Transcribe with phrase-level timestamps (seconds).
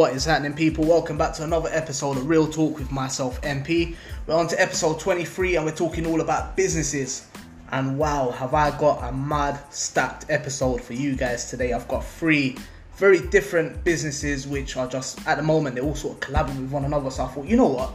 [0.00, 0.86] What is happening, people?
[0.86, 3.96] Welcome back to another episode of Real Talk with myself, MP.
[4.26, 7.28] We're on to episode 23 and we're talking all about businesses.
[7.70, 11.74] And wow, have I got a mad stacked episode for you guys today.
[11.74, 12.56] I've got three
[12.96, 16.70] very different businesses which are just, at the moment, they're all sort of collabing with
[16.70, 17.10] one another.
[17.10, 17.92] So I thought, you know what?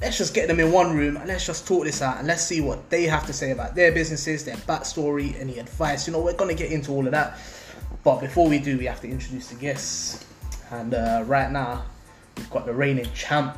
[0.00, 2.42] Let's just get them in one room and let's just talk this out and let's
[2.42, 6.08] see what they have to say about their businesses, their backstory, any advice.
[6.08, 7.38] You know, we're going to get into all of that.
[8.02, 10.26] But before we do, we have to introduce the guests.
[10.70, 11.84] And uh, right now,
[12.36, 13.56] we've got the reigning champ,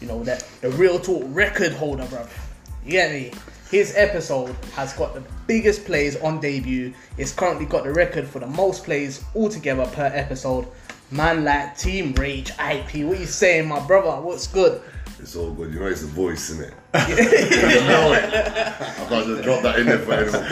[0.00, 2.26] you know, that the real talk record holder, bro.
[2.84, 3.32] You get me?
[3.70, 6.94] His episode has got the biggest plays on debut.
[7.18, 10.66] It's currently got the record for the most plays altogether per episode.
[11.10, 13.04] Man like Team Rage IP.
[13.04, 14.20] What you saying, my brother?
[14.22, 14.80] What's good?
[15.20, 15.72] It's all good.
[15.72, 16.74] You know, it's the voice, isn't it?
[17.08, 18.32] you know it.
[18.32, 20.44] I can't just drop that in there for anyone.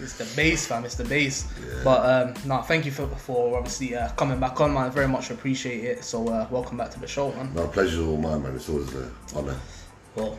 [0.00, 0.84] it's the bass, fam.
[0.84, 1.52] It's the bass.
[1.82, 4.90] But um, no, thank you for for obviously uh, coming back on, man.
[4.90, 6.04] Very much appreciate it.
[6.04, 7.52] So uh, welcome back to the show, man.
[7.54, 8.54] No, pleasure's all mine, man.
[8.54, 9.58] It's always an honour.
[10.14, 10.38] Well,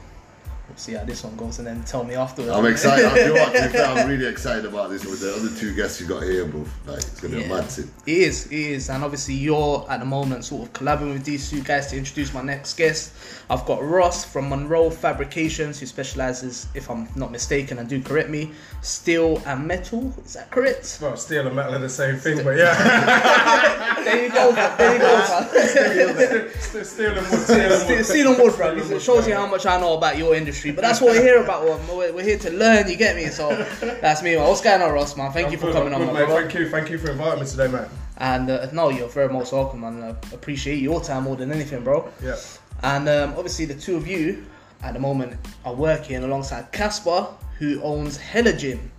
[0.67, 2.51] we'll see how this one goes, and then tell me afterwards.
[2.53, 3.05] I'm excited.
[3.05, 5.75] I feel like, to be fair, I'm really excited about this with the other two
[5.75, 6.65] guests you got here, bro.
[6.87, 7.89] Like, it's gonna be a mad thing.
[8.05, 11.49] It is, it is, and obviously you're at the moment sort of collabing with these
[11.49, 13.13] two guys to introduce my next guest.
[13.49, 18.29] I've got Ross from Munroe Fabrications, who specializes, if I'm not mistaken, and do correct
[18.29, 20.13] me, steel and metal.
[20.25, 20.97] Is that correct?
[21.01, 24.03] Well, steel and metal are the same thing, but yeah.
[24.03, 25.21] There you go, there you go.
[25.21, 26.49] fam.
[26.59, 28.05] Still steel and wood, steel and Steel, wood.
[28.05, 28.75] steel and wood, bro.
[28.75, 31.43] It shows you how much I know about your industry, but that's what we're here
[31.43, 31.63] about.
[31.65, 32.89] We're, we're here to learn.
[32.89, 33.27] You get me?
[33.27, 33.49] So
[34.01, 34.47] that's me, man.
[34.47, 35.31] What's going on, Ross, man?
[35.31, 36.25] Thank you for Good, coming on, good, my mate.
[36.25, 36.41] brother.
[36.41, 37.87] Thank you, thank you for inviting me today, mate.
[38.17, 40.01] And uh, no, you're very most welcome, man.
[40.03, 42.09] I appreciate your time more than anything, bro.
[42.23, 42.37] Yeah.
[42.83, 44.45] And um, obviously, the two of you
[44.83, 48.91] at the moment are working alongside Kasper, who owns Hella Gym.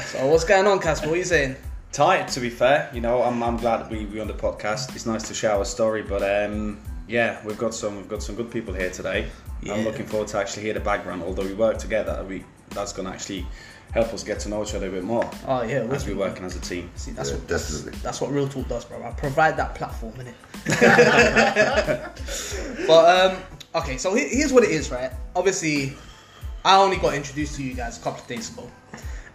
[0.00, 1.08] So, what's going on, Kasper?
[1.08, 1.56] What are you saying?
[1.92, 5.06] tight to be fair you know i'm, I'm glad we we on the podcast it's
[5.06, 6.78] nice to share our story but um
[7.08, 9.28] yeah we've got some we've got some good people here today
[9.62, 9.74] Yeah.
[9.74, 13.06] i'm looking forward to actually hear the background although we work together we that's going
[13.06, 13.46] to actually
[13.92, 16.28] help us get to know each other a bit more Oh yeah, as we're man.
[16.28, 17.92] working as a team See, that's Yeah, what definitely.
[18.02, 19.00] That's what real talk does, bro.
[19.02, 20.34] I provide that platform, innit?
[22.86, 23.42] but um,
[23.76, 25.12] okay, so here's what it is, right?
[25.34, 25.94] Obviously,
[26.64, 28.68] I only got introduced to you guys a couple of days ago,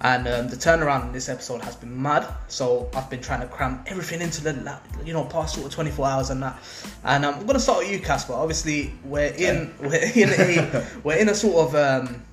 [0.04, 2.28] and um, the turnaround in this episode has been mad.
[2.48, 6.08] So I've been trying to cram everything into the you know past sort of 24
[6.08, 6.60] hours and that.
[7.04, 8.34] And um, I'm gonna start with you, Kasper.
[8.34, 12.24] Obviously, we're in we're in a we're in a sort of um,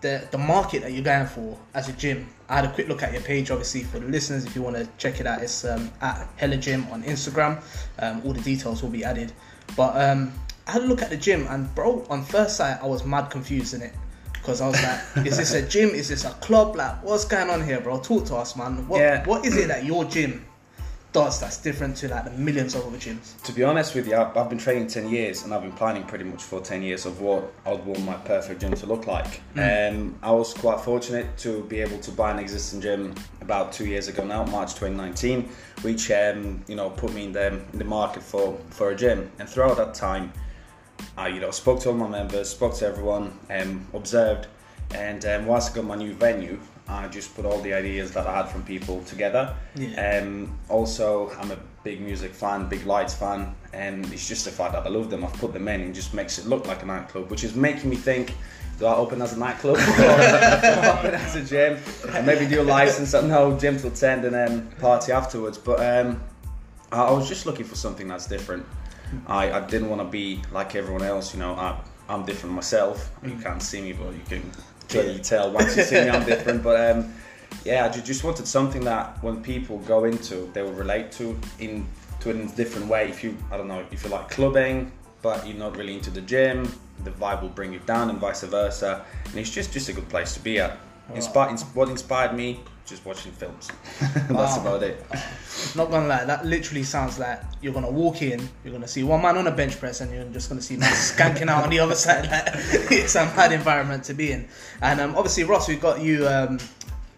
[0.00, 2.26] the the market that you're going for as a gym.
[2.48, 4.46] I had a quick look at your page, obviously for the listeners.
[4.46, 7.62] If you want to check it out, it's um, at Hella Gym on Instagram.
[7.98, 9.32] Um, all the details will be added.
[9.76, 10.32] But um,
[10.66, 13.30] I had a look at the gym, and bro, on first sight, I was mad
[13.30, 13.92] confused in it
[14.40, 15.90] because I was like, "Is this a gym?
[15.90, 16.76] Is this a club?
[16.76, 18.00] Like, what's going on here, bro?
[18.00, 18.86] Talk to us, man.
[18.88, 19.24] What Yeah.
[19.26, 20.44] what is it that your gym
[21.12, 24.14] does that's different to like the millions of other gyms?" to be honest with you
[24.14, 27.04] I've, I've been training 10 years and i've been planning pretty much for 10 years
[27.04, 30.80] of what i would want my perfect gym to look like um, i was quite
[30.80, 34.74] fortunate to be able to buy an existing gym about two years ago now march
[34.74, 35.48] 2019
[35.82, 39.28] which um, you know put me in the, in the market for, for a gym
[39.40, 40.32] and throughout that time
[41.16, 44.46] I you know spoke to all my members, spoke to everyone, um, observed,
[44.94, 48.26] and um, once I got my new venue, I just put all the ideas that
[48.26, 49.54] I had from people together.
[49.76, 50.22] Yeah.
[50.22, 54.72] Um, also, I'm a big music fan, big lights fan, and it's just the fact
[54.72, 55.24] that I love them.
[55.24, 57.90] I've put them in and just makes it look like a nightclub, which is making
[57.90, 58.34] me think.
[58.80, 61.78] Do I open as a nightclub or do I open as a gym?
[62.14, 65.58] And maybe do a license at no gym till 10 and then party afterwards.
[65.58, 66.22] But um,
[66.90, 68.64] I was just looking for something that's different.
[69.26, 71.54] I, I didn't want to be like everyone else, you know.
[71.54, 71.78] I,
[72.08, 73.10] I'm different myself.
[73.24, 74.50] You can't see me, but you can
[74.88, 76.62] clearly tell once you see me, I'm different.
[76.62, 77.14] But um,
[77.64, 81.86] yeah, I just wanted something that when people go into, they will relate to in
[82.20, 83.08] to it in a different way.
[83.08, 86.20] If you, I don't know, if you like clubbing, but you're not really into the
[86.20, 86.70] gym,
[87.04, 89.04] the vibe will bring you down, and vice versa.
[89.26, 90.78] And it's just just a good place to be at.
[91.12, 92.60] Inspi- what inspired me?
[92.90, 93.68] Just watching films.
[94.00, 94.60] That's Wow.
[94.60, 95.06] about it.
[95.76, 99.22] Not gonna lie, that literally sounds like you're gonna walk in, you're gonna see one
[99.22, 101.78] man on a bench press, and you're just gonna see man skanking out on the
[101.78, 102.28] other side.
[102.28, 102.42] Like,
[102.90, 104.48] it's a mad environment to be in.
[104.82, 106.58] And um, obviously, Ross, we've got you, um,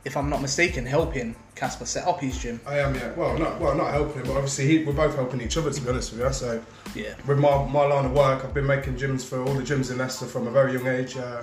[0.05, 2.61] if I'm not mistaken, helping Kasper set up his gym.
[2.67, 3.13] I am, yeah.
[3.15, 5.71] Well, not well, not helping, but obviously he, we're both helping each other.
[5.71, 6.63] To be honest with you, so
[6.95, 7.15] Yeah.
[7.27, 9.97] with my, my line of work, I've been making gyms for all the gyms in
[9.97, 11.17] Leicester from a very young age.
[11.17, 11.43] Uh,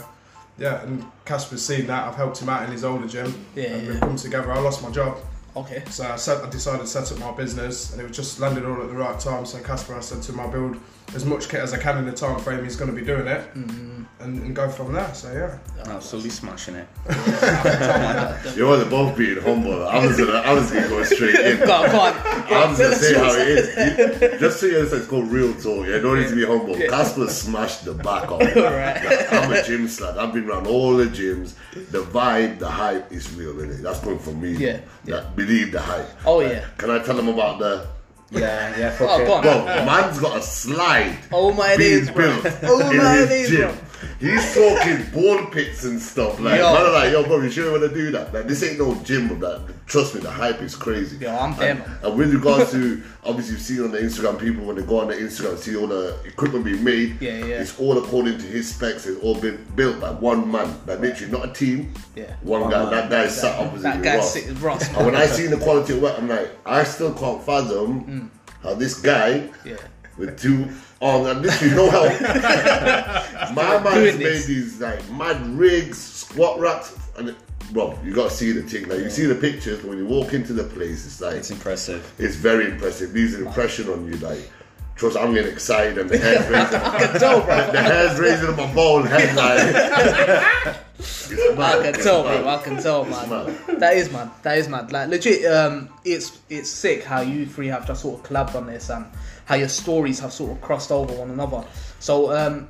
[0.60, 2.08] yeah, and Kasper's seen that.
[2.08, 3.46] I've helped him out in his older gym.
[3.56, 3.92] Yeah, and yeah.
[3.92, 4.52] we've come together.
[4.52, 5.18] I lost my job
[5.56, 5.84] Okay.
[5.90, 8.66] So I, set, I decided to set up my business, and it was just landed
[8.66, 9.46] all at the right time.
[9.46, 10.78] So Kasper, I said to my build
[11.16, 13.28] as much kit as I can in the time frame he's going to be doing
[13.28, 14.04] it, mm-hmm.
[14.20, 15.14] and, and go from there.
[15.14, 15.58] So yeah,
[15.92, 16.88] Absolutely smashing it.
[18.56, 19.88] You know, they're both being humble.
[19.88, 21.60] I was gonna, I was gonna go straight in.
[21.66, 22.14] Go on, go on.
[22.14, 24.22] I'm Tell gonna say how it is.
[24.22, 25.88] You- Just so you understand, it's called real talk.
[25.88, 26.76] Yeah, don't need to be humble.
[26.76, 28.42] Kasper smashed the back off.
[28.42, 29.34] Right.
[29.34, 30.18] I'm a gym slut.
[30.18, 31.54] I've been around all the gyms.
[31.74, 33.82] The vibe, the hype is real, innit?
[33.82, 34.54] That's coming from me.
[34.54, 36.10] Yeah, That believe the hype.
[36.26, 36.66] Oh, yeah.
[36.78, 37.88] Can I tell them about the?
[38.32, 39.26] Yeah, yeah, oh, fuck Oh, it.
[39.26, 39.42] go on.
[39.66, 41.18] Bro, man's got a slide.
[41.32, 42.40] Oh my days, bro.
[42.64, 43.76] Oh my days, bro.
[44.20, 46.40] He's talking ball pits and stuff.
[46.40, 46.74] Like, Yo.
[46.74, 48.34] man, I'm like, yo, bro, you sure you want to do that?
[48.34, 49.62] Like, this ain't no gym of that.
[49.88, 51.18] Trust me, the hype is crazy.
[51.18, 54.64] Yo, I'm there, and, and with regards to, obviously, you've seen on the Instagram, people
[54.66, 57.22] when they go on the Instagram, see all the equipment being made.
[57.22, 57.62] Yeah, yeah.
[57.62, 59.06] It's all according to his specs.
[59.08, 60.68] It's all been built by one man.
[60.86, 61.94] Like, literally, not a team.
[62.16, 62.36] Yeah.
[62.44, 62.84] One, One guy.
[62.84, 62.92] man.
[62.92, 64.88] That guy's sat opposite That you, guy's Ross.
[64.96, 68.32] And when I seen the quality of work, I'm like, I still can't fathom
[68.64, 69.66] how this guy Mm.
[69.66, 69.76] Yeah.
[70.18, 70.68] with two
[71.02, 72.22] arms and literally no help.
[73.54, 77.36] My man's made these like mad rigs, squat racks, and it,
[77.72, 78.88] bro, you gotta see the thing.
[78.90, 81.52] Like you see the pictures, but when you walk into the place, it's like It's
[81.52, 82.12] impressive.
[82.18, 83.14] it's very impressive.
[83.14, 84.14] Leaves an impression on you.
[84.18, 84.50] Like,
[84.96, 86.80] trust, I'm getting excited and the hair's raising.
[86.82, 87.72] I can tell, bro.
[87.72, 89.36] the hair's raising on my bald head.
[89.36, 91.80] Like, it's mad.
[91.80, 92.48] I can tell, bro.
[92.48, 93.30] I can tell, man.
[93.30, 93.80] mad.
[93.80, 94.30] That is mad.
[94.44, 94.92] That is mad.
[94.92, 98.68] Like legit, um, it's it's sick how you three have just sort of collabed on
[98.68, 99.06] this and
[99.50, 101.66] how your stories have sort of crossed over one another.
[102.00, 102.70] So um,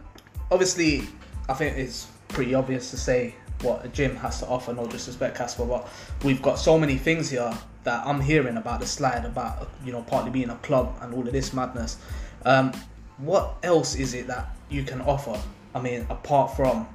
[0.49, 1.03] obviously,
[1.49, 4.73] I think it's pretty obvious to say what a gym has to offer.
[4.73, 5.89] No disrespect, Kasper, but
[6.23, 7.53] we've got so many things here
[7.83, 11.27] that I'm hearing about the slide, about you know partly being a club and all
[11.27, 11.97] of this madness.
[12.45, 12.71] Um,
[13.17, 15.37] what else is it that you can offer?
[15.75, 16.87] I mean, apart from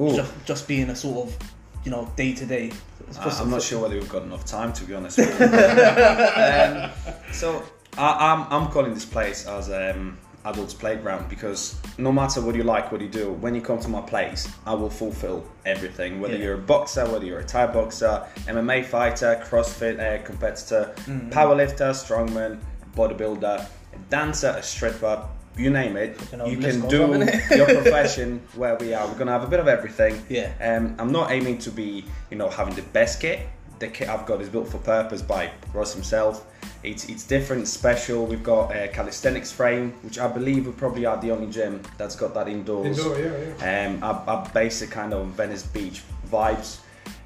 [0.00, 0.14] Ooh.
[0.14, 1.36] just, just being a sort of
[1.84, 2.70] you know day to day.
[3.18, 5.18] I'm not sure whether we've got enough time to be honest.
[5.18, 5.46] With you.
[6.40, 6.90] um,
[7.32, 7.64] so
[7.98, 12.64] I, I'm I'm calling this place as um, adults playground because no matter what you
[12.64, 16.20] like, what you do, when you come to my place, I will fulfill everything.
[16.20, 16.44] Whether Yeah.
[16.44, 20.94] you're a boxer, whether you're a Thai boxer, MMA fighter, CrossFit uh, competitor,
[21.30, 22.58] powerlifter, strongman,
[22.96, 25.24] bodybuilder, a dancer, a stripper.
[25.56, 26.98] You name it, You you can do
[27.56, 29.06] your profession where we are.
[29.06, 30.20] We're gonna have a bit of everything.
[30.28, 30.50] Yeah.
[30.60, 33.46] Um, I'm not aiming to be, you know, having the best kit.
[33.78, 36.46] The kit I've got is built for purpose by Ross himself.
[36.82, 38.26] It's it's different, special.
[38.26, 42.16] We've got a calisthenics frame, which I believe we probably are the only gym that's
[42.16, 42.98] got that indoors.
[42.98, 43.86] indoor, yeah, yeah.
[43.88, 46.78] Um, our, our basic kind of Venice Beach vibes.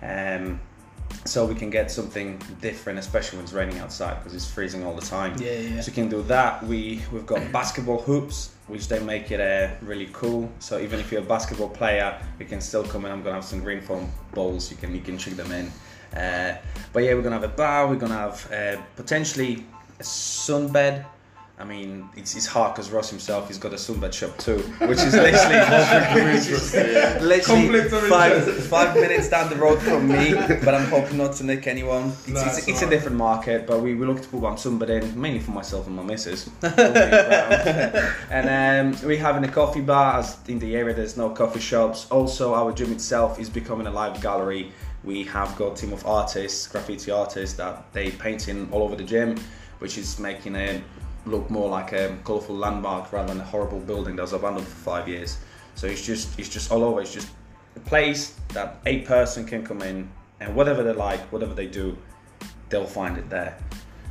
[0.03, 0.61] Um,
[1.25, 4.95] so we can get something different, especially when it's raining outside because it's freezing all
[4.95, 5.37] the time.
[5.39, 5.81] Yeah, yeah.
[5.81, 6.65] So we can do that.
[6.65, 10.51] We we've got basketball hoops, which they make it uh, really cool.
[10.59, 13.13] So even if you're a basketball player, you can still come in.
[13.13, 14.71] I'm gonna have some green foam balls.
[14.71, 15.71] You can you can trick them in.
[16.15, 16.55] Uh,
[16.93, 17.87] but yeah, we're gonna have a bar.
[17.89, 19.65] We're gonna have uh, potentially
[19.99, 21.05] a sunbed.
[21.61, 25.01] I mean, it's, it's hard because Ross himself, he's got a sunbed shop too, which
[25.01, 25.59] is literally,
[26.33, 26.73] which is
[27.21, 30.35] literally five, five minutes down the road from me.
[30.35, 32.11] But I'm hoping not to nick anyone.
[32.11, 34.89] It's, No, it's, it's a different market, but we, we look to put one sunbed
[34.89, 36.45] in, mainly for myself and my missus.
[36.61, 38.15] Don't be proud.
[38.31, 42.07] and um, we're having a coffee bar, as in the area there's no coffee shops.
[42.09, 44.71] Also, our gym itself is becoming a live gallery.
[45.05, 49.05] We have got a team of artists, graffiti artists, that they painting all over the
[49.05, 49.37] gym,
[49.79, 50.83] which is making it
[51.27, 54.77] look more like a colourful landmark rather than a horrible building that was abandoned for
[54.77, 55.39] five years.
[55.75, 57.01] So it's just it's just all over.
[57.01, 57.29] It's just
[57.77, 60.09] a place that a person can come in
[60.41, 61.97] and whatever they like, whatever they do,
[62.69, 63.57] they'll find it there.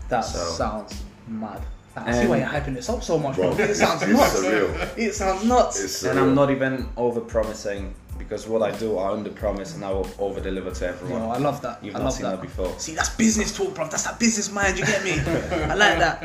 [0.10, 1.62] That So- sounds mad.
[1.96, 3.56] See Um, why you're hyping this up so much, bro.
[3.56, 4.36] Bro, It sounds it's nuts.
[4.40, 4.98] surreal.
[4.98, 6.04] It sounds nuts.
[6.04, 6.20] And.
[6.20, 10.08] I'm not even over promising because what I do, I under promise and I will
[10.20, 11.22] over deliver to everyone.
[11.22, 11.84] Yo, I love that.
[11.84, 12.36] You've I not love seen that.
[12.38, 12.78] that before.
[12.80, 13.88] See, that's business talk, bro.
[13.88, 14.78] That's that business mind.
[14.78, 15.12] You get me?
[15.12, 16.24] I like that.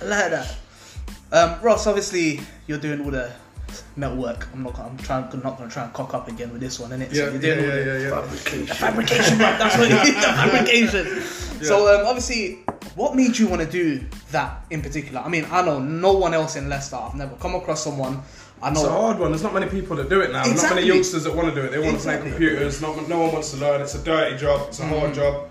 [0.00, 0.56] I like that.
[1.30, 3.30] Um, Ross, obviously, you're doing all the
[3.96, 4.48] metal work.
[4.52, 4.74] I'm not.
[4.74, 4.96] gonna- I'm.
[5.42, 7.12] Not going to try and cock up again with this one, innit?
[7.12, 8.22] Yeah, so you're yeah, all yeah, yeah, yeah.
[8.22, 8.66] Fabrication.
[8.76, 9.46] fabrication, bro.
[9.58, 10.14] That's what it is.
[10.14, 10.20] The
[11.22, 11.64] fabrication.
[11.64, 12.60] So, um, obviously,
[12.94, 15.20] what made you want to do that in particular?
[15.20, 16.96] I mean, I know no one else in Leicester.
[16.96, 18.22] I've never come across someone.
[18.62, 18.80] I know.
[18.80, 19.30] It's a hard one.
[19.30, 20.44] There's not many people that do it now.
[20.44, 21.70] Not many youngsters that want to do it.
[21.70, 22.30] They want Exactly.
[22.30, 22.80] to play computers.
[22.82, 23.80] Not, no one wants to learn.
[23.80, 24.66] It's a dirty job.
[24.68, 24.98] It's a Mm.
[25.00, 25.48] hard job.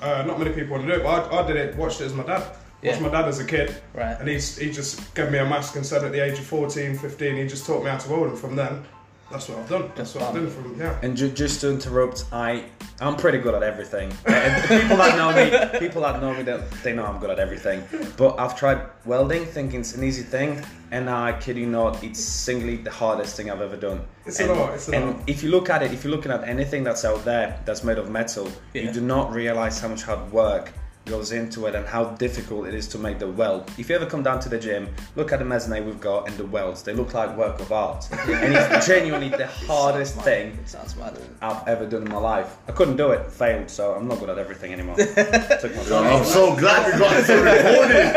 [0.00, 1.04] Uh, not many people want to do it.
[1.04, 1.76] But I, I did it.
[1.76, 2.40] Watched it as my dad.
[2.40, 3.00] Watched Yeah.
[3.00, 3.74] my dad as a kid.
[3.94, 4.16] Right.
[4.20, 6.96] And he's, he just gave me a mask and said at the age of 14,
[6.96, 8.28] 15, he just taught me how to weld.
[8.28, 8.84] And from then,
[9.30, 9.92] that's what I've done.
[9.94, 10.98] That's what I've done from yeah.
[11.02, 12.64] And ju- just to interrupt, I
[13.00, 14.12] I'm pretty good at everything.
[14.26, 17.38] And people that know me, people that know me, they, they know I'm good at
[17.38, 17.82] everything.
[18.16, 22.20] But I've tried welding, thinking it's an easy thing, and I kid you not, it's
[22.20, 24.00] singly the hardest thing I've ever done.
[24.26, 25.28] It's a lot, it's a and lot.
[25.28, 27.98] if you look at it, if you're looking at anything that's out there that's made
[27.98, 28.82] of metal, Yeah.
[28.82, 30.72] you do not realize how much hard work
[31.08, 33.70] goes into it and how difficult it is to make the weld.
[33.78, 36.36] If you ever come down to the gym, look at the mezzanine we've got and
[36.36, 36.82] the welds.
[36.82, 40.94] They look like work of art, and it's genuinely the hardest Sounds thing sounds.
[41.42, 42.56] I've ever done in my life.
[42.68, 44.96] I couldn't do it, failed, so I'm not good at everything anymore.
[44.96, 46.12] Took my time.
[46.12, 48.14] I'm so glad we got this recorded.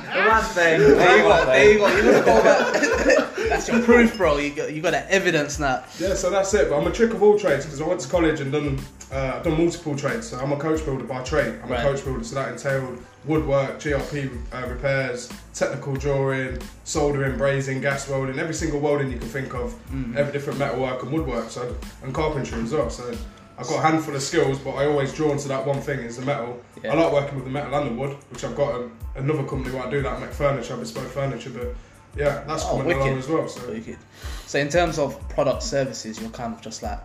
[0.10, 0.80] The one thing.
[0.80, 1.46] There you one go.
[1.46, 1.96] There you go.
[1.96, 3.36] You look all that.
[3.48, 4.38] That's your proof, bro.
[4.38, 5.84] You got you got that evidence now.
[5.98, 6.68] Yeah, so that's it.
[6.68, 8.80] But I'm a trick of all trades because I went to college and done
[9.12, 10.28] uh, done multiple trades.
[10.28, 11.54] So I'm a coach builder by trade.
[11.62, 11.80] I'm Right.
[11.80, 18.08] a coach builder, so that entailed woodwork, GRP uh, repairs, technical drawing, soldering, brazing, gas
[18.08, 19.74] welding, every single welding you can think of,
[20.16, 22.90] every different metalwork and woodwork, so and carpentry as well.
[22.90, 23.14] So
[23.58, 26.16] I've got a handful of skills, but I always drawn to that one thing is
[26.16, 26.58] the metal.
[26.82, 26.92] Yeah.
[26.94, 29.74] I like working with the metal and the wood, which I've got um another company
[29.74, 31.68] where I do that, I make furniture, bespoke furniture, but
[32.16, 33.46] yeah, that's Oh, coming along as well.
[33.48, 33.68] So.
[33.70, 33.98] Wicked.
[34.46, 36.98] So in terms of product services, you're kind of just like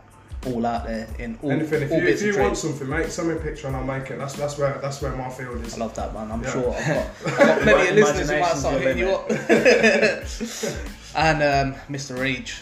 [0.45, 1.83] all out there in all, Anything.
[1.83, 4.09] If all you, if you want something, mate, send me a picture and I'll make
[4.11, 4.17] it.
[4.17, 5.75] That's that's where that's where my field is.
[5.75, 6.31] I love that, man.
[6.31, 6.51] I'm Yeah.
[6.51, 9.29] sure I've got, I've got plenty of listeners who might start your hitting you up.
[11.15, 12.19] and um, Mr.
[12.19, 12.61] Rage,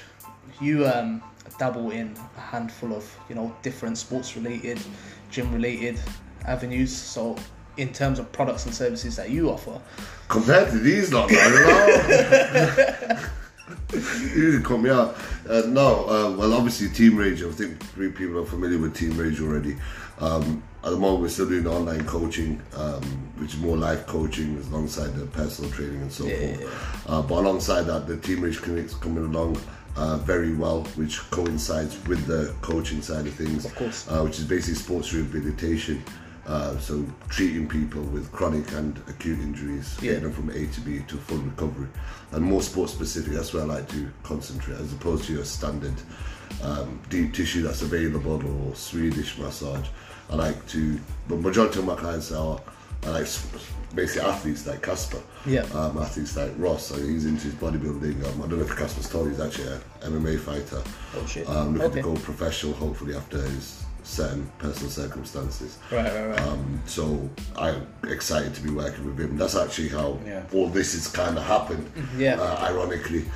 [0.61, 1.21] you um,
[1.59, 4.79] dabble in a handful of you know different sports related,
[5.29, 5.99] gym related
[6.45, 6.95] avenues.
[6.95, 7.35] So
[7.77, 9.79] in terms of products and services that you offer,
[10.29, 13.19] Compared to these lot, man,
[14.21, 14.35] you know?
[14.35, 15.15] you didn't cut me out.
[15.49, 19.17] Uh, no, uh, well, obviously, Team Rage, I think three people are familiar with Team
[19.17, 19.77] Rage already.
[20.19, 23.01] Um, at the moment, we're still doing online coaching, um,
[23.37, 27.09] which is more life coaching alongside the personal training and so Yeah, forth.
[27.09, 29.57] Uh, but alongside that, the Team Rage clinic's coming along
[29.95, 33.65] uh, very well, which coincides with the coaching side of things.
[33.65, 34.07] Of course.
[34.09, 36.03] Uh, which is basically sports rehabilitation.
[36.45, 40.13] Uh, so treating people with chronic and acute injuries, Yeah.
[40.13, 41.87] getting them from A to B to full recovery,
[42.33, 43.33] and more sport specific.
[43.33, 45.93] That's where I like to concentrate, as opposed to your standard
[46.61, 49.87] um, deep tissue that's available or Swedish massage.
[50.29, 52.59] I like to, but majority of my clients are,
[53.05, 53.27] are like
[53.95, 55.21] basically athletes like Kasper.
[55.45, 55.61] Yeah.
[55.73, 58.23] Um, athletes like Ross, so he's into his bodybuilding.
[58.33, 60.81] Um, I don't know if Kasper's told you, he's actually an MMA fighter.
[61.15, 61.47] Oh, shit.
[61.49, 62.01] Um, looking Okay.
[62.01, 65.77] to go professional, hopefully after his certain personal circumstances.
[65.91, 66.41] right, right, right.
[66.41, 69.37] Um, so I'm excited to be working with him.
[69.37, 70.43] That's actually how Yeah.
[70.53, 71.89] all this has kind of happened.
[72.17, 72.39] Yeah.
[72.39, 73.25] Uh, ironically.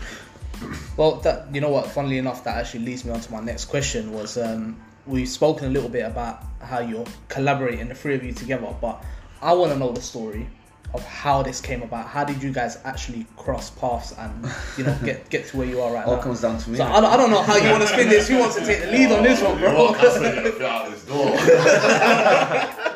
[0.97, 1.85] Well, that you know what?
[1.87, 4.11] Funnily enough, that actually leads me on to my next question.
[4.11, 8.33] Was um, we've spoken a little bit about how you're collaborating, the three of you
[8.33, 9.03] together, but
[9.39, 10.49] I want to know the story
[10.93, 12.07] of how this came about.
[12.07, 15.81] How did you guys actually cross paths and you know get get to where you
[15.81, 16.17] are right All now?
[16.17, 16.77] All comes down to me.
[16.77, 18.27] So I don't, I don't know how you want to spin this.
[18.27, 19.73] Who wants to take the lead on this one, bro?
[19.75, 22.83] What Kasper gonna fit out this door?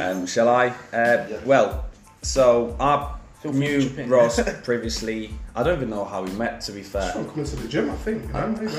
[0.00, 0.68] Um, shall I?
[0.94, 1.84] Uh, Well,
[2.22, 3.88] so I Feel knew.
[4.06, 5.30] Ross previously.
[5.54, 6.60] I don't even know how we met.
[6.62, 8.26] To be fair, I'm coming to the gym, I think.
[8.26, 8.72] You know, maybe.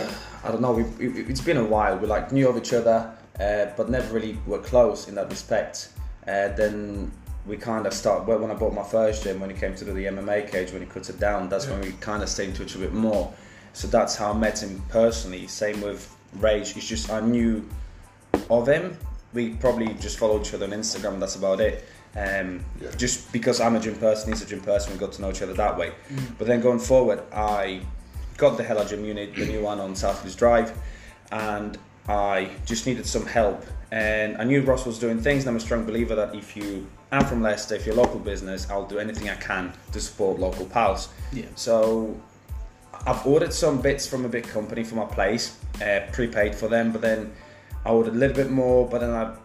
[0.44, 0.72] I don't know.
[0.72, 1.98] We, it, it's been a while.
[1.98, 5.90] We like knew of each other, uh, but never really were close in that respect.
[6.28, 7.12] Uh, then
[7.46, 8.28] we kind of started.
[8.28, 10.72] Well, when I bought my first gym, when he came to do the MMA cage,
[10.72, 12.94] when he cut it down, that's when we kind of stayed in touch a bit
[12.94, 13.34] more.
[13.74, 15.48] So that's how I met him personally.
[15.48, 16.76] Same with Rage.
[16.76, 17.68] It's just I knew
[18.50, 18.98] of him.
[19.34, 21.20] We probably just followed each other on Instagram.
[21.20, 21.86] That's about it.
[22.16, 22.92] Um, Yeah.
[22.98, 25.42] Just because I'm a gym person, he's a gym person, we got to know each
[25.42, 25.94] other that way.
[26.38, 27.82] But then going forward, I
[28.38, 30.78] got the Hella Gym unit, the new one on Southwest Drive,
[31.32, 31.78] and
[32.10, 33.66] I just needed some help.
[33.92, 36.88] And I knew Ross was doing things, and I'm a strong believer that if you
[37.12, 40.40] are from Leicester, if you're a local business, I'll do anything I can to support
[40.40, 41.10] local pals.
[41.34, 41.46] Yeah.
[41.56, 42.20] So
[43.06, 46.92] I've ordered some bits from a big company for my place, uh, prepaid for them,
[46.92, 47.34] but then
[47.86, 49.36] I ordered a little bit more, but then I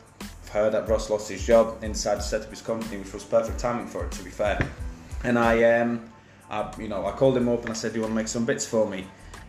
[0.50, 3.24] heard that Ross lost his job and decided to set up his company, which was
[3.24, 4.58] perfect timing for it, to be fair.
[5.24, 6.08] And I, um,
[6.48, 8.28] I, you know, I called him up and I said, "Do you want to make
[8.28, 9.06] some bits for me?"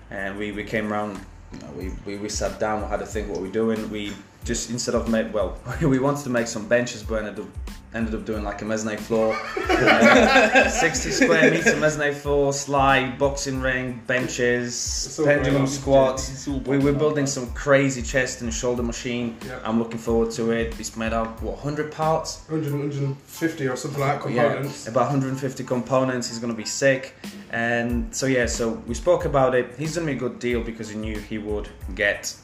[0.09, 1.19] And we, we came around,
[1.53, 3.89] you know, we, we, we sat down, we had to think what we're doing.
[3.91, 4.13] We
[4.43, 7.49] just instead of make well, we wanted to make some benches, but ended up
[7.93, 9.35] ended up doing like a mezzanine floor,
[9.69, 16.47] uh, 60 square meter mezzanine floor, slide, boxing ring, benches, pendulum squats.
[16.47, 19.37] We, we're building some crazy chest and shoulder machine.
[19.45, 19.59] Yeah.
[19.63, 20.79] I'm looking forward to it.
[20.79, 22.43] It's made out what 100 parts.
[22.49, 24.87] 100, 150 or something like that Yeah, components.
[24.87, 26.29] about 150 components.
[26.29, 27.15] He's going to be sick.
[27.51, 29.73] And so, yeah, so we spoke about it.
[29.77, 32.35] He's done me a good deal because he knew he would get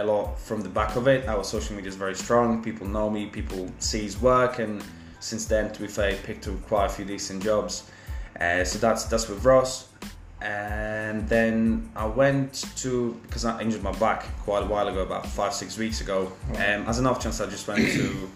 [0.00, 1.28] a lot from the back of it.
[1.28, 2.62] Our social media is very strong.
[2.62, 4.58] People know me, people see his work.
[4.58, 4.82] And
[5.20, 7.90] since then, to be fair, picked up quite a few decent jobs.
[8.40, 9.88] Uh, so that's that's with Ross.
[10.42, 15.26] and then I went to because I injured my back quite a while ago, about
[15.26, 16.32] five six weeks ago.
[16.52, 18.30] Um, as an off chance, I just went to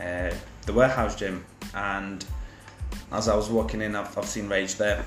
[0.00, 0.34] uh,
[0.66, 1.44] the warehouse gym,
[1.74, 2.24] and
[3.12, 5.04] as I was walking in, I've, I've seen Rage there.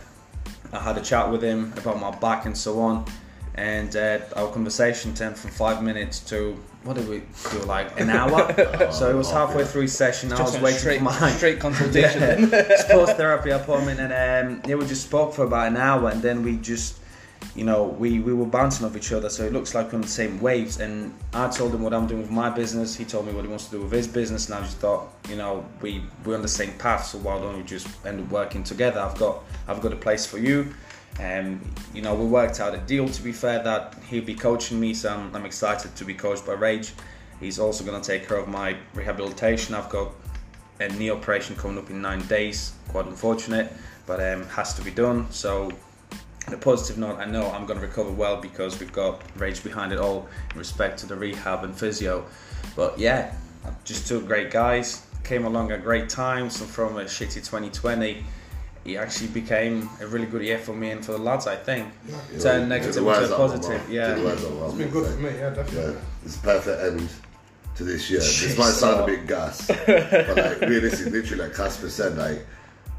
[0.74, 3.06] I had a chat with him about my back and so on,
[3.56, 8.10] and uh, our conversation turned from five minutes to what did we do like an
[8.10, 8.54] hour?
[8.92, 10.32] so it was halfway through his session.
[10.32, 12.50] I was waiting straight, for my straight consultation.
[12.50, 16.22] yeah, sports therapy appointment, and um, yeah, we just spoke for about an hour, and
[16.22, 17.00] then we just,
[17.54, 20.02] you know, we, we were bouncing off each other, so it looks like we're on
[20.02, 20.80] the same waves.
[20.80, 22.96] And I told him what I'm doing with my business.
[22.96, 25.14] He told me what he wants to do with his business, and I just thought,
[25.28, 28.32] you know, we we're on the same path, so why don't we just end up
[28.32, 29.02] working together?
[29.02, 30.74] I've got I've got a place for you.
[31.20, 31.62] Um,
[31.94, 33.08] you know, we worked out a deal.
[33.10, 36.46] To be fair, that he'll be coaching me, so I'm, I'm excited to be coached
[36.46, 36.94] by Rage.
[37.40, 39.76] He's also going to take care of my rehabilitation.
[39.76, 40.12] I've got
[40.80, 42.74] a knee operation coming up in nine days.
[42.88, 43.72] Quite unfortunate,
[44.06, 45.30] but um, has to be done.
[45.32, 45.72] So,
[46.48, 49.92] the positive note, I know I'm going to recover well because we've got Rage behind
[49.92, 52.26] it all in respect to the rehab and physio.
[52.76, 53.36] But yeah,
[53.84, 55.06] just two great guys.
[55.24, 58.24] Came along at great times, and from a shitty 2020,
[58.86, 61.48] it actually became a really good year for me and for the lads.
[61.48, 61.88] I think
[62.34, 63.82] You turn know, negative took into a out of my positive.
[63.82, 63.90] mouth.
[63.90, 64.08] Yeah.
[64.08, 65.94] Took the words out of my It's been good for me, yeah, definitely.
[65.94, 67.10] Yeah, it's a perfect end
[67.76, 68.20] to this year.
[68.44, 72.46] This might sound so- a bit gas, but like realistically, literally, like Kasper said, like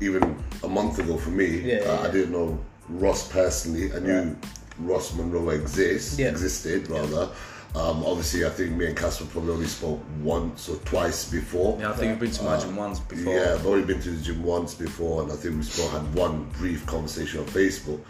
[0.01, 2.01] even a month ago for me, Yeah, uh, yeah.
[2.09, 2.59] I didn't know
[2.89, 3.93] Ross personally.
[3.93, 4.37] I knew
[4.79, 6.29] Ross Munroe exists, Yeah.
[6.29, 7.29] existed rather.
[7.75, 11.79] Um, obviously, I think me and Kasper probably only spoke once or twice before.
[11.79, 13.33] Yeah, I think we've been to my gym once before.
[13.33, 16.13] Yeah, I've only been to the gym once before, and I think we still had
[16.15, 18.01] one brief conversation on Facebook.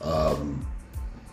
[0.00, 0.66] Um,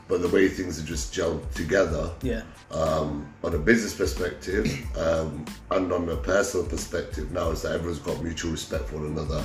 [0.07, 2.43] but the way things have just gelled together, yeah.
[2.71, 4.65] um, on a business perspective
[4.97, 9.07] um, and on a personal perspective, now is that everyone's got mutual respect for one
[9.07, 9.43] another.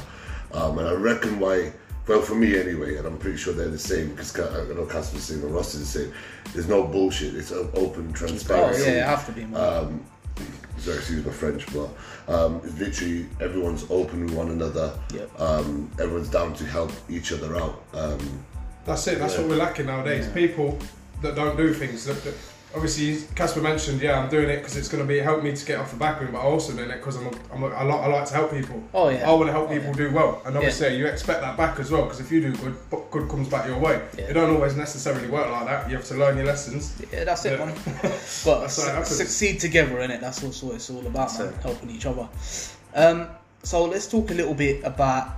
[0.52, 1.72] Um, and I reckon why,
[2.08, 4.86] well, for me anyway, and I'm pretty sure they're the same because Ca- I know
[4.86, 6.12] Kasper's the same and Ross is the same.
[6.52, 7.34] There's no bullshit.
[7.34, 8.82] It's an open Oh transparency.
[8.82, 10.04] yeah, it have to be man.
[10.78, 11.90] Sorry, excuse my French, but
[12.26, 14.92] um, literally everyone's open with one another.
[15.14, 15.40] Yep.
[15.40, 17.84] Um, everyone's down to help each other out.
[17.94, 18.18] Um,
[18.84, 19.18] That's it.
[19.20, 19.42] That's Yeah.
[19.42, 20.26] what we're lacking nowadays.
[20.34, 20.76] People
[21.20, 22.04] that don't do things.
[22.06, 22.34] That, that,
[22.74, 25.66] obviously, Kasper mentioned, yeah, I'm doing it because it's going to be help me to
[25.66, 26.32] get off the back it.
[26.32, 28.34] But I'm also doing it because I'm, a, I'm a, I, like, I like to
[28.34, 28.82] help people.
[28.94, 29.28] Oh, yeah.
[29.28, 29.96] I want to help Oh, people yeah.
[30.08, 32.02] do well, and obviously you expect that back as well.
[32.04, 32.76] Because if you do good,
[33.10, 34.00] good comes back your way.
[34.16, 34.24] Yeah.
[34.24, 35.88] It don't always necessarily work like that.
[35.90, 37.00] You have to learn your lessons.
[37.12, 37.66] Yeah, that's it, Yeah.
[37.66, 37.74] man.
[38.44, 40.20] But su- succeed together, in it.
[40.20, 41.48] That's also what it's all about, That's man.
[41.48, 41.54] it.
[41.62, 42.28] Helping each other.
[42.94, 43.28] Um,
[43.62, 45.28] so let's talk a little bit about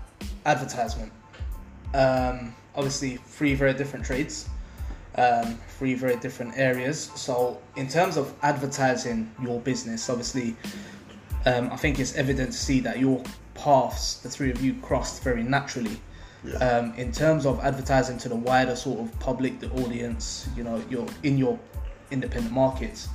[0.46, 1.12] advertisement.
[1.92, 4.48] Um, obviously, three very different trades,
[5.16, 7.10] um, three very different areas.
[7.14, 10.56] So, in terms of advertising your business, obviously,
[11.46, 13.22] um, I think it's evident to see that your
[13.54, 16.00] paths, the three of you, crossed very naturally.
[16.44, 16.56] Yeah.
[16.56, 20.82] Um, in terms of advertising to the wider sort of public, the audience, you know,
[20.90, 21.58] you're in your
[22.10, 23.08] independent markets.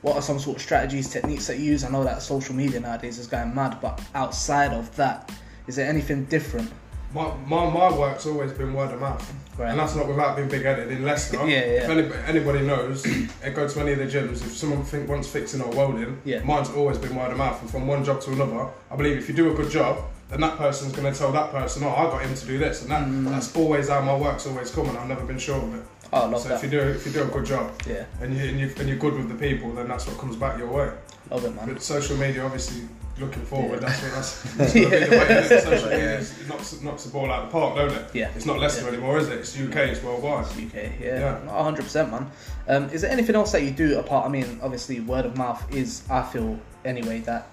[0.00, 1.84] What are some sort of strategies, techniques that you use?
[1.84, 5.30] I know that social media nowadays is going mad, but outside of that,
[5.68, 6.72] is there anything different?
[7.14, 9.34] My, my, my work's always been word of mouth.
[9.58, 9.70] Right.
[9.70, 10.90] And that's not without being big headed.
[10.90, 11.62] In Leicester, Yeah, yeah.
[11.84, 13.04] if anybody, anybody knows,
[13.44, 16.42] I go to any of the gyms, if someone think, wants fixing or welding, Yeah.
[16.42, 17.60] mine's always been word of mouth.
[17.60, 19.98] And from one job to another, I believe if you do a good job,
[20.30, 22.80] then that person's going to tell that person, oh, I got him to do this.
[22.82, 23.28] And that, Mm.
[23.28, 25.82] that's always how my work's always come, and I've never been short of it.
[26.14, 26.56] Oh, I love so that.
[26.56, 28.86] if you do if you do a good job Yeah, and, you, and, you, and
[28.88, 30.90] you're good with the people, then that's what comes back your way.
[31.30, 31.66] love it, man.
[31.72, 32.82] But social media, obviously,
[33.18, 33.88] looking forward, Yeah.
[33.88, 35.26] that's what that's, that's be the way.
[35.28, 35.62] it?
[35.62, 38.06] Social media it knocks, knocks the ball out of the park, don't it?
[38.14, 38.30] Yeah.
[38.34, 39.38] It's not Leicester anymore, is it?
[39.40, 40.46] It's UK, it's worldwide.
[40.46, 41.38] UK, yeah, Yeah.
[41.44, 42.30] Not 100%, man.
[42.68, 44.26] Um, is there anything else that you do apart?
[44.26, 47.48] I mean, obviously, word of mouth is, I feel, anyway, that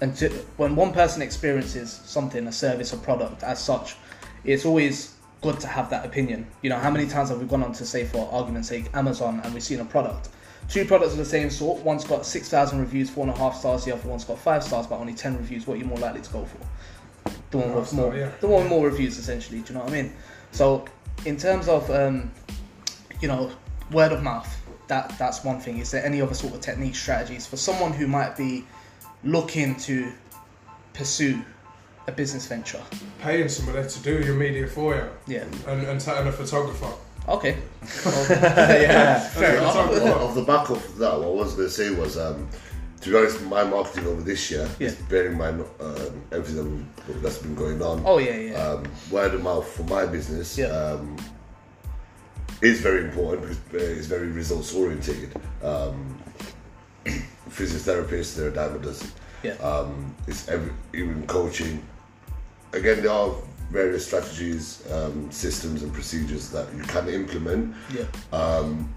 [0.00, 3.96] until, when one person experiences something, a service, a product as such,
[4.44, 6.46] it's always good to have that opinion.
[6.62, 9.40] You know, how many times have we gone on to say, for argument's sake, Amazon,
[9.44, 10.28] and we've seen a product?
[10.70, 11.82] Two products of the same sort.
[11.82, 13.84] One's got six thousand reviews, four and a half stars.
[13.84, 15.66] The other one's got five stars, but only ten reviews.
[15.66, 17.32] What are you more likely to go for?
[17.50, 18.30] The one with more, yeah.
[18.40, 19.58] the one with more reviews, essentially.
[19.60, 20.12] Do you know what I mean?
[20.52, 20.84] So,
[21.26, 22.30] in terms of um,
[23.20, 23.50] you know,
[23.90, 24.56] word of mouth.
[24.88, 25.78] That that's one thing.
[25.78, 28.66] Is there any other sort of technique strategies for someone who might be
[29.22, 30.12] looking to
[30.94, 31.44] pursue
[32.08, 32.82] a business venture?
[33.20, 35.44] Paying somebody to do your media for you Yeah.
[35.68, 36.92] and, and taking a photographer.
[37.28, 37.56] Okay.
[38.30, 39.20] yeah.
[39.20, 40.16] Fair off, enough.
[40.16, 42.48] off- off the back of that, what I was going to say was, um,
[43.00, 44.88] to be honest, my marketing over this year, Yeah.
[44.88, 46.88] is bearing in mind um, everything
[47.22, 48.02] that's been going on.
[48.04, 48.54] Oh yeah, yeah.
[48.62, 50.66] um, word of mouth for my business Yeah.
[50.66, 51.16] um,
[52.60, 55.32] is very important because uh, it's very results oriented.
[55.62, 56.18] Um,
[57.48, 59.10] physiotherapists, they're a dime a dozen.
[59.42, 59.52] Yeah.
[59.52, 61.82] Um, it's every, even coaching.
[62.72, 63.34] Again, there are
[63.70, 68.04] various strategies, um, systems, and procedures that you can implement, Yeah.
[68.32, 68.92] um,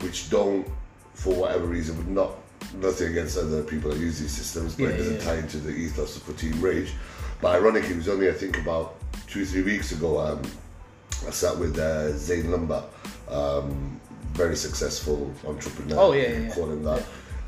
[0.00, 0.66] which don't,
[1.14, 2.32] for whatever reason, would not
[2.74, 5.24] nothing against other people that use these systems, but Yeah, it doesn't yeah.
[5.24, 6.92] tie into the ethos for Team Rage.
[7.40, 8.96] But ironically, it was only I think about
[9.28, 10.18] two three weeks ago.
[10.18, 10.42] Um,
[11.26, 12.82] I sat with uh, Zane Lumber,
[13.28, 14.00] um,
[14.32, 15.96] very successful entrepreneur.
[15.98, 16.54] Oh, yeah, yeah.
[16.54, 17.02] Call him that.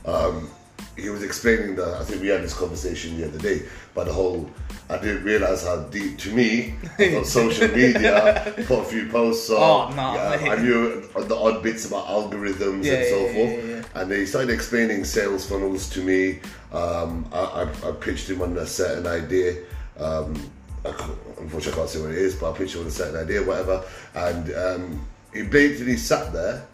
[0.07, 0.49] Um,
[0.97, 3.63] he was explaining that I think we had this conversation the other day,
[3.95, 4.51] but the whole
[4.91, 6.75] I didn't realize how deep to me
[7.17, 9.93] on social media, put a few posts on.
[9.93, 10.53] Oh, nah, yeah.
[10.53, 13.91] I knew the odd bits about algorithms Yeah, and so yeah, forth.
[13.97, 16.41] And they started explaining sales funnels to me.
[16.73, 17.39] Um, I,
[17.85, 19.63] I, I pitched him on a certain idea.
[19.99, 20.35] Um,
[20.87, 20.91] I
[21.39, 23.43] unfortunately, I can't say what it is, but I pitched him on a certain idea,
[23.43, 23.85] whatever.
[24.15, 26.67] And um, he blatantly sat there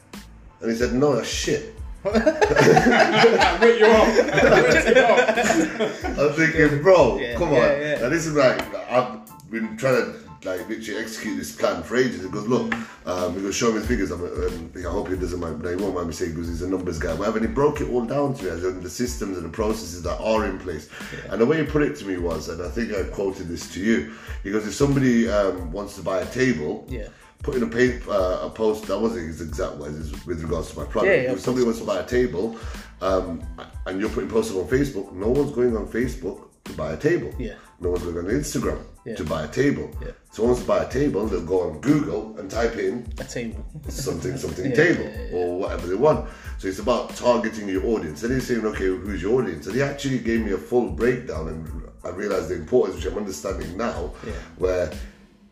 [0.61, 1.74] and he said, "No, that's shit."
[2.05, 4.09] I writ you off.
[4.09, 6.19] I writ you off.
[6.19, 7.81] I'm thinking, bro, Yeah, come yeah, on.
[7.81, 7.99] yeah.
[8.01, 12.23] Now this is like I've been trying to like literally execute this plan for ages.
[12.23, 12.75] He goes, look,
[13.07, 14.11] um, he goes, show me the figures.
[14.11, 16.61] I'm, and I hope he doesn't mind, but he won't mind me saying because he's
[16.61, 17.15] a numbers guy.
[17.15, 17.39] Whatever.
[17.39, 20.03] And he broke it all down to me as in the systems and the processes
[20.03, 20.91] that are in place.
[21.31, 23.73] And the way he put it to me was, and I think I quoted this
[23.73, 24.13] to you.
[24.43, 27.09] He goes, if somebody um, wants to buy a table, Yeah.
[27.43, 30.79] Put in a, pay, uh, a post that wasn't his exact words with regards to
[30.79, 31.15] my product.
[31.15, 32.57] Yeah, yeah, if somebody wants to buy a table,
[33.01, 33.43] um,
[33.87, 37.31] and you're putting posts on Facebook, no one's going on Facebook to buy a table.
[37.39, 37.55] Yeah.
[37.81, 39.17] No one's going on Instagram Yeah.
[39.17, 39.91] to buy a table.
[40.01, 40.13] Yeah.
[40.33, 43.63] So wants to buy a table, they'll go on Google and type in A table.
[43.89, 46.31] something something Yeah, table yeah, or whatever they want.
[46.59, 48.23] So it's about targeting your audience.
[48.23, 49.67] And he's saying, okay, who's your audience?
[49.67, 53.19] And he actually gave me a full breakdown and I realized the importance, which I'm
[53.19, 54.33] understanding now, Yeah.
[54.57, 54.91] where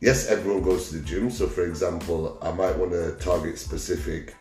[0.02, 1.30] yes, everyone goes to the gym.
[1.30, 4.34] So for example, I might want to target specific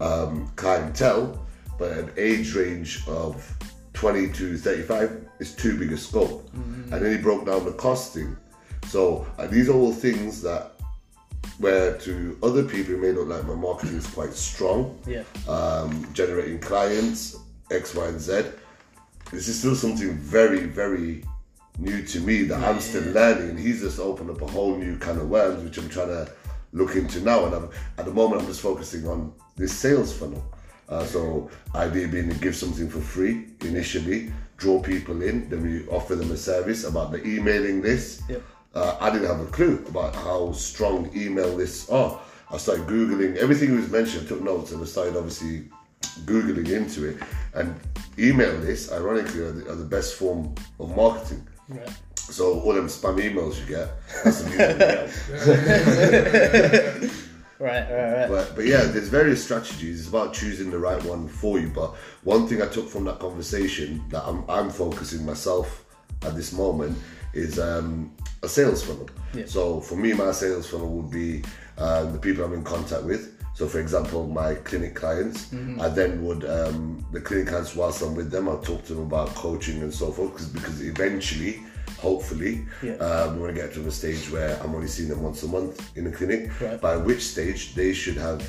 [0.00, 1.44] um, clientele,
[1.78, 3.44] but an age range of
[3.92, 6.48] 20 to 35 is too big a scope.
[6.52, 6.94] Mm-hmm.
[6.94, 8.36] And then he broke down the costing.
[8.86, 10.72] So uh, these are all things that
[11.58, 15.24] where to other people it may look like my marketing is quite strong, Yeah.
[15.46, 17.36] um, generating clients,
[17.70, 18.44] X, Y, and Z.
[19.30, 21.22] This is still something very, very
[21.80, 23.56] new to me that I'm still learning.
[23.56, 26.30] He's just opened up a whole new kind of worms, which I'm trying to
[26.72, 27.46] look into now.
[27.46, 30.44] And I'm, at the moment, I'm just focusing on this sales funnel.
[30.88, 35.86] Uh, so, idea being to give something for free initially, draw people in, then we
[35.88, 38.22] offer them a service about the emailing list.
[38.28, 38.42] Yep.
[38.74, 42.20] Uh, I didn't have a clue about how strong email lists are.
[42.50, 44.26] I started googling everything he was mentioned.
[44.26, 45.68] I took notes and I started obviously
[46.24, 47.18] googling into it.
[47.54, 47.78] And
[48.18, 51.46] email lists, ironically, are the, are the best form of marketing.
[51.70, 51.88] Right.
[52.16, 53.88] So all them spam emails you get,
[54.22, 55.10] that's the
[57.00, 57.12] music.
[57.60, 58.28] Right, right, right.
[58.28, 60.00] But, but yeah, there's various strategies.
[60.00, 61.68] It's about choosing the right one for you.
[61.68, 65.84] But one thing I took from that conversation that I'm, I'm focusing myself
[66.22, 66.96] at this moment
[67.34, 69.10] is um, a sales funnel.
[69.34, 69.44] Yeah.
[69.44, 71.42] So for me, my sales funnel would be
[71.76, 73.36] um, the people I'm in contact with.
[73.60, 75.82] So for example, my clinic clients, Mm-hmm.
[75.82, 79.02] I then would um, the clinic clients whilst I'm with them, I'll talk to them
[79.02, 80.32] about coaching and so forth.
[80.34, 81.60] Cause, because eventually,
[81.98, 82.94] hopefully, Yeah.
[83.06, 85.48] um, we want to get to a stage where I'm only seeing them once a
[85.48, 86.58] month in the clinic.
[86.58, 86.80] Right.
[86.80, 88.48] By which stage they should have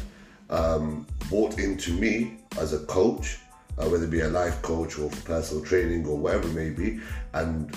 [0.50, 3.38] um, bought into me as a coach,
[3.80, 6.70] uh, whether it be a life coach or for personal training or whatever it may
[6.70, 7.02] be,
[7.34, 7.76] and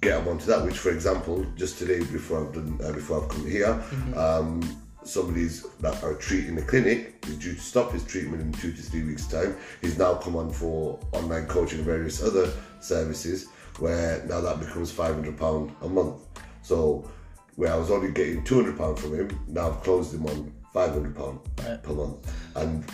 [0.00, 0.64] get them onto that.
[0.64, 3.82] Which, for example, just today before I've done uh, before I've come here,
[4.14, 4.62] um,
[5.08, 8.82] somebody's that are treating the clinic is due to stop his treatment in two to
[8.82, 9.56] three weeks' time.
[9.80, 14.90] He's now come on for online coaching and various other services, where now that becomes
[14.90, 16.20] five hundred pound a month.
[16.62, 17.10] So
[17.56, 20.52] where I was only getting two hundred pound from him, now I've closed him on
[20.72, 21.82] five hundred pound Right.
[21.82, 22.84] per month, and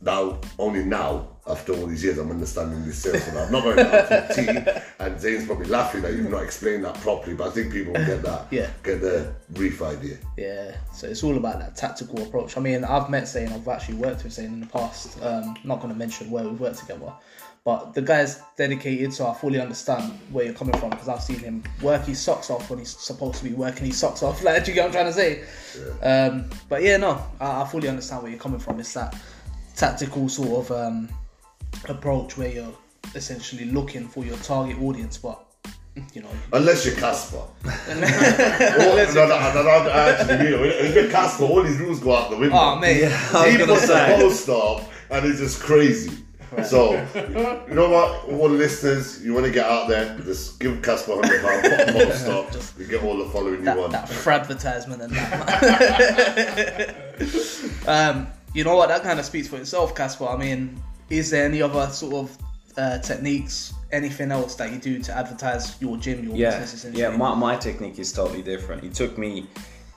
[0.00, 3.82] now only now after all these years I'm understanding this sales I'm not going to
[3.82, 7.92] the and Zane's probably laughing that you've not explained that properly but I think people
[7.92, 8.70] will get that Yeah.
[8.82, 12.56] get the brief idea Yeah, so it's all about that tactical approach.
[12.56, 15.22] I mean, I've met Zane, I've actually worked with Zane in the past.
[15.22, 17.12] Um, not going to mention where we've worked together,
[17.64, 21.38] but the guy's dedicated, so I fully understand where you're coming from because I've seen
[21.38, 24.42] him work his socks off when he's supposed to be working his socks off.
[24.44, 25.44] Like, do you get what I'm trying to say?
[26.02, 28.80] Um, but yeah, no, I, I fully understand where you're coming from.
[28.80, 29.14] It's that
[29.76, 31.08] tactical sort of um,
[31.88, 32.74] approach where you're
[33.14, 35.44] essentially looking for your target audience, but
[36.14, 37.36] you know, unless you're Kasper.
[37.64, 42.16] Or, no, no, no, no, actually you know, if you're Kasper all these rules go
[42.16, 42.56] out the window.
[42.56, 46.24] Oh mate, I was he gonna puts a post up and it's just crazy.
[46.64, 48.24] So you know what?
[48.28, 51.72] All the listeners you want to get out there just give Kasper 100 pound put
[51.72, 53.92] a post up you get all the following you want.
[53.92, 55.34] that for advertisement and that.
[57.86, 58.88] um, you know what?
[58.88, 60.26] That kind of speaks for itself, Kasper.
[60.26, 62.36] I mean, is there any other sort of
[62.76, 67.02] uh, techniques, anything else that you do to advertise your gym, your yeah, business essentially?
[67.02, 67.16] yeah.
[67.16, 68.84] My, my technique is totally different.
[68.84, 69.46] It took me,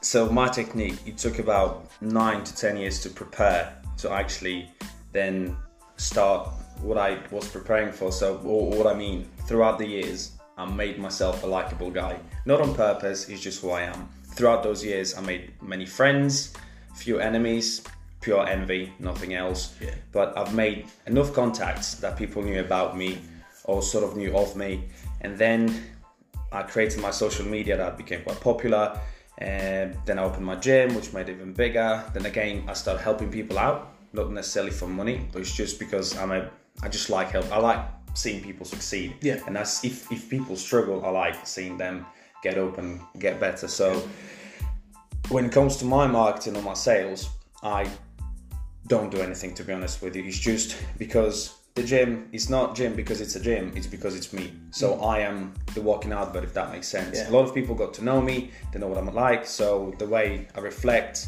[0.01, 4.69] so my technique, it took about nine to ten years to prepare to actually
[5.13, 5.55] then
[5.97, 6.49] start
[6.81, 8.11] what I was preparing for.
[8.11, 12.19] So, what I mean, throughout the years, I made myself a likable guy.
[12.45, 14.09] Not on purpose, it's just who I am.
[14.23, 16.53] Throughout those years, I made many friends,
[16.93, 17.81] few enemies,
[18.25, 19.75] pure envy, nothing else.
[19.79, 19.93] Yeah.
[20.11, 23.19] But I've made enough contacts that people knew about me
[23.65, 24.89] or sort of knew of me.
[25.21, 25.59] And then
[26.51, 28.99] I created my social media that became quite popular.
[29.37, 32.03] And then I opened my gym, which made it even bigger.
[32.13, 36.17] Then again, I started helping people out, not necessarily for money, but it's just because
[36.17, 36.49] I'm a,
[36.81, 37.51] I just like help.
[37.51, 37.81] I like
[38.15, 39.13] seeing people succeed.
[39.21, 39.39] Yeah.
[39.45, 42.07] And that's if, if people struggle, I like seeing them
[42.41, 43.67] get up and get better.
[43.67, 44.01] So
[45.29, 47.29] when it comes to my marketing or my sales,
[47.61, 47.87] I
[48.87, 50.23] don't do anything to be honest with you.
[50.23, 54.31] It's just because the gym is not gym because it's a gym, it's because it's
[54.31, 54.53] me.
[54.71, 55.05] So mm.
[55.05, 57.17] I am the walking advert, if that makes sense.
[57.17, 57.29] Yeah.
[57.29, 59.45] A lot of people got to know me, they know what I'm like.
[59.45, 61.27] So the way I reflect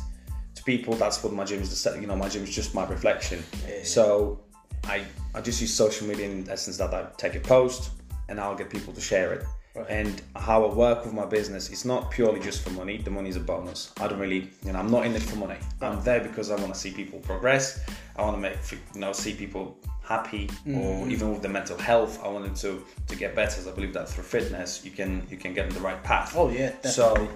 [0.56, 1.84] to people, that's what my gym is.
[1.84, 3.44] The you know, my gym is just my reflection.
[3.84, 4.40] So
[4.86, 5.04] I
[5.36, 7.92] I just use social media in essence that I take a post
[8.30, 9.46] and I'll get people to share it.
[9.90, 12.98] And how I work with my business, it's not purely just for money.
[12.98, 13.94] The money is a bonus.
[14.00, 15.58] I don't really, you know, I'm not in it for money.
[15.82, 17.86] I'm there because I want to see people progress.
[18.16, 18.58] I want to make,
[18.94, 21.12] you know, see people happy, or mm-hmm.
[21.12, 22.24] even with the mental health.
[22.24, 23.62] I want them to to get better.
[23.62, 26.34] So I believe that through fitness, you can you can get on the right path.
[26.36, 26.92] Oh, yeah, definitely.
[26.92, 27.30] So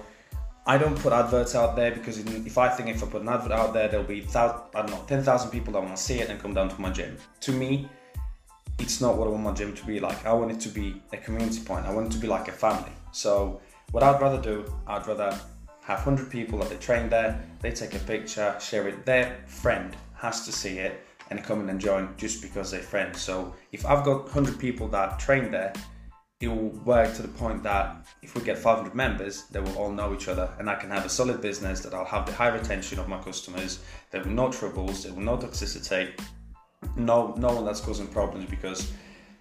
[0.66, 3.52] I don't put adverts out there because if I think if I put an advert
[3.52, 6.20] out there, there'll be thou- I don't know ten thousand people that want to see
[6.20, 7.16] it and come down to my gym.
[7.40, 7.88] To me,
[8.78, 10.24] it's not what I want my gym to be like.
[10.26, 11.86] I want it to be a community point.
[11.86, 12.92] I want it to be like a family.
[13.12, 13.60] So
[13.92, 15.38] what I'd rather do, I'd rather
[15.82, 17.42] have hundred people that they train there.
[17.60, 19.04] They take a picture, share it.
[19.04, 23.20] Their friend has to see it and come in and join just because they're friends.
[23.20, 25.72] So if I've got hundred people that train there,
[26.42, 29.92] it will work to the point that if we get 500 members, they will all
[29.92, 32.48] know each other, and I can have a solid business that I'll have the high
[32.48, 33.78] retention of my customers.
[34.10, 36.10] There will no troubles, there will no toxicity,
[36.96, 38.92] no no one that's causing problems because,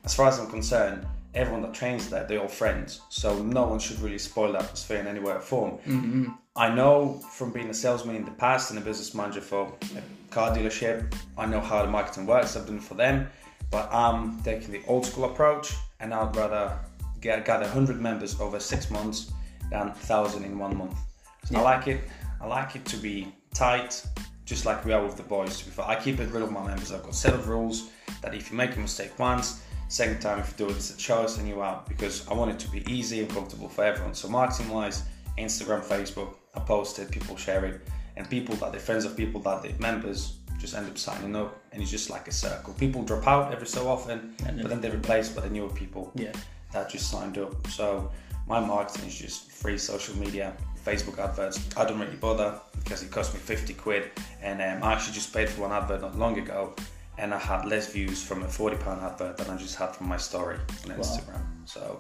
[0.04, 3.02] as far as I'm concerned, everyone that trains there, they're all friends.
[3.10, 5.78] So no one should really spoil the atmosphere in any way or form.
[5.88, 6.30] Mm-hmm.
[6.56, 10.32] I know from being a salesman in the past and a business manager for a
[10.32, 12.58] car dealership, I know how the marketing works.
[12.58, 13.30] I've done it for them,
[13.70, 16.78] but I'm taking the old school approach, and I'd rather
[17.22, 19.32] get gather 100 members over six months
[19.70, 20.98] than 1,000 in one month.
[21.46, 22.02] So I like it.
[22.42, 24.04] I like it to be tight,
[24.46, 25.60] just like we are with the boys.
[25.60, 26.92] To be fair, I keep it real with my members.
[26.92, 27.90] I've got a set of rules
[28.22, 30.98] that if you make a mistake once, second time if you do it, it's a
[30.98, 34.14] choice and you're out because I want it to be easy and comfortable for everyone.
[34.14, 35.04] So marketing wise,
[35.38, 39.40] Instagram, Facebook, I post it, people share it, and people that they're friends of people
[39.42, 42.74] that they're members just end up signing up, and it's just like a circle.
[42.76, 46.32] People drop out every so often, but then they're replaced by the newer people Yeah.
[46.72, 47.68] that just signed up.
[47.68, 48.12] So
[48.48, 50.54] my marketing is just free social media,
[50.86, 51.60] Facebook adverts.
[51.78, 55.34] I don't really bother because it cost me 50 quid, and um, I actually just
[55.34, 56.76] paid for one advert not long ago,
[57.18, 60.08] and I had less views from a 40 pound advert than I just had from
[60.08, 61.42] my story on Instagram.
[61.66, 61.98] So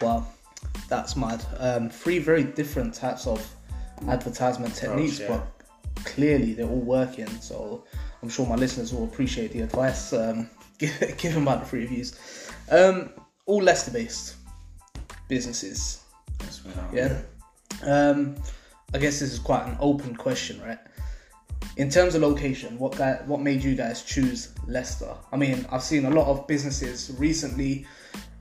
[0.00, 0.26] Wow,
[0.88, 1.44] that's mad.
[1.58, 3.46] Um, three very different types of
[4.08, 5.28] advertisement techniques, yeah.
[5.28, 7.28] but clearly they're all working.
[7.40, 7.84] So
[8.22, 12.50] I'm sure my listeners will appreciate the advice um, given by the three of yous.
[12.70, 13.10] Um,
[13.46, 14.34] all Leicester based
[15.28, 16.02] businesses.
[16.40, 17.18] I- Yeah.
[17.82, 18.36] Um,
[18.94, 20.78] I guess this is quite an open question, right?
[21.76, 25.14] In terms of location, what guy, what made you guys choose Leicester?
[25.32, 27.86] I mean, I've seen a lot of businesses recently,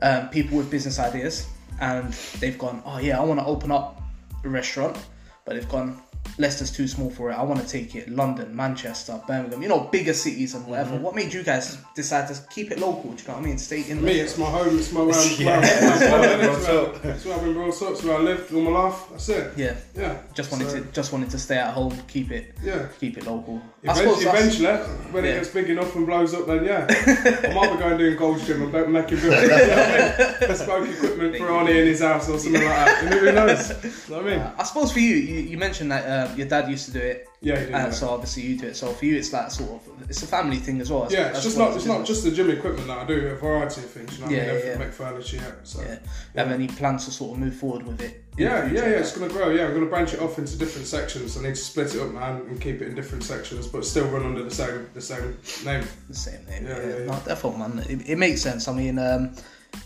[0.01, 1.47] um, people with business ideas,
[1.81, 4.01] and they've gone, oh yeah, I want to open up
[4.43, 4.97] a restaurant,
[5.43, 6.01] but they've gone,
[6.37, 7.35] Leicester's too small for it.
[7.35, 10.95] I want to take it London, Manchester, Birmingham, you know, bigger cities and whatever.
[10.95, 11.03] Mm-hmm.
[11.03, 13.11] What made you guys decide to keep it local?
[13.11, 13.57] Do you know what I mean?
[13.57, 14.03] Stay in.
[14.03, 14.23] Me, Leicester?
[14.23, 15.59] it's my home, it's my where, I'm- Yeah.
[15.61, 18.71] that's where, it's, it's where I've been brought up, it's where I lived all my
[18.71, 18.99] life.
[19.11, 19.53] That's it.
[19.57, 20.17] Yeah, Yeah.
[20.33, 22.87] just wanted So, to just wanted to stay at home, keep it Yeah.
[22.99, 23.61] keep it local.
[23.87, 24.67] Eventually, eventually,
[25.11, 25.31] when Yeah.
[25.31, 28.45] it gets big enough and blows up, then yeah, I might be going doing Gold's
[28.45, 30.49] Gym and making you know I mean?
[30.49, 33.13] bespoke equipment for Arnie in his house or something like that.
[33.13, 33.69] Who knows?
[33.69, 34.51] You know what I mean?
[34.57, 37.27] I suppose for you, you, you mentioned that uh, your dad used to do it,
[37.41, 37.65] Yeah, do.
[37.65, 37.89] and yeah.
[37.91, 38.75] so obviously you do it.
[38.75, 41.07] So for you, it's that sort of it's a family thing as well.
[41.11, 43.81] Yeah, it's just not it's not just the gym equipment that I do, a variety
[43.81, 44.17] of things.
[44.17, 44.77] You know, Yeah, I mean, yeah, yeah.
[44.77, 45.37] make furniture.
[45.37, 45.81] Yeah, so.
[45.81, 45.99] Yeah.
[46.35, 48.23] Have any plans to sort of move forward with it?
[48.37, 49.49] Yeah, yeah, yeah, it's gonna grow.
[49.49, 51.37] Yeah, I'm gonna branch it off into different sections.
[51.37, 54.07] I need to split it up, man, and keep it in different sections, but still
[54.07, 55.85] run under the same the same name.
[56.09, 56.65] the same name.
[56.65, 57.05] Yeah, Yeah, yeah, yeah.
[57.05, 57.85] No, definitely, man.
[57.89, 58.67] It, it makes sense.
[58.67, 59.35] I mean, um,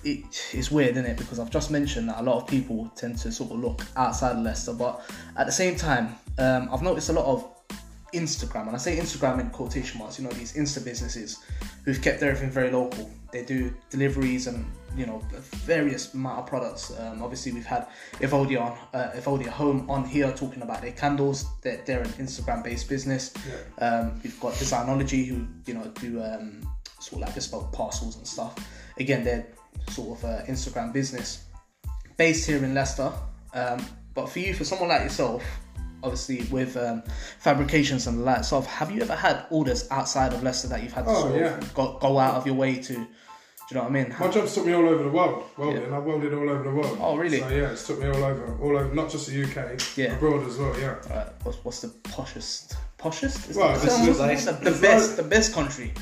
[0.04, 1.18] it, it's weird, isn't it?
[1.18, 4.38] Because I've just mentioned that a lot of people tend to sort of look outside
[4.38, 5.02] of Leicester, but
[5.38, 7.48] at the same time, um, I've noticed a lot of
[8.14, 11.44] Instagram, and I say Instagram in quotation marks, you know, these Insta businesses
[11.86, 13.10] who've kept everything very local.
[13.32, 15.22] They do deliveries and you know
[15.66, 16.92] various amount of products.
[17.00, 21.46] Um, obviously, we've had Evodia on uh, Evodia Home on here talking about their candles.
[21.62, 23.34] They're, they're an Instagram-based business.
[23.80, 26.62] Um, we've got Designology who you know do um,
[27.00, 28.56] sort of like bespoke parcels and stuff.
[28.98, 29.46] Again, they're
[29.90, 31.46] sort of uh, Instagram business
[32.18, 33.12] based here in Leicester.
[33.54, 35.44] Um, but for you, for someone like yourself,
[36.04, 37.04] obviously with um,
[37.40, 40.94] fabrications and the likes of, have you ever had orders outside of Leicester that you've
[40.94, 41.58] had to Oh, sort yeah.
[41.58, 42.94] of go, go out of your way to?
[42.94, 44.16] Do you know what I mean?
[44.20, 45.44] My jobs took me all over the world.
[45.56, 46.98] Welding, I welded all over the world.
[47.00, 47.40] Oh, really?
[47.40, 50.16] So yeah, it's took me all over, all over, not just the UK, Yeah.
[50.16, 50.76] abroad as well.
[50.80, 50.96] Yeah.
[51.16, 52.76] Right, what's, what's the poshest?
[52.98, 53.48] Poshest?
[53.52, 55.94] Is Well, that- this is the- like- the, the best, like- the best country.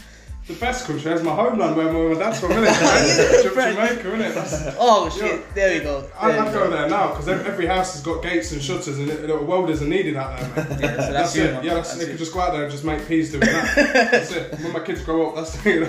[0.48, 3.56] The best country is my homeland where my my dad's from, isn't it?
[3.56, 3.74] Right.
[3.74, 4.34] Jamaica, innit?
[4.34, 5.42] That's, Oh shit!
[5.42, 5.46] Yeah.
[5.54, 6.10] There we go.
[6.18, 8.98] I, There I'd we go there now because every house has got gates and shutters
[8.98, 10.68] and little welders are needed out there, man.
[10.82, 11.54] Yeah, so that's, That's it.
[11.54, 11.64] man.
[11.66, 12.12] Yeah, that's, That's they you.
[12.12, 13.76] could just go out there and just make peas doing that.
[13.76, 14.54] that's it.
[14.62, 15.80] When my kids grow up, that's the,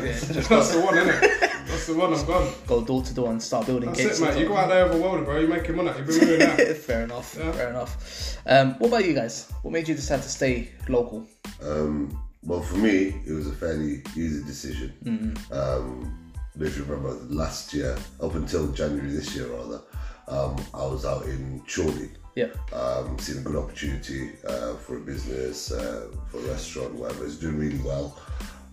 [0.49, 1.21] that's the one, innit?
[1.68, 2.12] That's the one.
[2.14, 2.53] I'm gone.
[2.66, 4.21] go door to door and start building That's gates.
[4.21, 4.38] it, mate.
[4.40, 5.38] You go out there with a welder, bro.
[5.38, 5.92] You're making money.
[5.97, 6.77] You've been doing that.
[6.88, 7.37] fair enough.
[7.38, 7.53] Yeah.
[7.53, 8.38] Fair enough.
[8.47, 9.49] Um, what about you guys?
[9.62, 11.27] What made you decide to stay local?
[11.62, 15.37] Um, well, for me, it was a fairly easy decision.
[15.52, 19.80] Um, if you remember, last year, up until January this year, rather,
[20.26, 22.48] um, I was out in Chorley, Yeah.
[22.72, 27.24] um, seeing a good opportunity uh, for a business, uh, for a restaurant, whatever.
[27.26, 28.18] It's doing really well.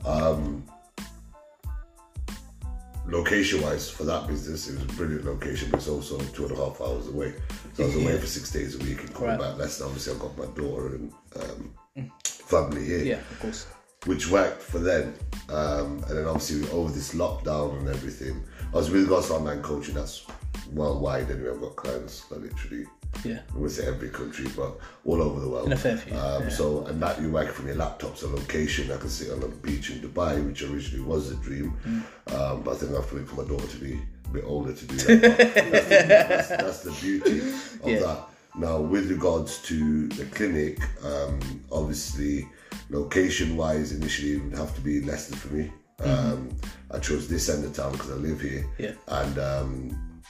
[0.06, 0.64] Um,
[3.08, 6.54] location wise, for that business, it was a brilliant location, but it's also two and
[6.54, 7.34] a half hours away.
[7.76, 8.20] So I was away Yeah.
[8.20, 9.40] for six days a week and coming Right.
[9.40, 9.80] back less.
[9.82, 11.74] Obviously, I've got my daughter and um,
[12.24, 13.68] family here Yeah, of course.
[14.06, 15.14] which worked for them.
[15.50, 19.62] Um, and then obviously over this lockdown and everything, I was with regards to online
[19.62, 19.96] coaching.
[19.96, 20.26] That's
[20.74, 21.52] worldwide anyway.
[21.52, 22.86] I've got clients that literally,
[23.24, 23.40] Yeah.
[23.54, 25.68] I would say every country, but all over the world.
[25.68, 26.50] In a fair few, Um, yeah.
[26.50, 28.92] So and that you're working from your laptop, so location.
[28.92, 32.34] I can sit on a beach in Dubai, which originally was a dream, Mm.
[32.36, 34.44] um, but I think I have to wait for my daughter to be a bit
[34.46, 35.22] older to do that.
[35.22, 38.00] That's, the, that's, that's the beauty of Yeah.
[38.00, 38.20] that.
[38.58, 41.40] Now, with regards to the clinic, um,
[41.72, 42.48] obviously,
[42.90, 45.72] location wise, initially it would have to be Leicester for me.
[46.00, 46.50] Um,
[46.92, 48.66] I chose this end of town because I live here.
[48.78, 48.94] Yeah.
[49.08, 50.22] And um,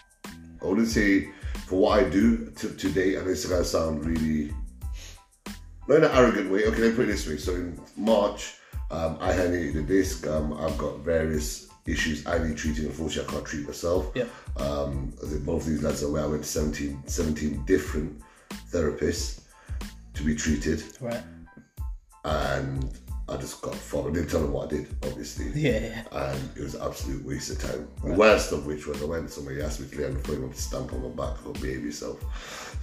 [0.61, 1.29] I wouldn't say
[1.67, 4.53] for what I do to, to date, and it's going to sound really,
[5.87, 6.65] not in an arrogant way.
[6.65, 7.37] Okay, let me put it this way.
[7.37, 8.55] So in March,
[8.89, 10.25] um, I herniated a disc.
[10.27, 12.85] Um, I've got various issues I need treating.
[12.85, 14.11] Unfortunately, I can't treat myself.
[14.15, 14.25] Yeah.
[14.57, 15.13] Um,
[15.45, 16.23] both these lads are aware.
[16.23, 18.21] I went to 17, 17 different
[18.71, 19.41] therapists
[20.13, 21.21] to be treated, Right.
[22.23, 24.11] and I just got followed.
[24.11, 25.47] I didn't tell them what I did, obviously.
[25.59, 25.79] Yeah.
[25.79, 26.03] yeah.
[26.11, 27.87] And it was an absolute waste of time.
[28.03, 30.19] The worst of which was I went somewhere, he asked me to lay on the
[30.19, 32.21] floor, he wanted to stamp on my back or behave yourself.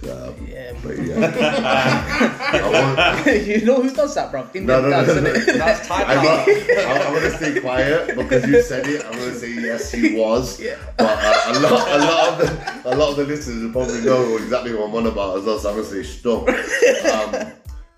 [0.03, 0.73] Um, Yeah.
[0.83, 1.15] But yeah.
[3.23, 4.41] Want- you know who does that, bro?
[4.53, 5.31] Indian no, no, no, no, no.
[5.31, 9.05] That's type I'm, not, I'm, I'm gonna stay quiet because you said it.
[9.05, 10.59] I'm gonna say yes, he was.
[10.59, 10.75] Yeah.
[10.97, 12.37] But uh, a lot, a lot of
[12.83, 15.45] the, a lot of the listeners will probably know exactly what I'm on about as
[15.45, 15.57] well.
[15.57, 16.49] So I'm gonna say stop.
[17.13, 17.53] Um,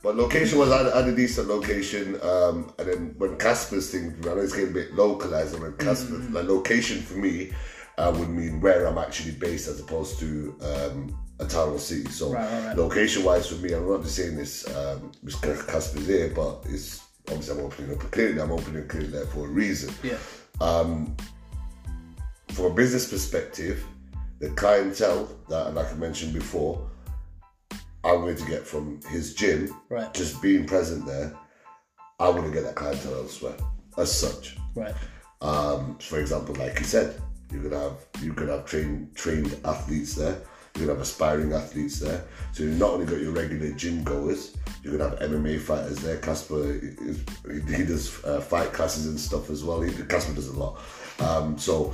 [0.06, 4.26] but location was at, at a decent location, um, and then when Kasper's thing, I
[4.36, 6.36] know it's getting a bit localized, and when Kasper, Mm-hmm.
[6.36, 7.52] like location for me,
[7.98, 12.08] uh, would mean where I'm actually based as opposed to um, a town or city.
[12.12, 12.78] So Right, right, right.
[12.78, 17.02] location wise for me, I'm not just saying this um, because Kasper's here, but it's
[17.30, 18.40] obviously I'm opening up a clinic.
[18.44, 19.92] I'm opening a clinic there for a reason.
[20.04, 20.18] Yeah.
[20.62, 21.16] Um,
[22.50, 23.84] From a business perspective,
[24.40, 26.88] the clientele that, like I mentioned before,
[28.06, 30.14] I'm going to get from his gym, Right.
[30.14, 31.34] just being present there,
[32.20, 33.56] I want to get that clientele elsewhere.
[33.98, 34.94] As such, Right.
[35.42, 37.20] um, for example, like you said,
[37.52, 40.38] you could have you could have trained trained athletes there.
[40.76, 42.26] You could have aspiring athletes there.
[42.52, 46.18] So you've not only got your regular gym goers, you could have MMA fighters there.
[46.18, 47.24] Kasper is,
[47.78, 49.80] he does uh, fight classes and stuff as well.
[49.82, 50.78] He, Kasper does a lot.
[51.20, 51.94] Um, so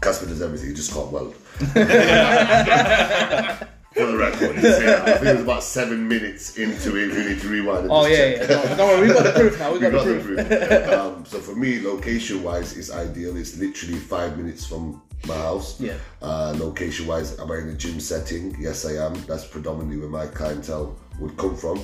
[0.00, 0.68] Kasper does everything.
[0.70, 1.34] He just can't weld.
[3.94, 7.12] For the record, yeah, I think it was about seven minutes into it.
[7.12, 7.88] We need to rewind.
[7.90, 8.36] Oh yeah, check.
[8.40, 8.46] yeah.
[8.48, 9.72] Don't, don't worry, we got the proof now.
[9.72, 10.48] We got, got the proof.
[10.48, 10.88] proof.
[10.88, 13.36] um, so for me, location wise, it's ideal.
[13.36, 15.80] It's literally five minutes from my house.
[15.80, 15.96] Yeah.
[16.20, 18.56] Uh, location wise, am I in a gym setting?
[18.58, 19.14] Yes, I am.
[19.26, 21.80] That's predominantly where my clientele would come from.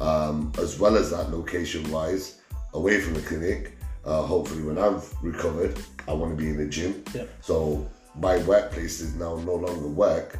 [0.00, 2.40] Um, as well as that, location wise,
[2.74, 3.76] away from the clinic.
[4.04, 5.76] Uh, hopefully, when I've recovered,
[6.06, 7.04] I want to be in the gym.
[7.14, 7.24] Yeah.
[7.40, 10.38] So my workplace is now no longer work.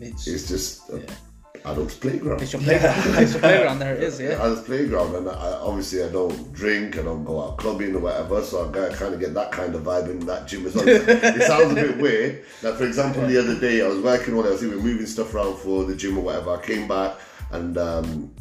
[0.00, 1.70] It's, It's just a Yeah.
[1.70, 2.42] adult's playground.
[2.42, 2.96] it's your playground.
[3.22, 3.78] it's your playground.
[3.78, 4.20] There it is.
[4.20, 4.42] Yeah.
[4.42, 8.00] As a playground, and I, obviously I don't drink, I don't go out clubbing or
[8.00, 10.88] whatever, so I kind of get that kind of vibe in that gym as well.
[10.88, 12.44] it sounds a bit weird.
[12.62, 15.06] Like for example, the other day I was working on it, I was even moving
[15.06, 16.50] stuff around for the gym or whatever.
[16.56, 17.16] I came back
[17.52, 18.34] and um,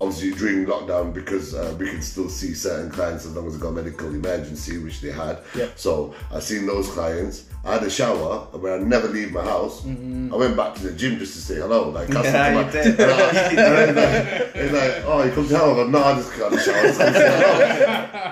[0.00, 3.60] obviously during lockdown because uh, we could still see certain clients as long as they
[3.60, 5.38] got medical emergency, which they had.
[5.54, 5.68] Yeah.
[5.76, 7.46] So I seen those clients.
[7.62, 10.82] I had a shower, and when I never leave my house, I went back to
[10.82, 11.90] the gym just to say hello.
[11.90, 12.98] Like, Yeah, you did.
[12.98, 15.72] And I- and like, it's like, oh, you come to help?
[15.72, 16.92] I go, no, I just got a shower.
[16.94, 17.60] So I say hello.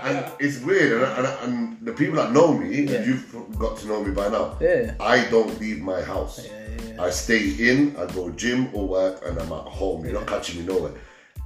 [0.04, 3.04] and it's weird, and, and, and the people that know me, Yeah.
[3.04, 4.56] you've got to know me by now.
[4.62, 4.94] Yeah.
[4.98, 6.46] I don't leave my house.
[6.46, 7.02] Yeah, yeah.
[7.02, 10.04] I stay in, I go gym or work, and I'm at home.
[10.06, 10.92] You're not catching me nowhere.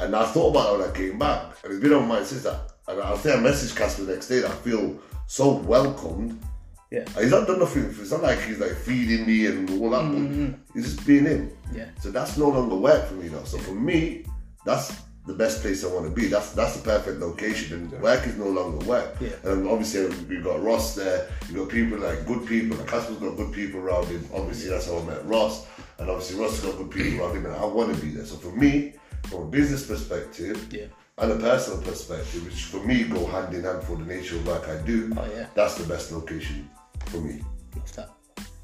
[0.03, 2.27] And I thought about it when I came back, and it's been on my mind
[2.27, 2.73] since that.
[2.89, 6.43] And I think I messaged Kasper the next day that I feel so welcomed.
[6.91, 7.05] Yeah.
[7.19, 7.85] He's not done nothing.
[7.85, 10.03] It's not like he's like feeding me and all that.
[10.03, 10.53] Mm-hmm.
[10.75, 11.51] He's just being him.
[11.73, 11.87] Yeah.
[12.01, 13.45] So that's no longer work for me now.
[13.45, 14.27] So for me,
[14.67, 16.27] that's the best place I want to be.
[16.27, 19.15] That's that's the perfect location, and work is no longer work.
[19.21, 19.31] Yeah.
[19.45, 21.31] And obviously we've got Ross there.
[21.49, 22.77] You've got people like good people.
[22.77, 24.29] Like Kasper's got good people around him.
[24.35, 25.67] Obviously that's how I met Ross,
[25.99, 28.27] and obviously Ross has got good people around him, and I want to be there.
[28.27, 28.95] So for me,
[29.29, 30.87] from a business perspective, Yeah.
[31.19, 34.47] and a personal perspective, which for me go hand in hand for the nature of
[34.47, 35.13] work I do.
[35.17, 35.47] Oh, yeah.
[35.55, 36.69] That's the best location
[37.07, 37.43] for me.
[37.77, 38.11] Love that.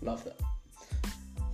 [0.02, 0.36] Love that.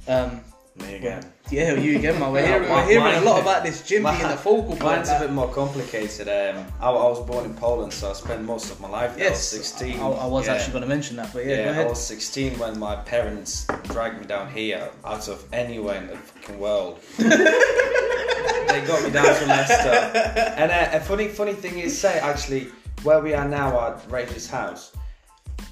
[0.07, 0.41] Um,
[0.77, 1.23] Me again.
[1.51, 2.33] yeah, you again, man.
[2.33, 4.83] We're Yeah, hearing, we're hearing a lot about this gym being the focal point.
[4.83, 6.29] Mine's a bit more complicated.
[6.29, 9.29] Um, I, I was born in Poland, so I spent most of my life there.
[9.29, 10.01] I was yes, 16.
[10.01, 10.55] I, I was yeah.
[10.55, 13.67] actually going to mention that, but yeah, Yeah, go I was 16 when my parents
[13.85, 16.99] dragged me down here out of anywhere in the fucking world.
[18.75, 20.55] they got me down to Leicester.
[20.57, 22.69] And uh, a funny, funny thing is, say actually,
[23.03, 24.93] where we are now at Rachel's house,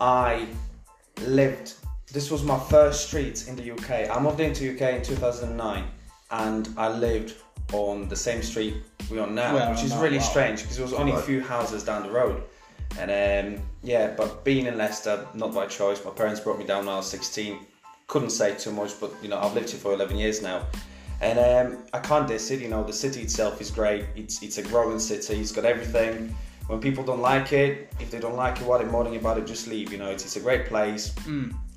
[0.01, 0.47] I
[1.23, 1.75] lived.
[2.13, 4.15] This was my first street in the UK.
[4.15, 5.85] I moved into UK in 2009,
[6.31, 7.35] and I lived
[7.73, 8.77] on the same street
[9.11, 10.25] we're now, We're which is really wow.
[10.25, 12.43] strange because it was only a few houses down the road.
[12.99, 16.05] And um, yeah, but being in Leicester, not by choice.
[16.05, 17.59] My parents brought me down when I was 16.
[18.07, 20.67] Couldn't say too much, but you know, I've lived here for 11 years now.
[21.23, 22.61] And um, I can't diss it.
[22.61, 24.07] You know, the city itself is great.
[24.17, 25.41] It's it's a growing city.
[25.41, 26.35] It's got everything.
[26.67, 29.47] When people don't like it, if they don't like it, what they're moaning about it,
[29.47, 29.93] just leave.
[29.93, 31.15] You know, it's, it's a great place.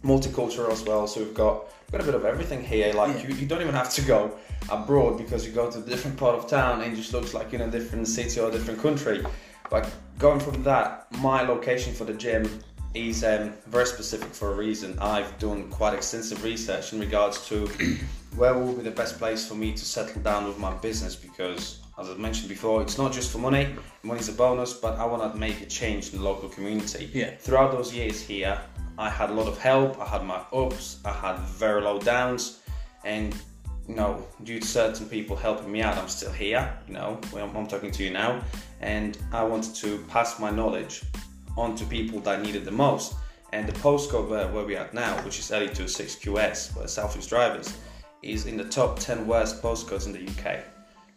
[0.04, 1.08] Multicultural as well.
[1.08, 2.94] So we've got we've got a bit of everything here.
[2.94, 3.28] Like Yeah.
[3.28, 4.38] you, you don't even have to go
[4.70, 7.54] abroad because you go to a different part of town and it just looks like
[7.54, 9.24] in a different city or a different country.
[9.70, 9.90] But
[10.20, 12.44] going from that, my location for the gym
[12.96, 14.98] is um, very specific for a reason.
[15.00, 17.68] I've done quite extensive research in regards to
[18.36, 21.80] where will be the best place for me to settle down with my business because,
[22.00, 23.76] as I mentioned before, it's not just for money.
[24.04, 27.10] Money's a bonus, but I want to make a change in the local community.
[27.14, 27.32] Yeah.
[27.38, 28.60] Throughout those years here,
[28.98, 30.00] I had a lot of help.
[30.00, 31.00] I had my ups.
[31.04, 32.62] I had very low downs,
[33.04, 33.36] and
[33.88, 36.74] you know, due to certain people helping me out, I'm still here.
[36.88, 38.42] You know, I'm, I'm talking to you now,
[38.80, 41.04] and I wanted to pass my knowledge
[41.58, 43.16] on to people that need it the most.
[43.54, 47.74] And the postcode where, where we're at now, which is LE26QS, where Southeast Drivers,
[48.22, 50.60] is in the top 10 worst postcodes in the UK.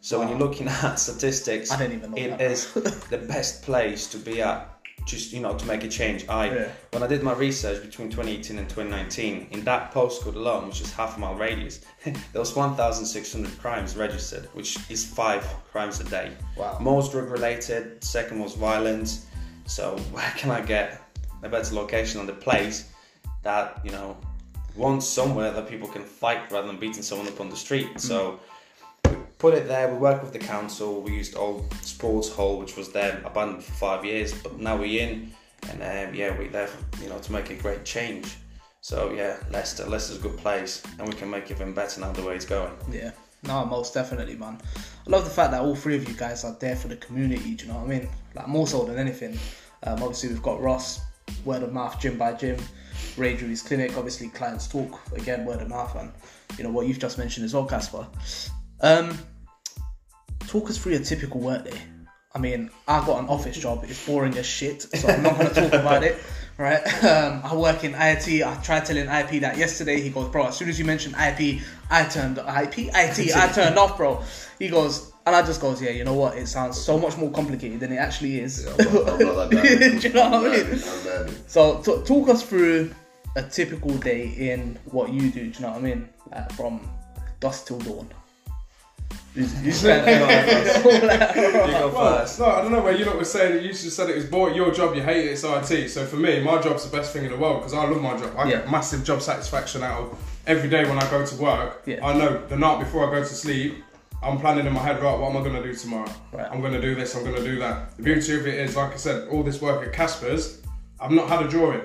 [0.00, 2.72] So when you're looking at statistics, I didn't even know it is
[3.10, 4.74] the best place to be at.
[5.06, 6.28] Just you know, to make a change.
[6.28, 6.68] I Yeah.
[6.90, 10.92] when I did my research between 2018 and 2019, in that postcode alone, which is
[10.92, 16.32] half a mile radius, there was 1,600 crimes registered, which is five crimes a day.
[16.58, 16.76] Wow.
[16.80, 19.20] Most drug related, second most violent.
[19.68, 21.02] So where can I get
[21.42, 22.90] a better location on the place
[23.42, 24.16] that you know
[24.74, 28.00] wants somewhere that people can fight rather than beating someone up on the street?
[28.00, 28.40] So
[29.04, 29.92] we put it there.
[29.92, 31.02] We worked with the council.
[31.02, 35.00] We used old sports hall, which was there abandoned for five years, but now we're
[35.00, 35.32] in,
[35.68, 36.70] and um, yeah, we're there,
[37.02, 38.36] you know, to make a great change.
[38.80, 42.12] So yeah, Leicester, Leicester's a good place, and we can make it even better now
[42.12, 42.72] the way it's going.
[42.90, 43.10] Yeah.
[43.44, 44.58] No, most definitely, man.
[45.06, 47.54] I love the fact that all three of you guys are there for the community.
[47.54, 48.08] Do you know what I mean?
[48.34, 49.38] Like more so than anything.
[49.84, 51.00] Um, obviously, we've got Ross,
[51.44, 52.58] word of mouth, gym by gym,
[53.16, 53.96] Ray Drew's clinic.
[53.96, 56.12] Obviously, clients talk again, word of mouth, and
[56.58, 58.06] you know what you've just mentioned as well, Kasper.
[58.80, 59.16] Um,
[60.46, 61.78] talk us through a typical workday.
[62.34, 63.84] I mean, I got an office job.
[63.84, 66.18] It's boring as shit, so I'm not going to talk about it.
[66.58, 66.82] Right?
[67.08, 68.42] Um, I work in IT.
[68.42, 70.00] I tried telling IP that yesterday.
[70.00, 70.48] He goes, bro.
[70.48, 73.36] As soon as you mentioned IP, I turned IP, IT.
[73.36, 74.22] I turned off, bro.
[74.58, 75.90] He goes, and I just goes, yeah.
[75.90, 76.36] You know what?
[76.36, 78.64] It sounds so much more complicated than it actually is.
[78.64, 79.50] Yeah, I'm not, I'm not.
[79.50, 80.82] Do you know what I mean?
[81.04, 81.34] Learning.
[81.46, 82.92] So t- talk us through
[83.36, 85.40] a typical day in what you do.
[85.40, 86.08] Do you know what I mean?
[86.32, 86.90] Uh, from
[87.40, 88.08] dusk till dawn.
[89.34, 92.40] Who's- who's kind of- You go Well, first.
[92.40, 94.24] no, I don't know where you lot were saying that you just said it was
[94.24, 94.56] boring.
[94.56, 95.88] Your job, you hate it, it's IT.
[95.88, 98.16] So for me, my job's the best thing in the world because I love my
[98.16, 98.32] job.
[98.36, 98.50] I Yeah.
[98.58, 101.82] get massive job satisfaction out of every day when I go to work.
[101.86, 102.04] Yeah.
[102.04, 103.84] I know the night before I go to sleep,
[104.22, 106.10] I'm planning in my head, right, what am I going to do tomorrow?
[106.32, 106.48] Right.
[106.50, 107.96] I'm going to do this, I'm going to do that.
[107.96, 110.58] The beauty of it is, like I said, all this work at Kasper's,
[110.98, 111.82] I've not had a drawing.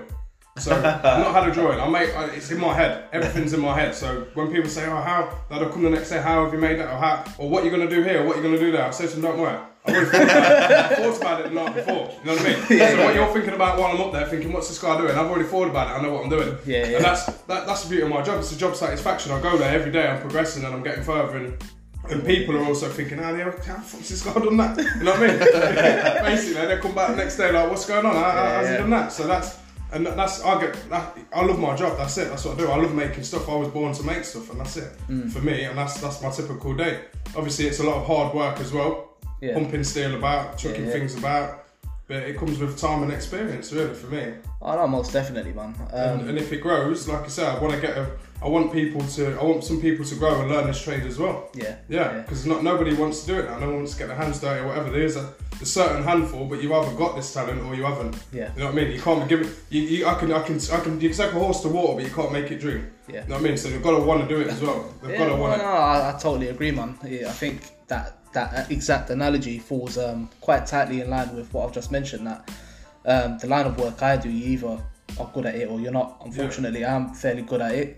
[0.58, 1.80] So I've not had a drawing.
[1.80, 3.06] I make I, it's in my head.
[3.12, 3.96] Everything's in my head.
[3.96, 6.22] So when people say, "Oh, how?" They'll come the next day.
[6.22, 6.94] How have you made that?
[6.94, 7.24] Or how?
[7.40, 8.22] Or what are you gonna do here?
[8.22, 8.86] Or what you gonna do there?
[8.86, 10.98] I say to them, "Don't worry." I've already thought about, it.
[10.98, 11.94] thought about it the night before.
[11.94, 12.66] You know what I mean?
[12.80, 15.12] Yeah, so what you're thinking about while I'm up there, thinking, "What's this guy doing?"
[15.12, 16.00] I've already thought about it.
[16.00, 16.56] I know what I'm doing.
[16.68, 16.96] Yeah, yeah.
[16.98, 18.40] And that's that, that's the beauty of my job.
[18.40, 19.32] It's a job satisfaction.
[19.32, 20.08] I go there every day.
[20.08, 21.64] I'm progressing and I'm getting further and.
[22.10, 24.78] And people are also thinking, how the hell, how the fuck's this guy done that?
[24.78, 25.40] You know what I mean?
[26.26, 28.14] Basically, they come back the next day like, what's going on?
[28.14, 28.80] How, how- how's he yeah.
[28.80, 29.14] done that?
[29.14, 29.58] So that's
[29.94, 31.98] and that's I get that, I love my job.
[31.98, 32.30] That's it.
[32.30, 32.68] That's what I do.
[32.70, 33.48] I love making stuff.
[33.50, 35.32] I was born to make stuff, and that's it Mm.
[35.32, 35.64] for me.
[35.64, 37.02] And that's that's my typical day.
[37.36, 39.18] Obviously, it's a lot of hard work as well.
[39.42, 39.54] Yeah.
[39.56, 40.94] Pumping steel about, chucking Yeah, yeah.
[40.94, 41.63] things about.
[42.06, 44.34] But it comes with time and experience, really, for me.
[44.62, 45.74] Oh no, most definitely, man.
[45.94, 48.08] And, Um, and if it grows, like I said, I want to get a.
[48.42, 49.40] I want people to.
[49.40, 51.50] I want some people to grow and learn this trade as well.
[51.54, 53.58] yeah, Yeah, because not nobody wants to do it now.
[53.58, 54.90] No one wants to get their hands dirty or whatever.
[54.92, 58.18] There's a, a certain handful, but you either got this talent or you haven't.
[58.34, 58.52] Yeah.
[58.54, 58.92] You know what I mean?
[58.92, 59.48] You can't give it.
[59.70, 61.00] You, you, I can, I can, I can.
[61.00, 62.84] You can take a horse to water, but you can't make it drink.
[63.08, 63.24] Yeah.
[63.24, 63.58] You know what I mean?
[63.58, 64.94] So they've got to want to do it as well.
[65.02, 65.68] They've Yeah, got to no, want no, it.
[65.68, 66.98] I, I totally agree, man.
[67.08, 71.66] Yeah, I think that that exact analogy falls um, quite tightly in line with what
[71.68, 72.28] I've just mentioned.
[72.28, 72.52] That
[73.06, 74.80] um, the line of work I do, you either
[75.20, 76.22] are good at it or you're not.
[76.26, 77.98] Unfortunately, I'm fairly good at it.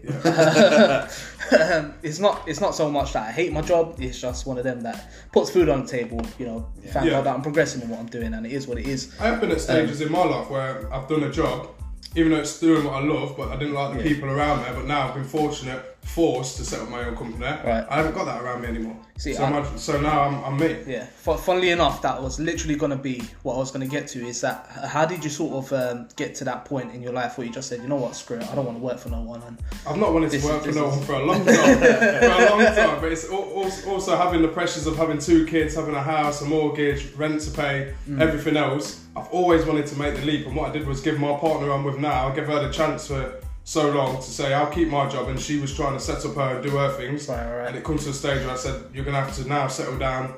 [1.53, 2.47] um, it's not.
[2.47, 3.95] It's not so much that I hate my job.
[3.99, 6.21] It's just one of them that puts food on the table.
[6.39, 6.93] You know, Yeah.
[7.09, 9.15] God that I'm progressing in what I'm doing, and it is what it is.
[9.19, 11.69] I have been at stages in my life where I've done a job,
[12.15, 14.15] even though it's doing what I love, but I didn't like the Yeah.
[14.15, 14.73] people around there.
[14.73, 17.43] But now I've been fortunate, forced to set up my own company.
[17.45, 17.85] Right.
[17.89, 18.97] I haven't got that around me anymore.
[19.17, 20.77] See, so, I- my, so now I'm, I'm me.
[20.87, 21.05] Yeah.
[21.05, 24.07] Fu- funnily enough, that was literally going to be what I was going to get
[24.09, 24.25] to.
[24.25, 27.37] Is that how did you sort of um, get to that point in your life
[27.37, 29.09] where you just said, you know what, screw it, I don't want to work for
[29.09, 31.25] no one, and I've not wanted to is- work for no is- one for a
[31.25, 31.45] long time.
[31.79, 33.01] for a long time.
[33.01, 36.41] But it's al- al- also having the pressures of having two kids, having a house,
[36.41, 38.21] a mortgage, rent to pay, Mm.
[38.21, 39.01] everything else.
[39.17, 40.45] I've always wanted to make the leap.
[40.45, 42.71] And what I did was give my partner I'm with now, I gave her the
[42.71, 45.27] chance for so long to say, I'll keep my job.
[45.27, 47.27] And she was trying to set up her and do her things.
[47.27, 47.67] Right, right.
[47.67, 49.67] And it comes to a stage where I said, you're going to have to now
[49.67, 50.35] settle down.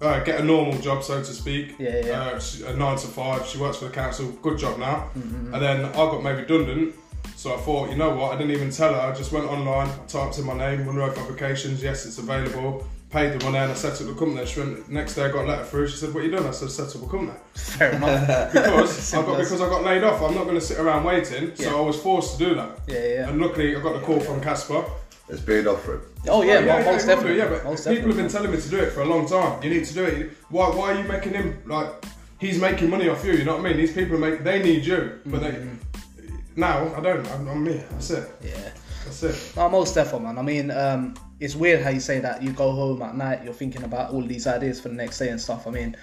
[0.00, 1.74] Uh, get a normal job, so to speak.
[1.78, 2.22] Yeah, yeah.
[2.22, 3.46] Uh, she- a nine to five.
[3.46, 4.30] She works for the council.
[4.42, 5.10] Good job now.
[5.16, 5.54] Mm-hmm.
[5.54, 6.94] And then I got made redundant.
[7.36, 8.32] So I thought, you know what?
[8.32, 9.00] I didn't even tell her.
[9.00, 11.82] I just went online, I typed in my name, Munroe Fabrications.
[11.82, 12.86] Yes, it's available.
[13.10, 14.44] Paid the money, and I set up the company.
[14.44, 15.88] She went, next day I got a letter through.
[15.88, 16.44] She said, "What you doing?
[16.46, 18.52] I said, "Set up a company." fair enough.
[18.52, 20.20] Because I got because I got laid off.
[20.20, 21.52] I'm not going to sit around waiting.
[21.56, 21.70] Yeah.
[21.70, 22.78] So I was forced to do that.
[22.86, 23.28] Yeah, yeah.
[23.30, 24.84] And luckily, I got the call from Kasper.
[25.30, 26.02] It's paid off for him.
[26.28, 27.38] Oh yeah, Oh, mo- most it definitely.
[27.38, 28.08] Yeah, but most people definitely.
[28.08, 29.62] have been telling me to do it for a long time.
[29.62, 30.30] You need to do it.
[30.50, 30.68] Why?
[30.68, 31.88] Why are you making him like?
[32.38, 33.32] He's making money off you.
[33.32, 33.76] You know what I mean?
[33.78, 34.44] These people make.
[34.44, 35.50] They need you, but they.
[35.52, 35.76] Mm-hmm.
[36.60, 37.26] Now I don't.
[37.32, 37.82] I'm, I'm me.
[37.90, 38.28] That's it.
[38.44, 38.70] Yeah.
[39.08, 39.56] That's it.
[39.56, 40.38] No, most definitely, man.
[40.38, 42.42] I mean, um, it's weird how you say that.
[42.42, 45.28] You go home at night, you're thinking about all these ideas for the next day
[45.28, 45.66] and stuff.
[45.66, 45.96] I mean,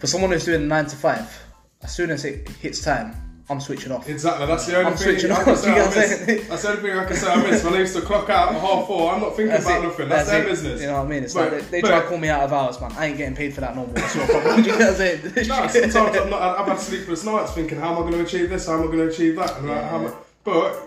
[0.00, 1.42] for someone who's doing nine to five,
[1.82, 3.14] as soon as it hits time,
[3.48, 4.08] I'm switching off.
[4.08, 4.44] Exactly.
[4.46, 5.70] That's the only I'm thing switching I off, can say.
[5.70, 6.18] I know what I'm miss.
[6.26, 6.44] saying?
[6.48, 7.28] That's the only thing I can say.
[7.30, 9.12] I miss when I used to clock out at half four.
[9.14, 9.86] I'm not thinking That's about it.
[9.86, 10.08] nothing.
[10.08, 10.46] That's, their it.
[10.48, 10.80] business.
[10.80, 11.22] You know what I mean?
[11.22, 12.90] It's But- like they, they try to call me out of hours, man.
[12.96, 13.94] I ain't getting paid for that no more.
[13.98, 14.64] It's your problem.
[14.64, 15.20] You know what I'm saying?
[15.46, 18.50] No, sometimes I'm not, I've had sleepless nights thinking, how am I going to achieve
[18.50, 18.66] this?
[18.66, 19.56] How am I going to achieve that?
[19.58, 20.82] And like, how am I, but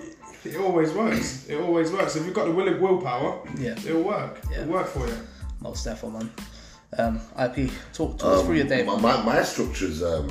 [0.45, 1.47] it always works.
[1.49, 2.15] It always works.
[2.15, 3.77] If you've got the will of willpower, Yeah.
[3.85, 4.39] it'll work.
[4.51, 4.61] Yeah.
[4.61, 5.17] It'll work for you.
[5.61, 6.31] Most definitely, man.
[6.97, 9.01] Um, IP, talk, talk us through your day, my, man.
[9.25, 10.27] my, my structure's um,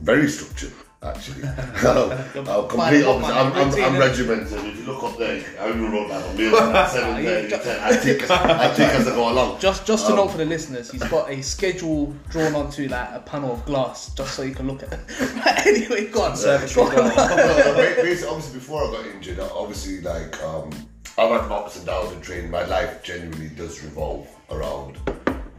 [0.00, 0.72] very structured,
[1.04, 1.42] actually.
[1.48, 3.34] I'm, I'm complete opposite.
[3.34, 4.52] I'm, I'm, I'm regimented.
[4.64, 7.48] If you look up there, I only wrote down a meal at 7, you 30,
[7.48, 7.80] ju- 10.
[7.82, 9.60] I take, I take as I go along.
[9.60, 13.08] Just, just to Um, note for the listeners, he's got a schedule drawn onto like
[13.12, 14.92] a panel of glass, just so you can look at.
[14.92, 15.00] it.
[15.66, 16.66] anyway, go on, sir.
[16.74, 16.94] Go on.
[17.76, 20.70] Basically, obviously, before I got injured, obviously, like, um,
[21.18, 22.50] I've had ups and downs in training.
[22.50, 24.98] My life genuinely does revolve around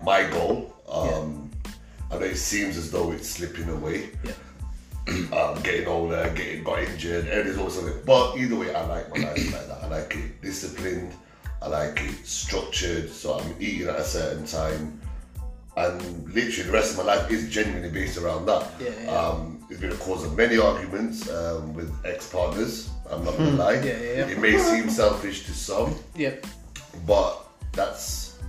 [0.04, 0.76] my goal.
[0.90, 1.50] Um,
[2.12, 4.10] I know it seems as though it's slipping away.
[4.24, 4.32] Yeah.
[5.34, 9.24] um, getting older, getting got injured, and it's also but either way, I like my
[9.24, 9.84] life like that.
[9.84, 11.14] I like it disciplined,
[11.62, 15.00] I like it structured, so I'm eating at a certain time,
[15.78, 16.02] and
[16.34, 18.68] literally the rest of my life is genuinely based around that.
[18.80, 19.12] Yeah, yeah.
[19.12, 22.90] Um, it's been a cause of many arguments um, with ex-partners.
[23.12, 23.78] I'm not gonna lie.
[23.78, 23.86] Hmm.
[23.86, 24.28] Yeah, yeah.
[24.28, 26.46] It may seem selfish to some, Yep.
[27.06, 28.40] but that's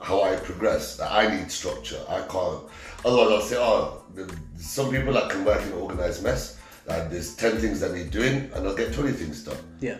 [0.00, 1.00] how I progress.
[1.00, 2.00] I need structure.
[2.08, 2.62] I can't.
[3.04, 4.24] Otherwise, I'll say, oh, the,
[4.58, 6.58] some people that can work in an organized mess.
[6.86, 9.58] Like there's ten things that need doing, and I'll get twenty things done.
[9.80, 9.96] Yeah.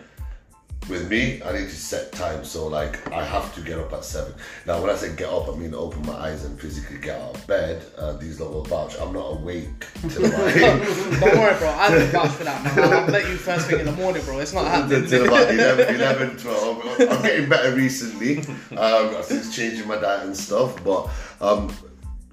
[0.89, 2.43] With me, I need to set time.
[2.43, 4.33] So like, I have to get up at seven.
[4.65, 7.35] Now, when I say get up, I mean open my eyes and physically get out
[7.35, 7.85] of bed.
[7.95, 8.95] Uh, these little vouch.
[8.99, 11.69] I'm not awake till about Don't worry, bro.
[11.69, 12.93] I can vouch for that, man.
[12.93, 14.39] I'll let you first thing in the morning, bro.
[14.39, 15.03] It's not happening.
[15.03, 16.85] Until about 11, 11, 12.
[17.01, 18.39] I'm getting better recently.
[18.75, 20.83] Um, since changing my diet and stuff.
[20.83, 21.07] But
[21.39, 21.71] um,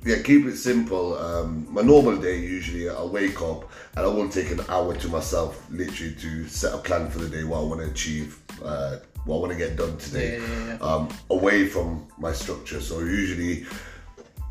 [0.06, 1.18] yeah, keep it simple.
[1.18, 5.08] Um, my normal day usually I wake up and I will take an hour to
[5.08, 8.98] myself, literally to set a plan for the day, what I want to achieve, uh,
[9.24, 10.86] what I want to get done today, Yeah, yeah, yeah.
[10.86, 12.80] Um, away from my structure.
[12.80, 13.66] So usually,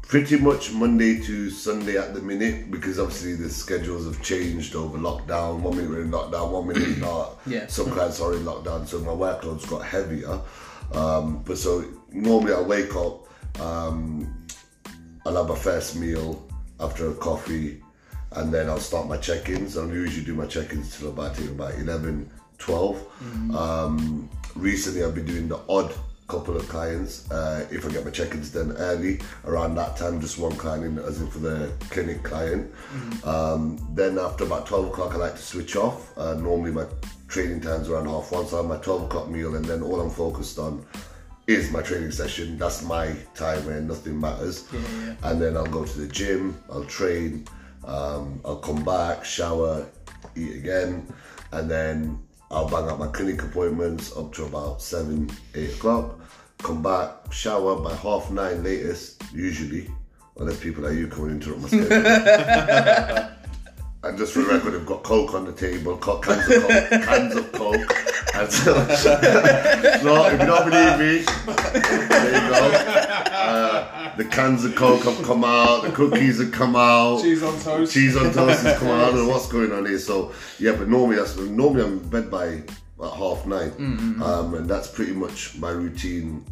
[0.01, 4.97] pretty much Monday to Sunday at the minute, because obviously the schedules have changed over
[4.97, 5.61] lockdown.
[5.61, 7.39] One minute we're in lockdown, one minute not.
[7.47, 7.67] Yeah.
[7.67, 10.41] Some clients are in lockdown, so my workload's got heavier.
[10.91, 13.21] Um, but so normally I wake up.
[13.61, 14.44] Um,
[15.25, 16.45] I'll have my first meal
[16.79, 17.81] after a coffee
[18.33, 19.77] and then I'll start my check-ins.
[19.77, 23.55] I'll usually do my check-ins till about, think about 11, 12.
[23.55, 25.93] Um, recently I've been doing the odd
[26.27, 27.29] couple of clients.
[27.31, 30.99] Uh, if I get my check-ins done early, around that time, just one client in,
[30.99, 32.71] as in for the clinic client.
[33.23, 36.15] Um, then after about 12 o'clock I like to switch off.
[36.17, 36.85] Uh, normally my
[37.27, 39.99] training time's around half one, so I have my 12 o'clock meal and then all
[40.01, 40.85] I'm focused on
[41.47, 42.57] is my training session.
[42.57, 44.67] That's my time where nothing matters.
[45.23, 47.47] And then I'll go to the gym, I'll train,
[47.83, 49.85] um, I'll come back, shower,
[50.35, 51.11] eat again,
[51.51, 52.19] and then
[52.49, 56.19] I'll bang out my clinic appointments up to about seven, eight o'clock.
[56.59, 59.89] Come back, shower by half nine latest, usually,
[60.37, 63.29] unless people like you come and interrupt my schedule.
[64.05, 67.35] And just for the record, I've got Coke on the table, cans of Coke, cans
[67.35, 68.05] of Coke.
[68.35, 71.25] And so, so if you don't believe me,
[72.07, 72.71] there you go.
[73.31, 77.59] Uh, the cans of Coke have come out, the cookies have come out, Cheese on
[77.59, 77.93] toast.
[77.93, 79.05] cheese on toast has come out.
[79.05, 79.97] I don't know what's going on here.
[79.97, 82.61] So yeah, but normally that's normally I'm in bed by
[82.99, 86.45] about half 9 um, and that's pretty much my routine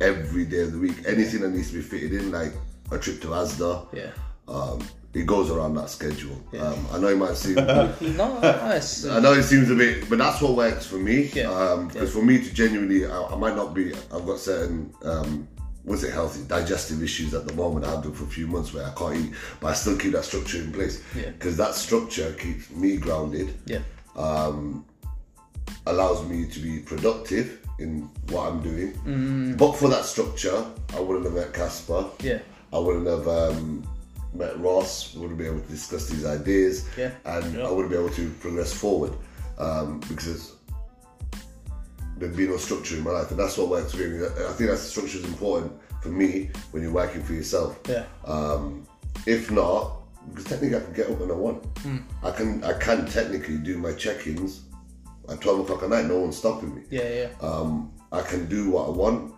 [0.00, 0.96] every day of the week.
[1.06, 2.52] Anything that needs to be fitted in, like
[2.90, 4.10] a trip to Asda, Yeah.
[4.48, 4.80] um,
[5.14, 6.36] it goes around that schedule.
[6.58, 7.54] Um, I know it might seem,
[8.16, 9.06] No, nice.
[9.06, 11.30] I know it seems a bit, but that's what works for me.
[11.32, 11.50] Yeah.
[11.50, 13.92] Um, because for me to genuinely, I, I might not be.
[14.12, 15.46] I've got certain, um,
[15.84, 17.84] was it healthy digestive issues at the moment.
[17.86, 20.24] I've done for a few months where I can't eat, but I still keep that
[20.24, 21.02] structure in place.
[21.16, 21.30] Yeah.
[21.30, 23.80] Because that structure keeps me grounded Yeah.
[25.86, 28.92] allows me to be productive in what I'm doing.
[29.04, 29.58] Mm.
[29.58, 30.64] But for that structure,
[30.96, 32.06] I wouldn't have met Kasper.
[32.20, 32.38] Yeah.
[32.72, 33.86] I wouldn't have um,
[34.34, 35.14] met Ross.
[35.14, 36.86] Wouldn't be able to discuss these ideas.
[36.96, 37.10] Yeah.
[37.24, 37.66] And Yeah.
[37.66, 39.12] I wouldn't be able to progress forward
[39.58, 40.52] um, because
[42.18, 44.24] there'd be no structure in my life, and that's what works for me.
[44.26, 45.72] I think that structure is important
[46.02, 47.78] for me when you're working for yourself.
[47.88, 48.04] Yeah.
[48.24, 48.86] Um,
[49.26, 51.64] if not, because technically I can get up when I want.
[51.78, 51.98] Hmm.
[52.22, 54.62] I can I can technically do my check-ins
[55.28, 56.06] at twelve o'clock at night.
[56.06, 56.82] No one's stopping me.
[56.90, 57.08] Yeah.
[57.08, 57.28] Yeah.
[57.40, 59.34] Um, I can do what I want,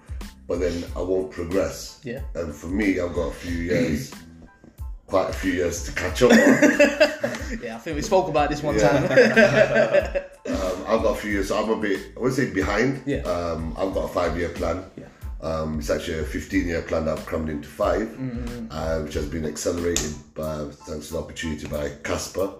[0.46, 2.00] but then I won't progress.
[2.04, 2.20] Yeah.
[2.34, 4.12] And for me, I've got a few years,
[5.06, 6.32] quite a few years to catch up.
[6.32, 6.38] on.
[7.62, 7.76] Yeah.
[7.76, 8.88] I think we spoke about this one Yeah.
[8.88, 9.04] time.
[10.56, 13.02] um, I've got a few years, so I'm a bit, I would say behind.
[13.06, 13.18] Yeah.
[13.22, 14.84] Um, I've got a five-year plan.
[14.96, 15.06] Yeah.
[15.42, 18.66] Um, it's actually a 15-year plan that I've crammed into 5 Mm-hmm.
[18.70, 22.50] uh, which has been accelerated by thanks to the opportunity by Kasper.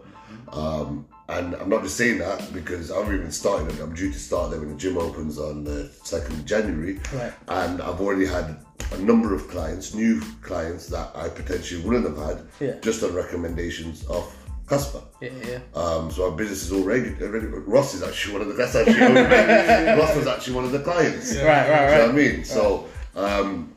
[0.53, 3.81] Um, and I'm not just saying that because I've even started it.
[3.83, 7.01] I'm due to start there when the gym opens on the 2nd of January.
[7.13, 7.33] Right.
[7.49, 8.57] And I've already had
[8.93, 12.75] a number of clients, new clients that I potentially wouldn't have had Yeah.
[12.81, 14.33] just on recommendations of
[14.69, 15.01] Kasper.
[15.21, 15.31] Yeah.
[15.49, 15.59] Yeah.
[15.81, 17.47] Um, so our business is already, already.
[17.47, 18.55] Ross is actually one of the.
[18.55, 19.01] That's actually
[20.01, 21.35] Ross was actually one of the clients.
[21.37, 21.45] Right.
[21.45, 21.67] Right.
[21.67, 22.01] Do you know Right.
[22.03, 22.45] what I mean?
[22.45, 23.73] So, um,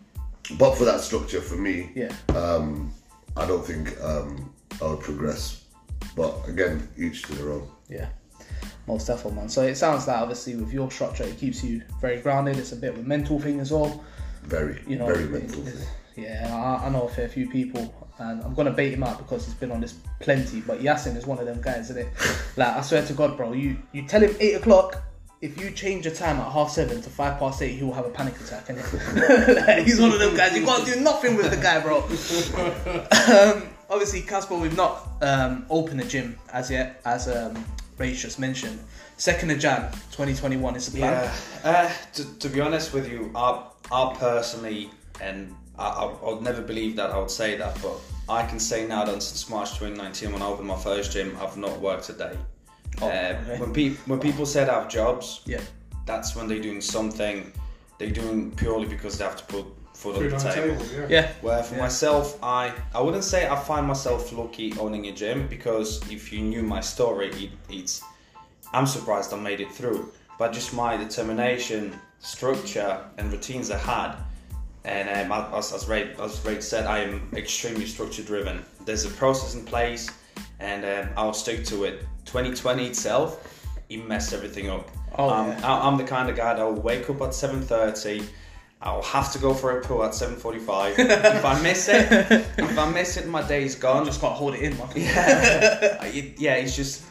[0.57, 2.11] but for that structure, for me, Yeah.
[2.35, 2.91] um,
[3.37, 4.51] I don't think um,
[4.81, 5.58] I would progress.
[6.19, 7.69] But again, each to their own.
[7.87, 8.09] Yeah.
[8.87, 9.47] Most definitely, man.
[9.47, 12.57] So it sounds like obviously with your structure, it keeps you very grounded.
[12.57, 14.03] It's a bit of a mental thing as well.
[14.43, 15.05] Very, You know.
[15.05, 15.65] very it- mental.
[15.65, 15.75] it-
[16.17, 17.83] Yeah, I, I know a fair few people,
[18.17, 20.59] and I'm gonna bait him out because he's been on this plenty.
[20.59, 22.09] But Yasin is one of them guys, isn't it?
[22.57, 25.01] like I swear to God, bro, you you tell him eight o'clock.
[25.41, 28.05] If you change your time at half seven to five past eight, he will have
[28.05, 28.67] a panic attack.
[28.67, 28.77] And
[29.67, 30.53] like, he's one of them guys.
[30.57, 31.99] You can't do nothing with the guy, bro.
[33.63, 37.63] um, obviously, Kasper, we've not um, opened the gym as yet, as um,
[37.97, 38.79] Rach just mentioned.
[39.17, 41.31] Second of Jan, 2021 is the plan.
[41.63, 41.69] Yeah.
[41.69, 46.41] Uh, to, to be honest with you, I, I personally, and I, I, I would
[46.43, 47.95] never believe that I would say that, but
[48.29, 51.57] I can say now that since March 2019, when I opened my first gym, I've
[51.57, 52.37] not worked a day.
[53.01, 53.09] Oh, uh,
[53.43, 53.59] okay.
[53.59, 55.61] when, pe- when people say they have jobs, Yeah.
[56.05, 57.51] that's when they're doing something
[57.99, 59.65] they're doing purely because they have to put
[60.01, 60.77] food Food the on the table.
[60.85, 61.07] table, yeah.
[61.15, 61.31] Yeah.
[61.41, 61.81] Where for Yeah.
[61.87, 62.61] myself, I
[62.97, 66.81] I wouldn't say I find myself lucky owning a gym because if you knew my
[66.81, 68.01] story, it, it's
[68.73, 70.01] I'm surprised I made it through.
[70.39, 71.81] But just my determination,
[72.19, 74.11] structure, and routines I had,
[74.85, 78.63] and um, as as Ray as Ray said, I am extremely structure driven.
[78.85, 80.09] There's a process in place,
[80.59, 81.95] and um, I'll stick to it.
[82.25, 83.29] 2020 itself,
[83.89, 84.85] it messed everything up.
[85.17, 85.67] Oh, um, yeah.
[85.71, 88.23] I- I'm the kind of guy that will wake up at 7:30
[88.81, 90.95] I'll have to go for a pull at 7:45.
[90.99, 92.11] if I miss it,
[92.57, 94.03] if I miss it, my day's gone.
[94.03, 94.87] I just can't hold it in, man.
[94.95, 96.55] Yeah, it, yeah.
[96.55, 97.03] It's just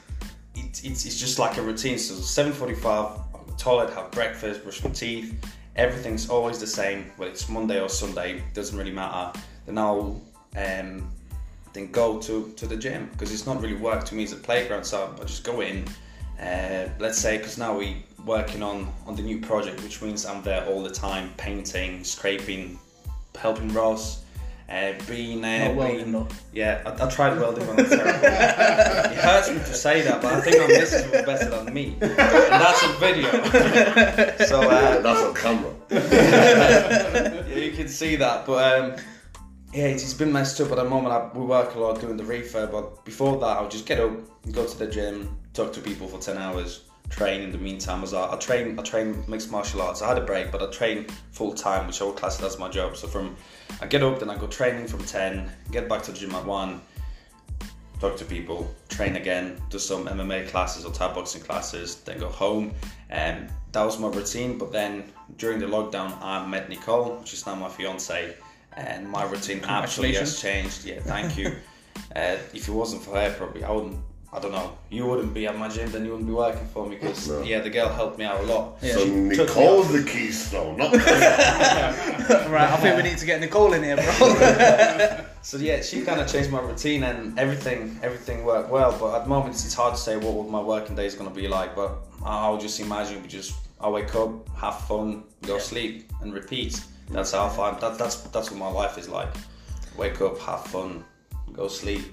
[0.54, 1.98] it, it's it's just like a routine.
[1.98, 5.34] So 7:45, I'll go to toilet, have breakfast, brush my teeth.
[5.76, 7.12] Everything's always the same.
[7.16, 9.38] Whether it's Monday or Sunday, doesn't really matter.
[9.66, 10.22] Then I'll
[10.56, 11.10] um,
[11.74, 14.22] then go to to the gym because it's not really work to me.
[14.22, 15.84] It's a playground, so I just go in.
[16.40, 20.42] Uh, let's say because now we working on on the new project, which means I'm
[20.42, 22.78] there all the time, painting, scraping,
[23.38, 24.24] helping Ross.
[24.70, 26.28] Uh, being, uh, Not welding, being- though.
[26.52, 28.20] yeah, I, I tried welding when I was terrible.
[28.22, 31.96] it hurts me to say that, but I think my missus was better than me,
[32.02, 33.30] and that's on video.
[34.44, 35.74] so uh, That's on camera.
[35.90, 38.44] yeah, you can see that.
[38.44, 38.96] But um,
[39.72, 41.14] yeah, it's, it's been messed up at the moment.
[41.14, 44.12] I, we work a lot doing the refurb, but before that, I'll just get up,
[44.52, 48.02] go to the gym, talk to people for ten hours, train in the meantime.
[48.02, 50.02] As I, I train, I train mixed martial arts.
[50.02, 52.58] I had a break, but I train full time, which I would class it as
[52.58, 52.96] my job.
[52.96, 53.36] So from
[53.80, 56.44] I get up, then I go training from ten, get back to the gym at
[56.44, 56.80] one.
[58.00, 62.28] Talk to people, train again, do some MMA classes or Thai boxing classes, then go
[62.28, 62.72] home.
[63.10, 64.56] And that was my routine.
[64.56, 65.04] But then
[65.36, 68.36] during the lockdown, I met Nicole, which is now my fiance,
[68.76, 70.84] and my routine absolutely has changed.
[70.84, 71.48] Yeah, thank you.
[72.16, 73.98] uh, if it wasn't for her, probably I wouldn't.
[74.30, 74.76] I don't know.
[74.90, 77.40] You wouldn't be at my gym, then you wouldn't be working for me because No.
[77.42, 78.76] yeah, the girl helped me out a lot.
[78.82, 78.92] Yeah.
[78.92, 80.92] So She Nicole's the keystone, not
[82.50, 85.24] right, I think we need to get Nicole in here, bro.
[85.42, 87.98] So yeah, she kind of changed my routine and everything.
[88.02, 91.06] Everything worked well, but at the moment it's hard to say what my working day
[91.06, 91.74] is going to be like.
[91.74, 96.84] But I'll just imagine we just I wake up, have fun, go sleep, and repeat.
[97.10, 97.96] That's how I find that.
[97.96, 99.32] That's that's what my life is like.
[99.96, 101.02] Wake up, have fun,
[101.54, 102.04] go sleep.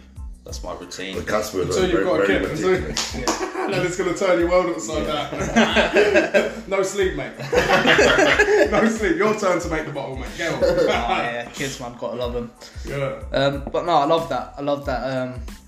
[0.45, 1.15] That's my routine.
[1.15, 1.61] the Kasper.
[1.61, 3.15] is Until you've very, got a very kid, until, meticulous.
[3.55, 6.63] and then it's gonna turn your world upside down.
[6.67, 7.31] no sleep, mate.
[8.71, 9.15] no sleep.
[9.17, 10.29] Your turn to make the bottle, mate.
[10.37, 10.63] Get on.
[10.63, 12.51] oh, yeah, kids, man, gotta love them.
[12.87, 13.23] yeah.
[13.31, 14.53] Um, but no, I love that.
[14.55, 15.01] I love that.
[15.17, 15.64] Um, for,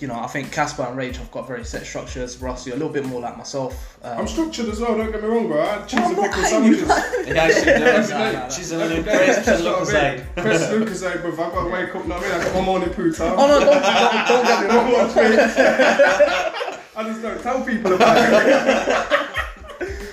[0.00, 2.38] you know, I think Kasper and Rage have got very set structures.
[2.38, 3.98] Rusty, a little bit more like myself.
[4.02, 4.96] Um, I'm structured as well.
[4.96, 5.60] Don't get me wrong, bro.
[5.60, 6.88] I had cheese I'm and not pickle sandwiches.
[7.28, 8.10] Yeah, she does.
[8.10, 8.48] No, no, no.
[8.50, 10.20] She's in Every a day, crisps and that's what I mean.
[10.20, 10.42] Lucozade.
[10.42, 10.62] Chris
[11.02, 11.30] Lucozade, bro.
[11.30, 12.06] I've got to wake up.
[12.06, 12.40] Know what I mean?
[12.40, 13.34] I got my morning poo time.
[13.38, 14.92] oh no, don't, don't, don't get me wrong.
[14.92, 15.22] Watch me.
[16.96, 19.26] I just don't tell people about it.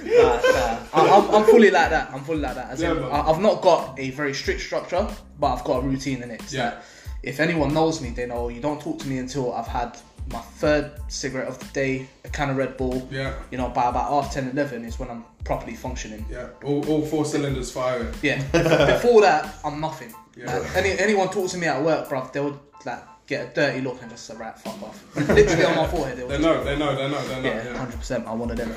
[0.05, 0.77] Nah, nah.
[0.93, 2.09] I, I'm, I'm fully like that.
[2.13, 2.71] I'm fully like that.
[2.71, 3.03] As Yeah, in.
[3.03, 5.07] I, I've not got a very strict structure,
[5.39, 6.41] but I've got a routine in it.
[6.41, 6.81] It's Yeah.
[7.24, 9.97] If anyone knows me, they know you don't talk to me until I've had
[10.32, 13.07] my third cigarette of the day, a can of Red Bull.
[13.11, 13.34] Yeah.
[13.51, 16.26] You know, by about half 10, 11 is when I'm properly functioning.
[16.30, 16.49] Yeah.
[16.65, 18.13] All, all four cylinders firing.
[18.22, 18.41] Yeah.
[18.51, 20.13] Before that, I'm nothing.
[20.36, 20.57] Yeah.
[20.57, 24.01] Like, any, anyone talks to me at work, bruv, they'll like get a dirty look
[24.01, 25.03] and just say, right, fuck off.
[25.30, 26.18] Literally on my forehead.
[26.18, 26.63] They'll They just, know.
[26.63, 26.95] They know.
[26.95, 27.28] They know.
[27.28, 27.49] They know.
[27.55, 27.78] yeah, Yeah.
[27.78, 28.28] hundred percent.
[28.28, 28.74] I'm one of them.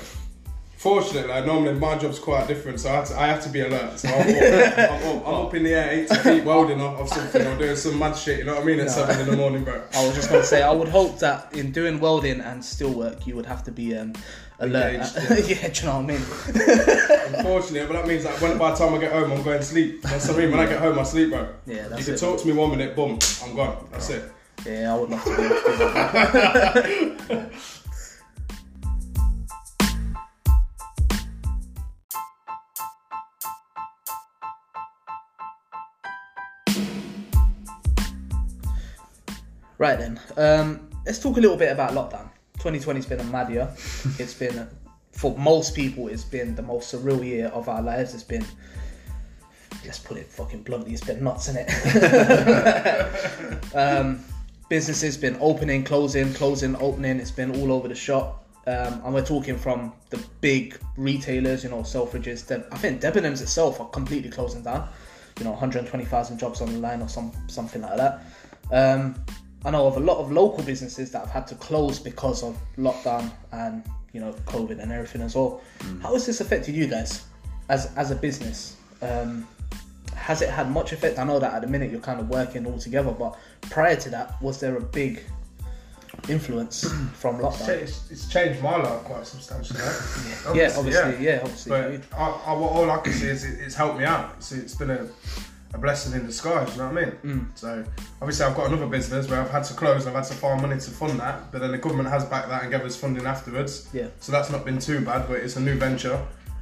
[0.80, 3.60] Fortunately, like, normally my job's quite different, so I have to, I have to be
[3.60, 3.98] alert.
[3.98, 7.08] So I'm, up, I'm, up, I'm up in the air, 80 feet welding off, of
[7.10, 8.38] something, or doing some mad shit.
[8.38, 8.80] You know what I mean?
[8.80, 8.92] At No.
[8.92, 9.82] seven in the morning, bro.
[9.94, 13.26] I was just gonna say, I would hope that in doing welding and steel work,
[13.26, 14.14] you would have to be um,
[14.58, 14.94] alert.
[14.94, 17.34] Engaged, yeah, do you know what I mean?
[17.36, 19.64] Unfortunately, but that means that when by the time I get home, I'm going to
[19.66, 20.00] sleep.
[20.00, 20.50] That's what I mean.
[20.50, 21.46] When I get home, I sleep, bro.
[21.66, 22.20] Yeah, that's you can it.
[22.20, 23.86] talk to me one minute, boom, I'm gone.
[23.92, 24.32] That's it.
[24.64, 27.50] Yeah, I would love to be able to do that.
[39.80, 42.28] Right then, um, let's talk a little bit about lockdown.
[42.58, 43.66] 2020's been a mad year.
[44.18, 44.68] It's been,
[45.10, 48.12] for most people, it's been the most surreal year of our lives.
[48.12, 48.44] It's been,
[49.86, 51.70] let's put it fucking bluntly, it's been nuts in it.
[53.74, 54.22] um,
[54.68, 57.18] businesses been opening, closing, closing, opening.
[57.18, 58.46] It's been all over the shop.
[58.66, 62.46] Um, and we're talking from the big retailers, you know, Selfridges.
[62.46, 64.90] De- I think Debenhams itself are completely closing down.
[65.38, 68.20] You know, 120,000 jobs on the line or some something like that.
[68.72, 69.14] Um,
[69.64, 72.58] I know of a lot of local businesses that have had to close because of
[72.78, 75.60] lockdown and you know COVID and everything as well.
[76.02, 77.24] How has this affected you guys
[77.68, 78.76] as as a business?
[79.02, 79.46] Um,
[80.14, 81.18] has it had much effect?
[81.18, 84.10] I know that at the minute you're kind of working all together, but prior to
[84.10, 85.22] that, was there a big
[86.28, 86.82] influence
[87.14, 87.68] from lockdown?
[87.68, 89.80] it's, it's changed my life quite substantially.
[89.80, 90.54] Right?
[90.54, 91.70] Yeah, obviously, yeah, obviously.
[91.70, 94.34] But I, I, all I can see is it, it's helped me out.
[94.36, 95.06] It's, it's been a,
[95.72, 97.12] a blessing in disguise, you know what I mean?
[97.24, 97.46] Mm.
[97.58, 97.84] So,
[98.20, 100.60] obviously, I've got another business where I've had to close and I've had to find
[100.60, 103.26] money to fund that, but then the government has backed that and gave us funding
[103.26, 103.88] afterwards.
[103.92, 104.08] Yeah.
[104.20, 106.20] So, that's not been too bad, but it's a new venture.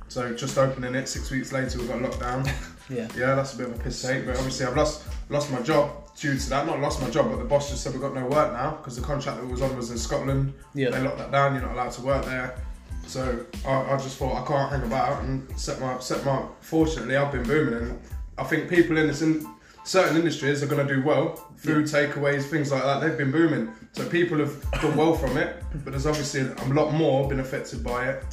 [0.08, 2.44] So, just opening it, six weeks later, we got locked down.
[2.90, 5.60] yeah, Yeah, that's a bit of a piss take, but obviously I've lost lost my
[5.60, 6.66] job due to that.
[6.66, 8.96] Not lost my job, but the boss just said we've got no work now because
[8.96, 10.54] the contract that was on was in Scotland.
[10.74, 10.90] Yeah.
[10.90, 11.54] They locked that down.
[11.54, 12.58] You're not allowed to work there.
[13.06, 16.44] So I, I just thought I can't hang about and set my set my.
[16.60, 18.00] Fortunately, I've been booming, and
[18.38, 19.46] I think people in this in
[19.84, 21.36] certain industries are going to do well.
[21.56, 23.72] Food takeaways, things like that, they've been booming.
[23.92, 27.82] So people have done well from it, but there's obviously a lot more been affected
[27.82, 28.24] by it.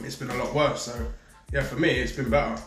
[0.00, 0.82] It's been a lot worse.
[0.82, 1.06] So
[1.52, 2.60] yeah, for me, it's been better.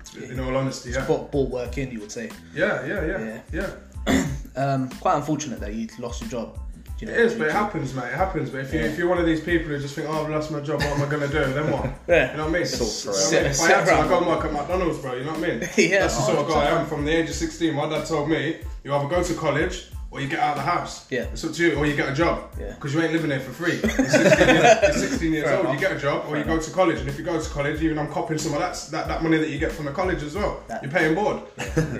[0.00, 1.06] It's been, in all honesty, yeah.
[1.06, 2.30] Bought, ball work in, you would say.
[2.54, 3.70] Yeah, yeah, yeah, Yeah.
[4.06, 4.26] yeah.
[4.56, 6.58] Um, quite unfortunate that you lost your job.
[7.00, 8.06] You know, It is, but it happens, mate.
[8.06, 8.50] It happens.
[8.50, 8.86] But if you Yeah.
[8.86, 10.80] if you're one of these people who just think, "Oh, I've lost my job.
[10.82, 11.84] What am I gonna do?" Then what?
[12.08, 12.32] Yeah.
[12.32, 12.62] You know what I mean?
[12.62, 13.30] It's all forever.
[13.30, 13.50] You I mean?
[13.52, 14.04] If I had to, around.
[14.04, 15.14] I go and work at McDonald's, bro.
[15.14, 15.60] You know what I mean?
[15.76, 16.86] Yeah, That's the sort of guy I am.
[16.86, 20.20] From the age of 16, my dad told me, you either go to college or
[20.20, 21.06] you get out of the house.
[21.10, 21.24] Yeah.
[21.32, 22.50] It's up to you, or you get a job.
[22.58, 22.70] Yeah.
[22.72, 23.74] Because you ain't living here for free.
[23.82, 25.60] You're 16 years, you're 16 years old.
[25.60, 25.74] enough.
[25.74, 26.98] You get a job, or you go to college.
[26.98, 29.36] And if you go to college, even I'm copying some of that that, that money
[29.38, 30.62] that you get from the college as well.
[30.66, 31.42] That- You're paying board.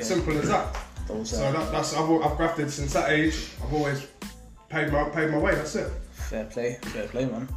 [0.02, 0.74] Simple as that.
[1.06, 3.48] Those, So uh, that, that's I've, al- I've grafted since that age.
[3.64, 4.02] I've always
[4.68, 5.54] paid my paid my way.
[5.54, 5.90] That's it.
[6.12, 7.48] fair play, fair play, man.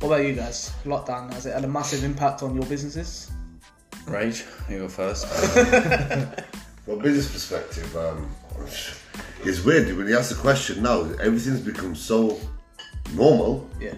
[0.00, 0.72] What about you guys?
[0.84, 3.30] Lockdown has it had a massive impact on your businesses?
[4.06, 5.26] Rage, you go first.
[6.84, 8.30] From a business perspective, um,
[9.44, 11.00] it's weird when you ask the question now.
[11.20, 12.38] Everything's become so
[13.14, 13.68] normal.
[13.80, 13.94] Yeah.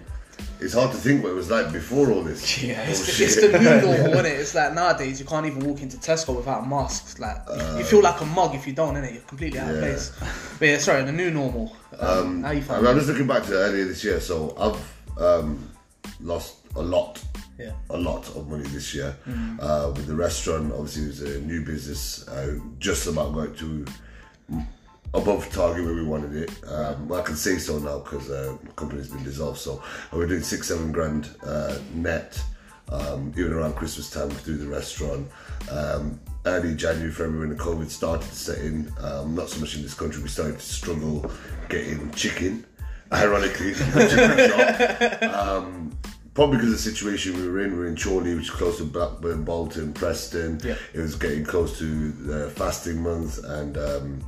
[0.59, 2.61] It's hard to think what it was like before all this.
[2.63, 4.39] Yeah, It's, the, it's the new normal, isn't it?
[4.39, 7.19] It's like nowadays you can't even walk into Tesco without a mask.
[7.19, 9.13] Like you- you feel like a mug if you don't, innit?
[9.13, 10.11] You're completely out of place.
[10.59, 11.75] But yeah, sorry, the new normal.
[11.99, 14.19] Um, how you I find mean, I'm just looking back to earlier this year.
[14.19, 15.69] So I've um,
[16.21, 17.23] lost a lot,
[17.57, 17.71] Yeah.
[17.89, 19.15] a lot of money this year
[19.59, 20.71] uh, with the restaurant.
[20.73, 23.85] Obviously, it was a new business, uh, just about going to
[25.13, 26.51] above target where we wanted it.
[26.67, 29.59] Um, well, I can say so now because uh, the company's been dissolved.
[29.59, 29.81] So
[30.11, 32.41] we're doing six, seven grand uh, net.
[32.91, 35.27] Um, even around Christmas time through the restaurant.
[35.69, 39.75] Um, early January, February, when the COVID started to set in, um, not so much
[39.75, 41.31] in this country, we started to struggle
[41.69, 42.65] getting chicken.
[43.13, 45.29] Ironically, chicken.
[45.33, 45.97] Um,
[46.33, 47.73] probably because of the situation we were in.
[47.73, 50.59] We were in Chorley, which is close to Blackburn, Bolton, Preston.
[50.63, 50.75] Yeah.
[50.93, 54.21] It was getting close to the fasting month, and um,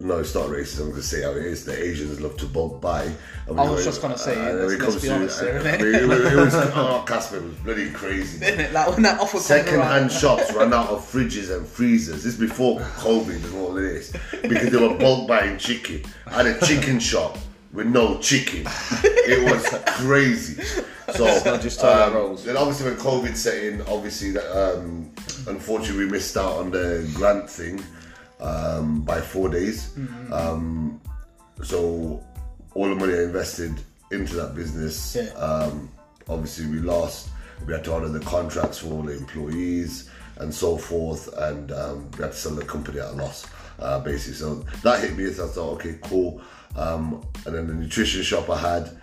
[0.00, 0.78] no, it's not racist.
[0.80, 1.64] I'm going to say how it is.
[1.66, 3.12] The Asians love to bulk buy.
[3.46, 5.14] And I we was go- just gonna say, and when let's- it let's be to-
[5.14, 5.80] honest here, I innit?
[5.82, 8.38] mean, it, was- it was oh, Kasper was bloody crazy.
[8.46, 8.72] Isn't it?
[8.72, 10.12] Like when that offer Second-hand around.
[10.12, 12.24] shops ran out of fridges and freezers.
[12.24, 16.02] This is before COVID and all of this because they were bulk buying chicken.
[16.26, 17.36] I had a chicken shop
[17.72, 18.64] with no chicken.
[19.02, 19.66] It was
[19.98, 20.62] crazy.
[21.14, 22.44] So just um, rolls.
[22.44, 25.10] Then obviously when COVID set in, obviously that um,
[25.46, 27.82] unfortunately we missed out on the grant thing
[28.40, 29.92] um, by four days.
[30.32, 31.00] Um,
[31.62, 32.24] so
[32.74, 33.80] all the money I invested
[34.10, 35.30] into that business, Yeah.
[35.34, 35.90] um,
[36.28, 37.28] obviously we lost.
[37.66, 42.10] We had to honour the contracts for all the employees and so forth, and um,
[42.16, 43.46] we had to sell the company at a loss,
[43.78, 44.34] uh, basically.
[44.34, 45.30] So that hit me.
[45.32, 46.40] So I thought, okay, cool.
[46.76, 48.99] Um, and then the nutrition shop I had,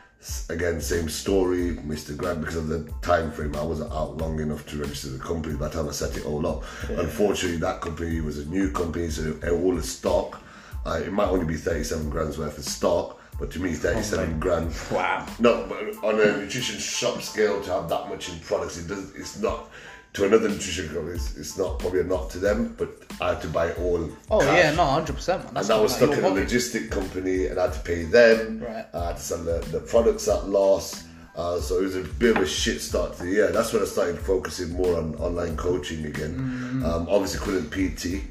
[0.49, 1.75] again, same story.
[1.77, 2.15] Mr.
[2.15, 5.55] Grant, because of the time frame, I wasn't out long enough to register the company.
[5.55, 9.09] By the time I set it all up, unfortunately, that company was a new company,
[9.09, 10.41] so all the stock.
[10.85, 14.73] Uh, it might only be 37 grand's worth of stock, but to me, 37 grand.
[14.91, 15.27] Wow.
[15.39, 19.13] No, but on a nutrition shop scale, to have that much in products, it does.
[19.15, 19.69] It's not
[20.17, 21.15] to another nutrition company.
[21.15, 22.89] It's, it's not probably a knock to them, but
[23.21, 24.09] I had to buy it all.
[24.31, 24.57] Oh cash.
[24.57, 25.45] yeah, no, hundred percent.
[25.45, 28.61] And that was stuck in a logistic company, and I had to pay them.
[28.61, 28.85] Right.
[28.93, 31.05] I had to sell the, the products at loss.
[31.35, 33.51] Uh, so it was a bit of a shit start to the year.
[33.51, 36.35] That's when I started focusing more on online coaching again.
[36.35, 36.85] Mm-hmm.
[36.85, 38.23] Um, obviously, couldn't PT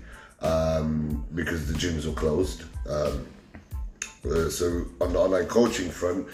[0.43, 2.65] um, because the gyms were closed.
[2.89, 3.25] Um,
[4.29, 6.27] uh, so on the online coaching front,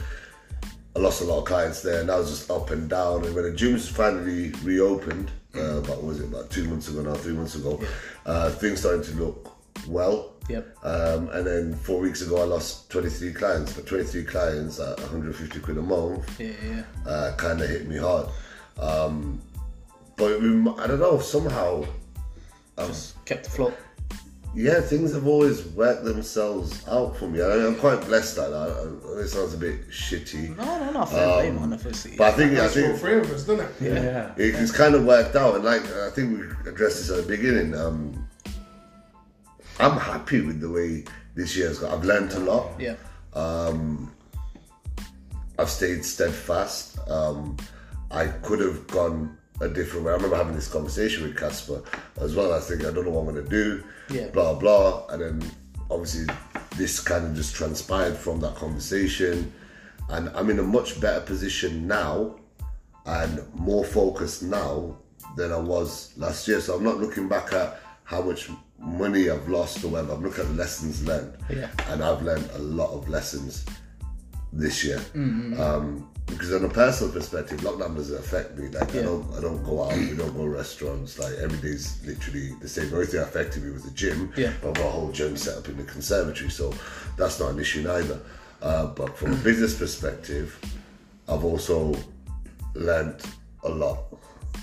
[0.97, 3.27] I lost a lot of clients there, and I was just up and down.
[3.27, 7.03] And when the gyms finally reopened, uh, about what was it about two months ago
[7.03, 7.81] now, three months ago,
[8.27, 10.33] uh, things started to look well.
[10.49, 10.77] Yep.
[10.85, 15.61] Um, and then four weeks ago, I lost 23 clients, but 23 clients at 150
[15.61, 17.11] quid a month Yeah, yeah.
[17.11, 18.27] uh, kind of hit me hard.
[18.79, 19.41] Um,
[20.17, 20.49] but we,
[20.79, 21.85] I don't know, somehow,
[22.77, 23.75] I Just kept afloat.
[24.55, 27.43] Yeah, things have always worked themselves out for me.
[27.43, 28.71] I mean, I'm quite blessed at that.
[29.17, 30.57] I- It sounds a bit shitty.
[30.57, 31.73] No, no, no, fair play, man.
[31.73, 32.17] Obviously.
[32.17, 33.73] But I think, I That's for all think three of us, doesn't it?
[33.81, 34.33] Yeah.
[34.37, 35.55] it, it's kind of worked out.
[35.57, 37.75] And like, I think we addressed this at the beginning.
[37.75, 38.29] Um,
[39.79, 41.93] I'm happy with the way this year's gone.
[41.93, 42.79] I've learned a lot.
[42.81, 42.95] yeah,
[45.59, 46.99] I've stayed steadfast.
[47.09, 47.57] Um,
[48.11, 50.13] I could have gone a different way.
[50.13, 51.83] I remember having this conversation with Kasper
[52.21, 52.53] as well.
[52.53, 53.85] I was thinking, I don't know what I'm going to do.
[54.11, 54.29] Yeah.
[54.29, 55.07] Blah blah.
[55.09, 55.51] And then
[55.91, 56.27] obviously
[56.77, 59.53] this kind of just transpired from that conversation,
[60.09, 62.37] and I'm in a much better position now,
[63.07, 64.97] and more focused now
[65.37, 66.61] than I was last year.
[66.61, 70.15] So I'm not looking back at how much money I've lost or whatever.
[70.15, 71.37] I'm looking at lessons learned.
[71.49, 71.69] Yeah.
[71.89, 73.65] And I've learned a lot of lessons
[74.53, 75.01] this year.
[75.15, 78.69] Um, because on a personal perspective, lockdown doesn't affect me.
[78.69, 79.97] Like I don't, I don't go out.
[79.97, 81.19] We don't go restaurants.
[81.19, 82.89] Like every day's literally the same.
[82.91, 84.33] The only thing that affected me was the gym.
[84.37, 84.53] Yeah.
[84.63, 86.73] But I've got a whole gym set up in the conservatory, so
[87.17, 88.21] that's not an issue neither.
[88.63, 90.59] Uh, but from a business perspective,
[91.29, 91.95] I've also
[92.75, 93.21] learned
[93.65, 94.05] a lot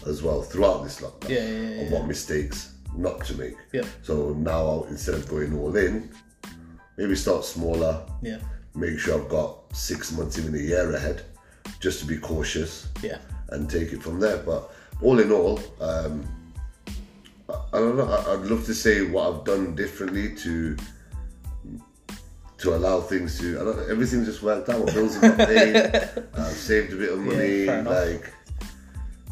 [0.07, 3.55] as well throughout this lockdown Yeah, yeah, yeah, on what mistakes not to make.
[3.73, 3.83] Yeah.
[4.01, 6.09] So now I'll, instead of going all in,
[6.97, 8.01] maybe start smaller.
[8.21, 8.39] Yeah.
[8.79, 11.23] Make sure I've got six months, even a year ahead,
[11.79, 13.17] just to be cautious Yeah.
[13.49, 14.37] and take it from there.
[14.37, 14.71] But
[15.01, 16.23] all in all, um,
[17.49, 18.05] I, I don't know.
[18.09, 20.77] I, I'd love to say what I've done differently to
[22.59, 23.59] to allow things to.
[23.59, 24.85] I don't know, everything's just worked out.
[24.85, 25.75] My bills have got paid.
[26.37, 27.63] I've saved a bit of money.
[27.63, 27.85] enough.
[27.87, 28.33] like,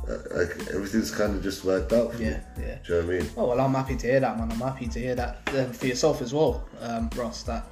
[0.09, 2.13] uh, like everything's kind of just worked out.
[2.13, 2.39] For Yeah.
[2.57, 2.63] Me.
[2.65, 2.77] Yeah.
[2.85, 3.29] Do you know what I mean?
[3.37, 4.51] Oh well, I'm happy to hear that, man.
[4.51, 7.43] I'm happy to hear that um, for yourself as well, um, Ross.
[7.43, 7.65] That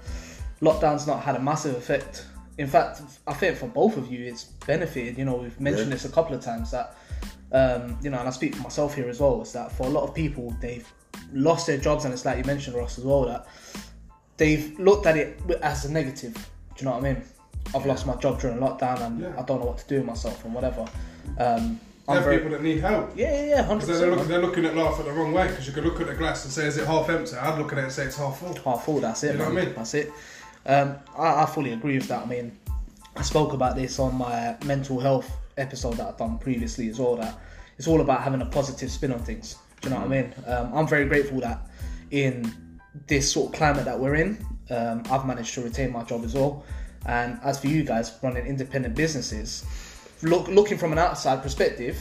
[0.62, 2.26] lockdown's not had a massive effect.
[2.58, 5.18] In fact, I think for both of you, it's benefited.
[5.18, 5.95] You know, we've mentioned Yeah.
[5.95, 6.95] this a couple of times that,
[7.51, 9.41] um, you know, and I speak for myself here as well.
[9.41, 10.88] Is that for a lot of people, they've
[11.34, 13.45] lost their jobs, and it's like you mentioned, Ross, as well, that
[14.38, 16.34] they've looked at it as a negative.
[16.34, 16.39] Do
[16.78, 17.24] you know what I mean?
[17.74, 19.34] I've lost my job during lockdown, and Yeah.
[19.38, 20.86] I don't know what to do with myself and whatever.
[21.38, 23.12] Um, There are people that need help.
[23.16, 24.18] yeah, yeah, yeah, hundred they're, percent.
[24.18, 25.47] look, they're looking at life at the wrong way.
[25.47, 27.72] Because you could look at the glass and say, "Is it half empty?" I'd look
[27.72, 28.99] at it and say, "It's half full." half full.
[28.99, 29.32] That's it.
[29.34, 29.74] You know what I mean?
[29.76, 30.12] That's it.
[30.66, 32.24] Um, I, I fully agree with that.
[32.24, 32.57] I mean,
[33.16, 37.16] I spoke about this on my mental health episode that I've done previously as well.
[37.16, 37.38] That
[37.78, 39.57] it's all about having a positive spin on things.
[39.82, 40.34] Do you know what I mean?
[40.47, 41.68] Um, I'm very grateful that
[42.11, 44.38] in this sort of climate that we're in,
[44.70, 46.63] um, I've managed to retain my job as well.
[47.05, 49.66] And as for you guys running independent businesses,
[50.24, 51.97] look looking from an outside perspective,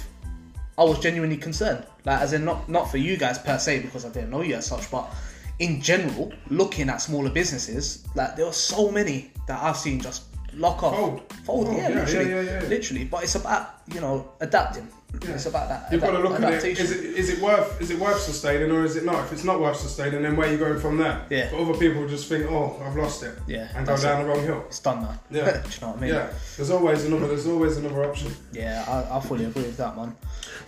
[0.78, 1.86] I was genuinely concerned.
[2.04, 4.54] Like, as in, not not for you guys per se, because I didn't know you
[4.54, 5.12] as such, but
[5.58, 10.24] in general, looking at smaller businesses, like there are so many that I've seen just
[10.54, 11.32] lock off, Fold.
[11.44, 12.68] fold, Fold, yeah, yeah, literally, yeah, yeah, yeah.
[12.68, 13.04] literally.
[13.04, 14.88] But it's about you know adapting.
[15.22, 15.92] It's about that.
[15.92, 16.44] You've got to look at it.
[16.44, 16.84] adaptation.
[16.84, 19.24] Is it is it worth is it worth sustaining or is it not?
[19.24, 21.24] If it's not worth sustaining, then where are you going from there?
[21.30, 21.50] Yeah.
[21.52, 24.42] But other people just think, "Oh, I've lost it," Yeah, and go down the wrong
[24.42, 24.64] hill.
[24.66, 25.20] It's done now.
[25.30, 25.44] Yeah.
[25.62, 26.14] Do you know what I mean?
[26.14, 27.28] Yeah, there's always another.
[27.28, 28.32] There's always another option.
[28.52, 30.16] Yeah, I, I fully agree with that, man.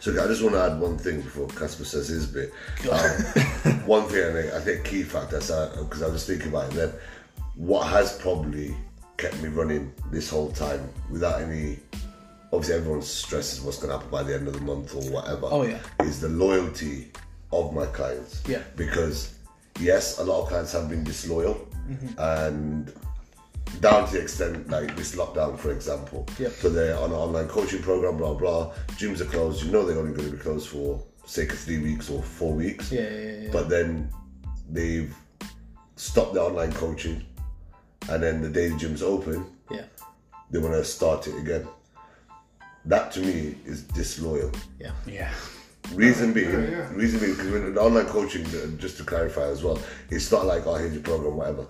[0.00, 2.52] So I just want to add one thing before Kasper says his bit.
[2.90, 3.00] Um,
[3.86, 6.92] one thing I think, I think key factor, because I was thinking about it then,
[7.54, 8.74] what has probably
[9.16, 11.78] kept me running this whole time without any,
[12.52, 15.46] obviously everyone stresses what's going to happen by the end of the month or whatever.
[15.50, 15.78] Oh, yeah.
[16.00, 17.10] Is the loyalty
[17.52, 18.42] of my clients.
[18.46, 18.62] Yeah.
[18.76, 19.34] Because
[19.80, 22.18] yes, a lot of clients have been disloyal Mm-hmm.
[22.18, 22.92] and
[23.80, 26.26] down to the extent like this lockdown, for example.
[26.38, 26.52] Yep.
[26.52, 28.72] So they're on an online coaching program, blah blah.
[28.98, 29.64] Gyms are closed.
[29.64, 32.90] You know they're only going to be closed for say three weeks or four weeks.
[32.92, 33.48] Yeah, yeah, yeah.
[33.52, 34.10] But then
[34.70, 35.14] they've
[35.96, 37.24] stopped the online coaching,
[38.08, 39.84] and then the day the gym's open, yeah,
[40.50, 41.66] they want to start it again.
[42.84, 44.52] That to me is disloyal.
[44.78, 45.32] yeah, Yeah.
[45.92, 46.92] Reason being, Yeah, yeah.
[46.94, 49.78] reason being, because when the online coaching, uh, just to clarify as well,
[50.10, 51.66] it's not like, oh, here's your program, whatever.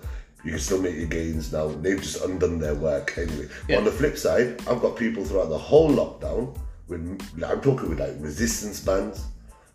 [0.47, 1.67] You can still make your gains now.
[1.67, 3.49] They've just undone their work anyway.
[3.67, 3.79] Yeah.
[3.79, 7.01] on the flip side, I've got people throughout the whole lockdown with,
[7.45, 9.25] I'm talking with like resistance bands,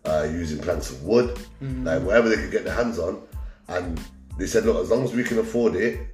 [0.07, 1.85] uh, using planks of wood, Mm.
[1.85, 3.21] like whatever they could get their hands on.
[3.69, 4.01] And
[4.39, 6.07] they said, look, as long as we can afford it,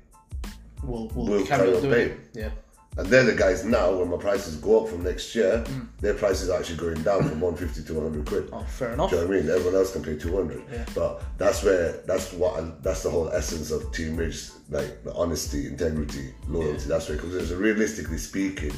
[0.83, 2.11] We'll, we'll, We'll carry on paying.
[2.11, 2.19] it.
[2.35, 2.51] Yeah,
[2.99, 5.87] and they're the guys now, when my prices go up from next year, Mm.
[6.01, 8.49] their prices are actually going down from 150 to 100 quid.
[8.53, 9.11] oh, fair enough.
[9.11, 9.51] Do you know what I mean?
[9.51, 10.85] Everyone else can pay two hundred, Yeah.
[10.95, 15.15] but that's where that's what I, that's the whole essence of Team Rage, like the
[15.15, 16.83] honesty, integrity, loyalty.
[16.83, 16.89] Yeah.
[16.89, 17.35] That's where it comes.
[17.37, 17.47] in.
[17.47, 18.73] So realistically speaking,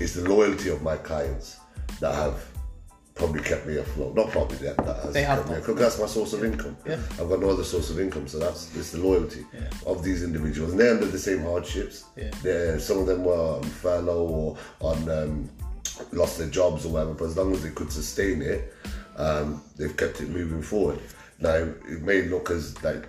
[0.00, 1.56] it's the loyalty of my clients
[2.00, 2.44] that have
[3.16, 4.14] probably kept me afloat.
[4.14, 5.78] Not probably that, that has They kept me afloat.
[5.78, 6.76] That's my source of income.
[6.86, 7.00] Yeah.
[7.12, 9.68] I've got no other source of income, so that's it's the loyalty Yeah.
[9.86, 10.72] of these individuals.
[10.72, 12.04] And they're under the same hardships.
[12.16, 12.30] Yeah.
[12.42, 15.50] They're, some of them were on furlough or on um,
[16.12, 18.72] lost their jobs or whatever, but as long as they could sustain it,
[19.16, 20.98] um, they've kept it moving forward.
[21.40, 23.06] Now it may look as like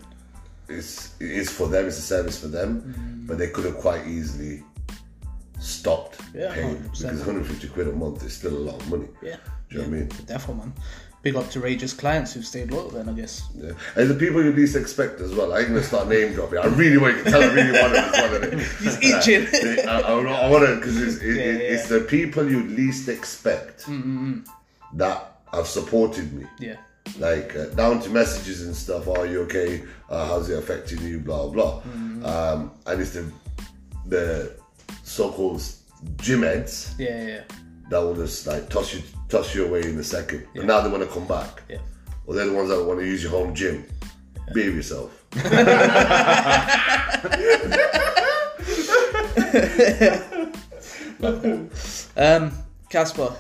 [0.70, 4.08] it's it is for them, it's a service for them, but they could have quite
[4.08, 4.64] easily
[5.60, 6.92] stopped Yeah, paying 100%.
[7.02, 9.08] because 150 quid a month is still a lot of money.
[9.22, 9.38] Yeah,
[9.70, 10.10] Do you know what I mean?
[10.26, 10.74] Therefore, man.
[11.24, 12.90] Big up to Rage's clients who've stayed loyal.
[12.90, 13.50] Then I guess.
[13.56, 13.72] Yeah.
[13.96, 15.52] And the people you least expect as well.
[15.54, 16.60] I ain't gonna start name dropping.
[16.60, 17.42] I really want you to tell.
[17.42, 17.94] I really want
[18.44, 18.54] it.
[18.80, 19.48] He's itching.
[19.90, 21.68] I, I, I want to because it's, it, Yeah, it- yeah.
[21.76, 23.88] it's the people you least expect
[24.94, 26.46] that have supported me.
[26.60, 26.78] yeah,
[27.20, 29.08] Like uh, down to messages and stuff.
[29.08, 29.84] Are you okay?
[30.10, 31.20] Uh, how's it affecting you?
[31.20, 31.82] Blah blah.
[32.24, 33.30] Um, and it's the
[34.06, 34.54] the
[35.04, 35.62] so-called
[36.18, 37.42] gym heads yeah, yeah, yeah.
[37.90, 40.46] That will just like toss you toss you away in a second.
[40.56, 41.62] But now they want to come back.
[41.70, 41.78] yeah.
[42.26, 43.86] Or they're the ones that want to use your home gym.
[44.54, 45.14] Behave yourself.
[52.16, 52.52] Um,
[52.90, 53.36] Kasper,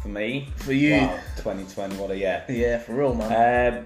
[0.00, 2.44] For me, for you, wow, 2020, what a year.
[2.48, 3.78] yeah, for real, man.
[3.78, 3.84] Um,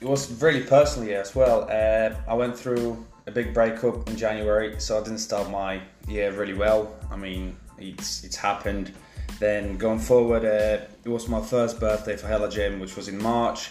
[0.00, 1.66] it was really personal year as well.
[1.70, 6.32] Uh, I went through a big breakup in January, so I didn't start my year
[6.32, 6.94] really well.
[7.10, 8.92] I mean, it's it's happened.
[9.38, 13.22] Then going forward, uh, it was my first birthday for Hella Gym, which was in
[13.22, 13.70] March.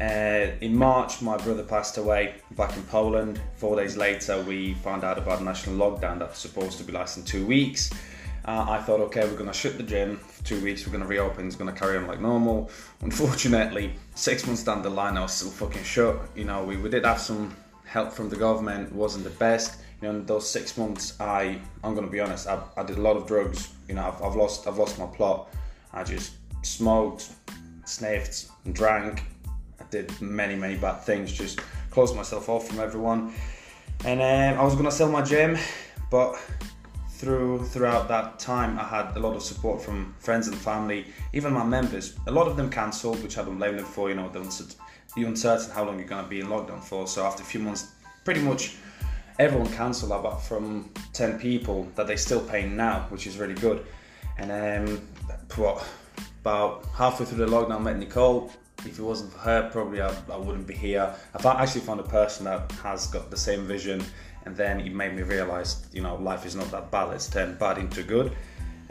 [0.00, 3.40] Uh, in March, my brother passed away back in Poland.
[3.56, 6.92] Four days later, we found out about a national lockdown that was supposed to be
[6.92, 7.90] lasting two weeks.
[8.44, 11.02] Uh, I thought, okay, we're going to shut the gym for two weeks, we're going
[11.02, 12.70] to reopen, it's going to carry on like normal.
[13.00, 16.16] Unfortunately, six months down the line, I was still fucking shut.
[16.36, 19.80] You know, we, we did have some help from the government, wasn't the best.
[20.04, 23.16] You know, those six months, I, I'm to be honest, I, I did a lot
[23.16, 23.72] of drugs.
[23.88, 25.48] You know, I've, I've lost, I've lost my plot.
[25.94, 27.30] I just smoked,
[27.86, 29.22] sniffed, and drank.
[29.80, 33.32] I did many, many bad things, just closed myself off from everyone.
[34.04, 35.56] And um, I was gonna sell my gym,
[36.10, 36.36] but
[37.08, 41.54] through throughout that time, I had a lot of support from friends and family, even
[41.54, 42.14] my members.
[42.26, 44.10] A lot of them cancelled, which I don't blame them for.
[44.10, 44.40] You know, the
[45.16, 47.06] uncertain how long you're gonna be in lockdown for.
[47.06, 47.92] So after a few months,
[48.22, 48.76] pretty much
[49.38, 50.12] everyone cancelled.
[50.12, 53.84] About from ten people that they still paying now, which is really good.
[54.38, 55.08] And um,
[55.56, 55.84] what
[56.40, 58.50] about halfway through the lockdown, I met Nicole.
[58.80, 61.14] If it wasn't for her, probably I, I wouldn't be here.
[61.34, 64.04] I found, actually found a person that has got the same vision,
[64.44, 67.04] and then it made me realize, you know, life is not that bad.
[67.04, 68.32] Let's turn bad into good.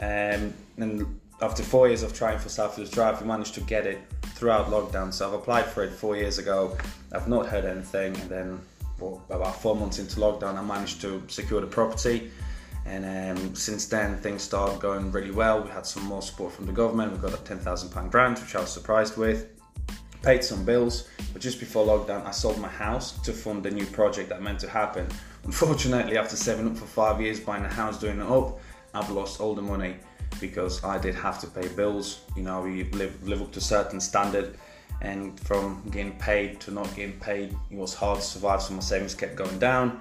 [0.00, 4.00] and then after four years of trying for Southfields Drive, we managed to get it
[4.34, 5.12] throughout lockdown.
[5.12, 6.76] So I've applied for it four years ago.
[7.12, 8.60] I've not heard anything, and then
[8.98, 12.30] well, about four months into lockdown, I managed to secure the property.
[12.86, 15.62] And um, since then, things started going really well.
[15.62, 17.12] We had some more support from the government.
[17.12, 19.48] We got a ten thousand pound grant, which I was surprised with.
[20.22, 23.84] Paid some bills, but just before lockdown, I sold my house to fund the new
[23.84, 25.06] project that meant to happen.
[25.44, 28.58] Unfortunately, after saving up for five years, buying a house, doing it up,
[28.94, 29.96] I've lost all the money
[30.40, 32.22] because I did have to pay bills.
[32.36, 34.56] You know, we live live up to a certain standard,
[35.04, 38.62] and from getting paid to not getting paid, it was hard to survive.
[38.62, 40.00] So my savings kept going down,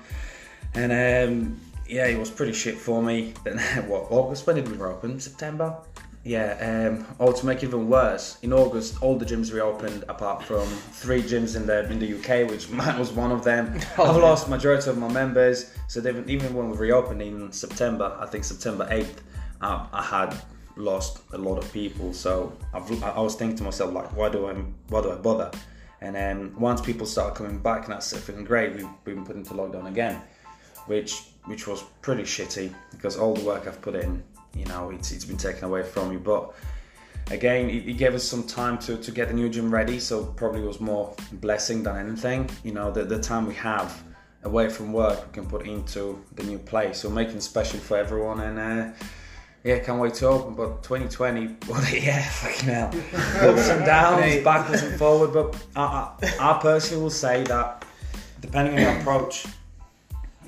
[0.74, 3.34] and um, yeah, it was pretty shit for me.
[3.44, 4.08] Then what?
[4.10, 4.48] August?
[4.48, 5.20] When did we reopen?
[5.20, 5.78] September.
[6.24, 6.88] Yeah.
[6.90, 10.66] Um, oh, to make it even worse, in August, all the gyms reopened apart from
[10.68, 13.78] three gyms in the in the UK, which mine was one of them.
[13.98, 15.74] I've lost majority of my members.
[15.88, 19.22] So even when we reopened in September, I think September eighth,
[19.62, 20.42] uh, I had
[20.76, 22.14] lost a lot of people.
[22.14, 24.54] So I've, I was thinking to myself like, why do I
[24.90, 25.52] why do I bother?
[26.02, 29.54] And then once people started coming back and started feeling great, we've been put into
[29.54, 30.22] lockdown again,
[30.88, 34.24] which which was pretty shitty because all the work I've put in,
[34.56, 36.18] you know, it's, it's been taken away from me.
[36.18, 36.54] But
[37.32, 40.26] again, it, it gave us some time to, to get the new gym ready, so
[40.26, 42.50] probably was more blessing than anything.
[42.64, 44.04] You know, the, the time we have
[44.44, 47.00] away from work, we can put into the new place.
[47.00, 48.60] So making special for everyone and.
[48.60, 48.94] Uh,
[49.64, 50.56] yeah, can't wait to open.
[50.56, 52.88] But 2020, what a year, fucking hell.
[53.50, 55.34] Ups and downs, backwards and forward.
[55.34, 57.86] But I, I, I personally will say that
[58.42, 59.46] depending on your approach,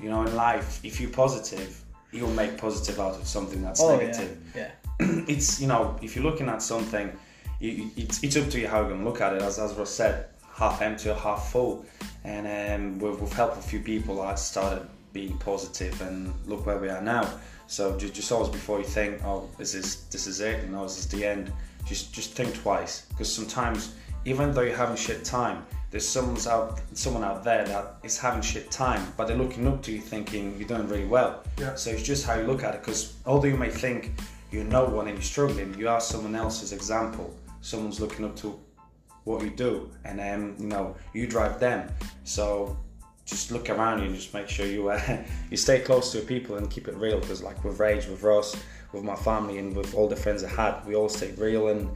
[0.02, 3.98] you know, in life, if you're positive, you'll make positive out of something that's oh
[3.98, 4.38] negative.
[4.56, 7.12] yeah, it's, you know, if you're looking at something,
[7.60, 9.42] you, it's, it's up to you how you're going to look at it.
[9.42, 11.86] As, as Ross said, half empty or half full.
[12.24, 16.66] And um, with, with help of a few people, I started being positive and look
[16.66, 17.30] where we are now.
[17.68, 20.98] So just, always before you think, oh, this is this is it, you know, this
[20.98, 21.52] is the end.
[21.86, 23.96] Just just think twice, because sometimes
[24.26, 28.42] even though you're having shit time, there's someone's out someone out there that is having
[28.42, 31.44] shit time, but they're looking up to you, thinking you're doing really well.
[31.60, 31.76] Yeah.
[31.76, 34.12] So it's just how you look at it, because although you may think
[34.52, 37.36] you're no one and you're struggling, you are someone else's example.
[37.62, 38.60] Someone's looking up to
[39.24, 41.90] what you do, and um, you know you drive them.
[42.24, 42.78] So
[43.26, 45.18] just look around you and just make sure you uh,
[45.52, 47.20] you stay close to your people and keep it real.
[47.20, 48.56] Because like with Rage, with Ross,
[48.94, 51.90] with my family, and with all the friends I had, we all stayed real and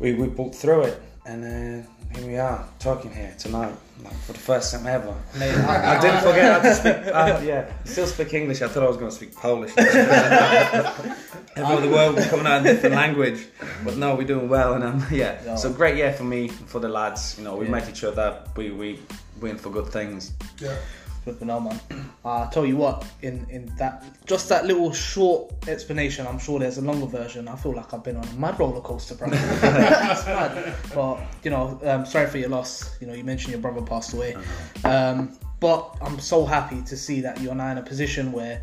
[0.00, 1.02] we we pulled through it.
[1.26, 3.72] And uh, here we are talking here tonight,
[4.04, 5.14] like for the first time ever.
[5.38, 6.96] Mate, I didn't forget how to speak.
[7.14, 8.60] Uh, yeah, still speak English.
[8.60, 9.72] I thought I was going to speak Polish.
[9.78, 13.46] Everyone in the world was coming out in a different language,
[13.84, 15.40] but no, we're doing well, and um, yeah.
[15.44, 15.54] Yeah.
[15.54, 17.36] So great year for me, for the lads.
[17.38, 17.70] You know, we Yeah.
[17.72, 18.42] met each other.
[18.56, 18.98] We we
[19.42, 20.32] in for good things.
[20.60, 20.76] Yeah.
[21.24, 21.80] Flipping hell, man.
[22.22, 26.58] Uh, I tell you what, in in that just that little short explanation, I'm sure
[26.58, 27.48] there's a longer version.
[27.48, 29.28] I feel like I've been on a mad roller coaster, bro.
[29.32, 30.74] It's mad.
[30.94, 33.00] But you know, um, sorry for your loss.
[33.00, 34.36] You know, you mentioned your brother passed away.
[34.84, 38.62] Um, but I'm so happy to see that you're now in a position where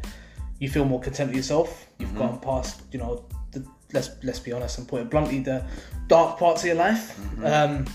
[0.59, 1.87] you feel more content with yourself.
[1.97, 5.65] You've gone past, you know, the, let's let's be honest and put it bluntly, the
[6.05, 7.19] dark parts of your life.
[7.43, 7.85] Um,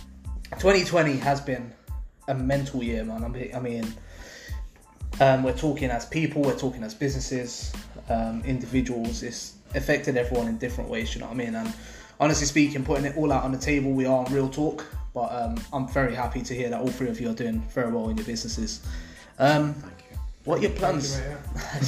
[0.59, 1.73] 2020 has been
[2.29, 3.25] a mental year, man.
[3.25, 3.95] I mean, I mean
[5.21, 7.73] um, we're talking as people, we're talking as businesses.
[8.09, 9.23] um, individuals.
[9.23, 11.15] It's affected everyone in different ways.
[11.15, 11.55] You know what I mean?
[11.55, 11.73] And
[12.21, 14.85] honestly speaking, putting it all out on the table, we are on real talk.
[15.15, 17.91] But um, I'm very happy to hear that all three of you are doing very
[17.91, 18.87] well in your businesses.
[19.39, 20.19] Um, Thank you.
[20.45, 21.19] what are your plans?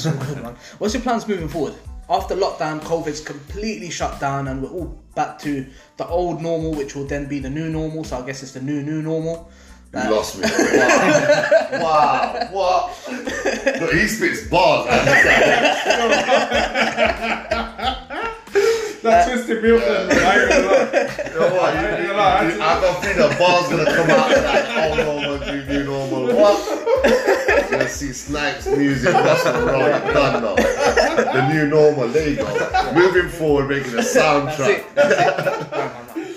[0.05, 0.13] You.
[0.13, 0.57] Good.
[0.79, 1.75] What's your plans moving forward?
[2.11, 5.67] After lockdown, COVID's completely shut down, and we're all back to
[5.99, 8.03] the old normal, which will then be the new normal.
[8.03, 9.51] So I guess it's the new new normal.
[9.95, 10.43] You lost me.
[10.43, 11.79] Wow.
[11.83, 12.49] wow.
[12.53, 13.09] What?
[13.81, 14.87] Look, he spits bars.
[19.03, 20.19] That twisted me up then, man.
[20.19, 20.65] I ain't gonna.
[21.25, 21.75] You know what?
[21.75, 24.65] You, I you, lie, you, I don't think the bar's gonna come out of that.
[24.77, 26.23] Oh no, man, new, new normal.
[26.37, 26.59] What?
[27.49, 30.55] You're gonna see Snipes music, that's what we're all done now.
[31.33, 32.93] The new normal, there you go.
[32.93, 34.85] Moving forward, making a That's soundtrack.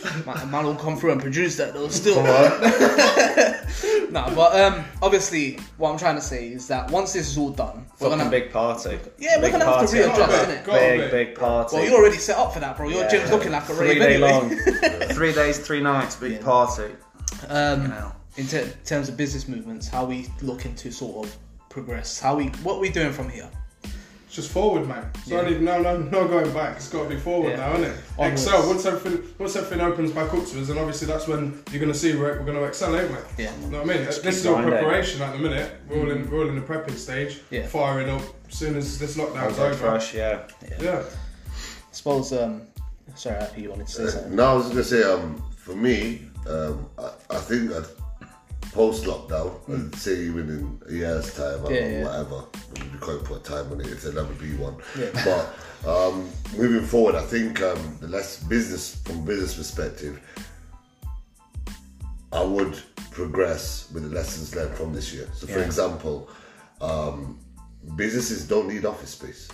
[0.05, 0.47] It.
[0.49, 1.87] Man, will come through and produce that though.
[1.89, 4.11] Still, Come on.
[4.11, 4.35] no.
[4.35, 7.85] But um, obviously, what I'm trying to say is that once this is all done,
[7.99, 8.29] we're Fucking gonna.
[8.29, 8.99] big party.
[9.17, 9.97] Yeah, we're big gonna have to party.
[9.99, 10.47] readjust, Got a innit?
[10.47, 11.11] bit, got Big, bit.
[11.11, 11.75] big party.
[11.75, 12.89] Well, you're already set up for that, bro.
[12.89, 13.09] Your Yeah.
[13.09, 14.31] gym's looking like a Three rave day anyway.
[14.31, 14.49] long.
[15.15, 16.41] three days, three nights, big Yeah.
[16.43, 16.91] party.
[17.47, 18.15] Um, Now.
[18.37, 21.35] in ter- terms of business movements, how we looking to sort of
[21.69, 22.19] progress?
[22.19, 23.49] How we what we doing from here?
[24.31, 25.09] It's just forward, man.
[25.27, 25.49] So I Yeah.
[25.49, 26.77] need no, no, no going back.
[26.77, 27.57] It's got to be forward Yeah.
[27.57, 27.97] now, isn't it?
[28.17, 28.41] Onwards.
[28.45, 28.65] Excel.
[28.65, 31.91] Once everything, once everything opens back up to us, and obviously that's when you're going
[31.91, 33.43] to see where we're going to excel, ain't we?
[33.43, 33.51] Yeah.
[33.61, 34.05] You know what I mean?
[34.05, 34.79] This is all grinding.
[34.79, 35.69] preparation at the minute.
[35.89, 37.41] We're all in, we're all in the prepping stage.
[37.49, 37.67] Yeah.
[37.67, 39.75] Firing up as soon as this lockdown's Outside over.
[39.75, 40.43] fresh, yeah.
[40.79, 40.99] Yeah.
[41.01, 42.31] I suppose.
[42.31, 42.61] Um,
[43.15, 44.33] sorry, Happy, you wanted to say something.
[44.33, 47.85] No, I was gonna say, um, for me, um, I, I think that
[48.71, 51.71] post lockdown, I'd say even in a year's time or.
[51.71, 52.03] Yeah, yeah.
[52.03, 52.45] whatever,
[52.75, 53.87] we can't put a time on it.
[53.87, 54.75] If there'll never be one.
[54.97, 55.11] Yeah.
[55.83, 60.21] But um, moving forward, I think um, the less business from business perspective,
[62.31, 62.81] I would
[63.11, 65.27] progress with the lessons learned from this year.
[65.33, 66.29] So, for example,
[66.79, 67.39] um,
[67.95, 69.49] businesses don't need office space.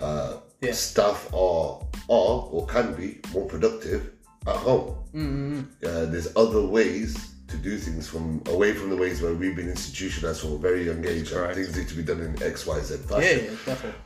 [0.00, 0.38] Uh.
[0.72, 4.12] Staff are are or can be more productive
[4.46, 4.96] at home.
[5.14, 5.60] Mm-hmm.
[5.84, 9.68] Uh, there's other ways to do things from away from the ways where we've been
[9.68, 11.30] institutionalized from a very young age.
[11.32, 13.44] and Things need to be done in X, Y, Z fashion.
[13.44, 14.00] yeah, definitely.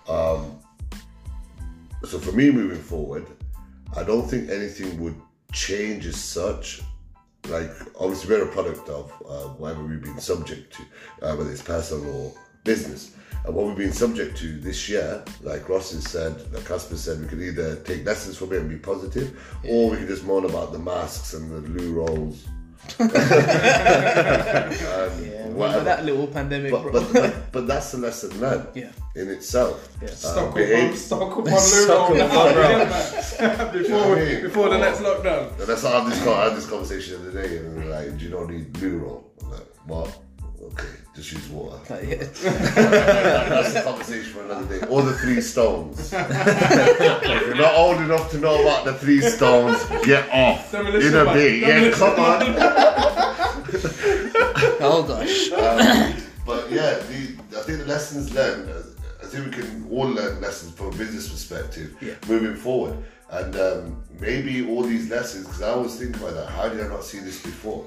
[2.05, 3.27] So for me, moving forward,
[3.97, 5.17] I don't think anything would
[5.53, 6.83] change as such.
[7.49, 10.83] Like obviously, we're a product of uh, whatever we've been subject to,
[11.27, 12.33] uh, whether it's personal or
[12.65, 13.13] business.
[13.45, 17.21] And what we've been subject to this year, like Ross has said, like Kasper said,
[17.21, 20.45] we could either take lessons from it and be positive, or we could just moan
[20.45, 22.47] about the masks and the loo rolls.
[22.99, 23.13] And
[25.25, 25.85] Yeah, whatever.
[25.85, 28.91] that little pandemic, But, but, but, but that's the lesson learned Yeah.
[29.17, 29.89] in itself.
[30.01, 30.09] Yeah.
[30.09, 32.55] Uh, Stock up behave- on, stock up on Stock roll on now, roll.
[32.55, 32.85] yeah,
[33.41, 33.73] man.
[33.73, 34.41] before, You know what I mean?
[34.43, 35.51] before the next lockdown.
[35.59, 37.91] And that's how I had this, I had this conversation the other day, and they're
[37.91, 40.19] like, "Do you not need blue roll?" I'm like, "What?
[40.61, 42.17] Okay, just use water." Like, yeah.
[43.49, 44.87] that's a conversation for another day.
[44.89, 46.13] Or the three stones.
[46.13, 51.17] if you're not old enough to know about the three stones, get off Demolition in
[51.21, 51.35] a man.
[51.35, 51.61] bit.
[51.61, 52.43] Yeah, come on.
[54.81, 55.51] oh gosh.
[55.53, 58.71] Um, but yeah, the, I think the lessons learned.
[58.71, 58.83] uh,
[59.23, 62.15] I think we can all learn lessons from a business perspective Yeah.
[62.29, 62.97] moving forward.
[63.31, 66.47] And um, maybe all these lessons, because I always think about that.
[66.49, 67.85] How did I not see this before?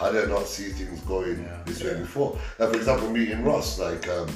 [0.00, 2.38] How did I not see things going this way before?
[2.58, 4.28] Like for example, meeting Ross, like um,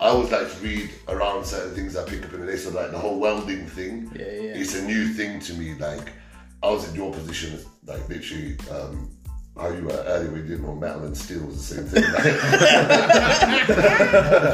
[0.00, 2.56] I always like to read around certain things I pick up in the day.
[2.56, 4.60] So like the whole welding thing, Yeah, yeah.
[4.60, 5.74] it's a new thing to me.
[5.74, 6.12] Like
[6.62, 8.56] I was in your position, like literally.
[8.70, 9.10] Um,
[9.56, 12.04] how you were earlier, we didn't know metal and steel was the same thing.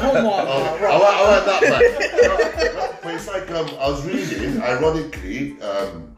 [0.00, 0.90] Come on, Oh, bro.
[0.90, 3.02] I, I want that back.
[3.02, 6.13] but it's like um, I was reading, ironically, um,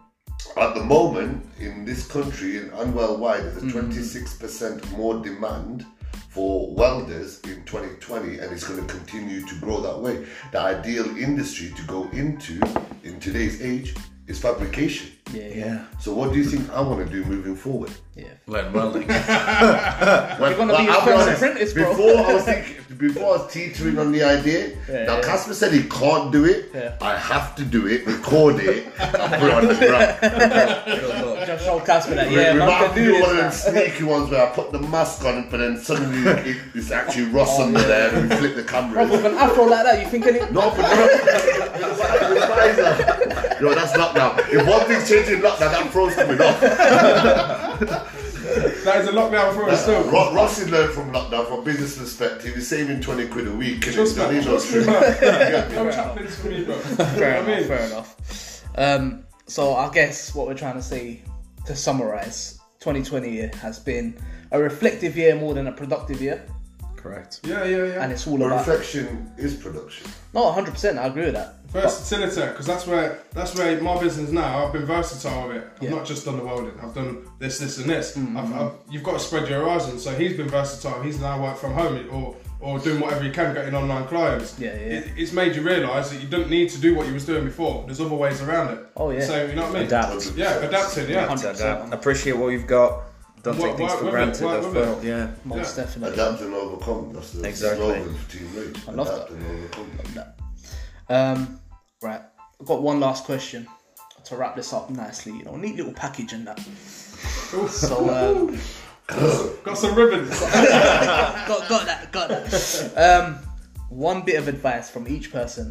[0.56, 3.90] at the moment in this country, in Unwell Wide, there's a mm-hmm.
[3.90, 5.84] 26% more demand
[6.28, 10.26] for welders in 2020, and it's going to continue to grow that way.
[10.52, 12.60] The ideal industry to go into
[13.04, 13.94] in today's age
[14.26, 15.12] is fabrication.
[15.32, 17.90] Yeah, yeah, So, what do you think I want to do moving forward?
[18.14, 18.28] yeah.
[18.46, 19.08] Learn welding.
[19.08, 19.18] Well,
[20.40, 21.90] You're gonna well, be I'll a honest, apprentice, bro.
[21.90, 24.68] Before I was thinking, before I was teetering on the idea.
[24.88, 25.22] Yeah, now yeah.
[25.22, 26.70] Kasper said he can't do it.
[26.72, 26.96] Yeah.
[27.00, 30.16] I have to do it, record it, and put it on the ground.
[31.46, 32.30] Just show Kasper that.
[32.30, 34.50] Yeah, we man might can to do do one of them sneaky ones where I
[34.54, 38.30] put the mask on, but then suddenly it, it's actually Ross oh, under there, and
[38.30, 39.06] we flip the Bro, camera.
[39.08, 40.38] with an afro like that, you think any?
[40.52, 41.06] No, but no,
[42.34, 43.05] the visor.
[43.60, 44.38] Yo, that's lockdown.
[44.52, 48.12] If one thing's changing lockdown, that throws coming off.
[48.84, 50.04] That is a lockdown for us still.
[50.04, 52.54] Ro- Ross has learned from lockdown from business perspective.
[52.54, 53.84] He's saving 20 quid a week.
[53.86, 54.86] and Trust he's me, trust me, shit.
[54.86, 55.02] man.
[55.12, 55.74] You get me?
[55.74, 56.78] No chaplains for me, bro.
[56.78, 57.66] Fair You know what I enough.
[57.66, 58.64] Fair enough.
[58.78, 61.22] Um, so I guess what we're trying to say
[61.66, 64.16] to summarize, 2020 has been
[64.52, 66.46] a reflective year more than a productive year.
[66.96, 67.40] Correct.
[67.44, 68.02] Yeah, yeah, yeah.
[68.04, 68.66] and it's all But about.
[68.66, 70.08] reflection is production.
[70.34, 70.98] No, hundred percent.
[70.98, 71.55] I agree with that.
[71.72, 74.64] But- Versatility, because that's where that's where my business now.
[74.66, 75.68] I've been versatile with it.
[75.76, 75.90] I've Yeah.
[75.90, 76.72] not just done the welding.
[76.82, 78.16] I've done this, this, and this.
[78.16, 78.36] Mm-hmm.
[78.36, 79.98] I've, I've, you've got to spread your horizon.
[79.98, 81.02] So he's been versatile.
[81.02, 84.58] He's now work from home or or doing whatever he can, getting online clients.
[84.58, 84.78] Yeah, yeah.
[84.78, 87.44] It, it's made you realise that you don't need to do what you was doing
[87.44, 87.84] before.
[87.84, 88.86] There's other ways around it.
[88.96, 89.20] Oh, yeah.
[89.20, 89.82] So you know what I mean?
[89.88, 90.32] Adapt.
[90.36, 91.10] Yeah, adapting.
[91.10, 91.26] Yeah.
[91.28, 91.54] 100%.
[91.54, 91.92] Adapt.
[91.92, 93.02] Appreciate what you've got.
[93.42, 95.04] Don't Work- take things for with it, granted work as with well.
[95.04, 95.30] Yeah.
[95.44, 95.84] Most Yeah.
[95.84, 96.14] definitely.
[96.14, 97.12] Adapt and overcome.
[97.12, 97.78] That's the Exactly.
[97.86, 98.80] slogan for Team Rage.
[98.88, 99.36] I love Adapt that.
[99.36, 99.90] and overcome.
[101.08, 101.60] Um,
[102.02, 102.20] right.
[102.60, 103.66] I've got one last question
[104.24, 105.32] to wrap this up nicely.
[105.32, 106.58] You know, neat little package and that.
[107.68, 108.58] So um,
[109.62, 110.30] Got some ribbons.
[110.40, 112.92] got got that, got that.
[112.96, 113.38] Um,
[113.88, 115.70] one bit of advice from each person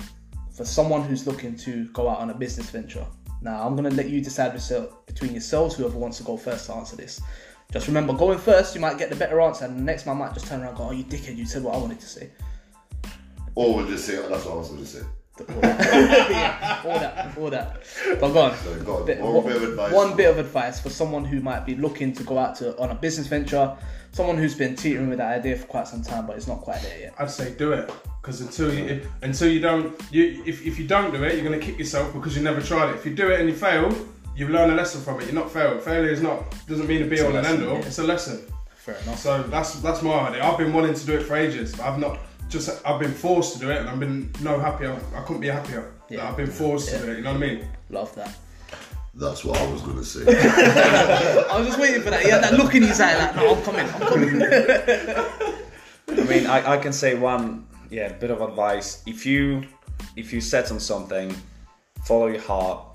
[0.55, 3.05] for someone who's looking to go out on a business venture.
[3.41, 6.73] Now, I'm gonna let you decide yourself, between yourselves, whoever wants to go first to
[6.73, 7.21] answer this.
[7.73, 10.33] Just remember, going first, you might get the better answer, and the next man might
[10.33, 11.35] just turn around and go, "Oh, you dickhead!
[11.35, 12.29] You said what I wanted to say."
[13.55, 15.05] Or we'll just say, that's what I was going to say.
[15.37, 17.83] All that, yeah, all that, all that.
[18.21, 18.55] But go on.
[18.57, 19.05] So, go on.
[19.05, 19.93] Bit- One one- bit of advice.
[19.93, 22.91] One bit of advice for someone who might be looking to go out to on
[22.91, 23.75] a business venture,
[24.13, 26.81] someone who's been teetering with that idea for quite some time, but it's not quite
[26.83, 27.15] there yet.
[27.19, 27.91] I'd say do it
[28.21, 31.43] because until you if, until you don't you if, if you don't do it, you're
[31.43, 32.95] gonna kick yourself because you never tried it.
[32.95, 33.93] If you do it and you fail,
[34.37, 35.25] you learn a lesson from it.
[35.25, 35.81] You're not failed.
[35.81, 37.73] Failure is not doesn't mean to be a all and end all.
[37.79, 37.85] yeah.
[37.85, 38.41] It's a lesson.
[38.77, 39.19] Fair enough.
[39.19, 40.43] So that's that's my idea.
[40.45, 41.73] I've been wanting to do it for ages.
[41.75, 42.19] But I've not
[42.49, 44.97] just I've been forced to do it, and I've been no happier.
[45.15, 45.91] I couldn't be happier.
[46.09, 46.29] that Yeah.
[46.29, 46.99] I've been forced Yeah.
[46.99, 47.17] to do it.
[47.17, 47.67] You know what I mean?
[47.89, 48.35] Love that.
[49.17, 50.23] That's what I was going to say.
[51.49, 52.21] I was just waiting for that.
[52.21, 54.41] He had that look in his eye, like, no, I'm coming, I'm coming.
[56.09, 59.01] I mean, I, I can say one, yeah, bit of advice.
[59.05, 59.63] If you
[60.17, 61.33] if you set on something,
[62.05, 62.85] follow your heart,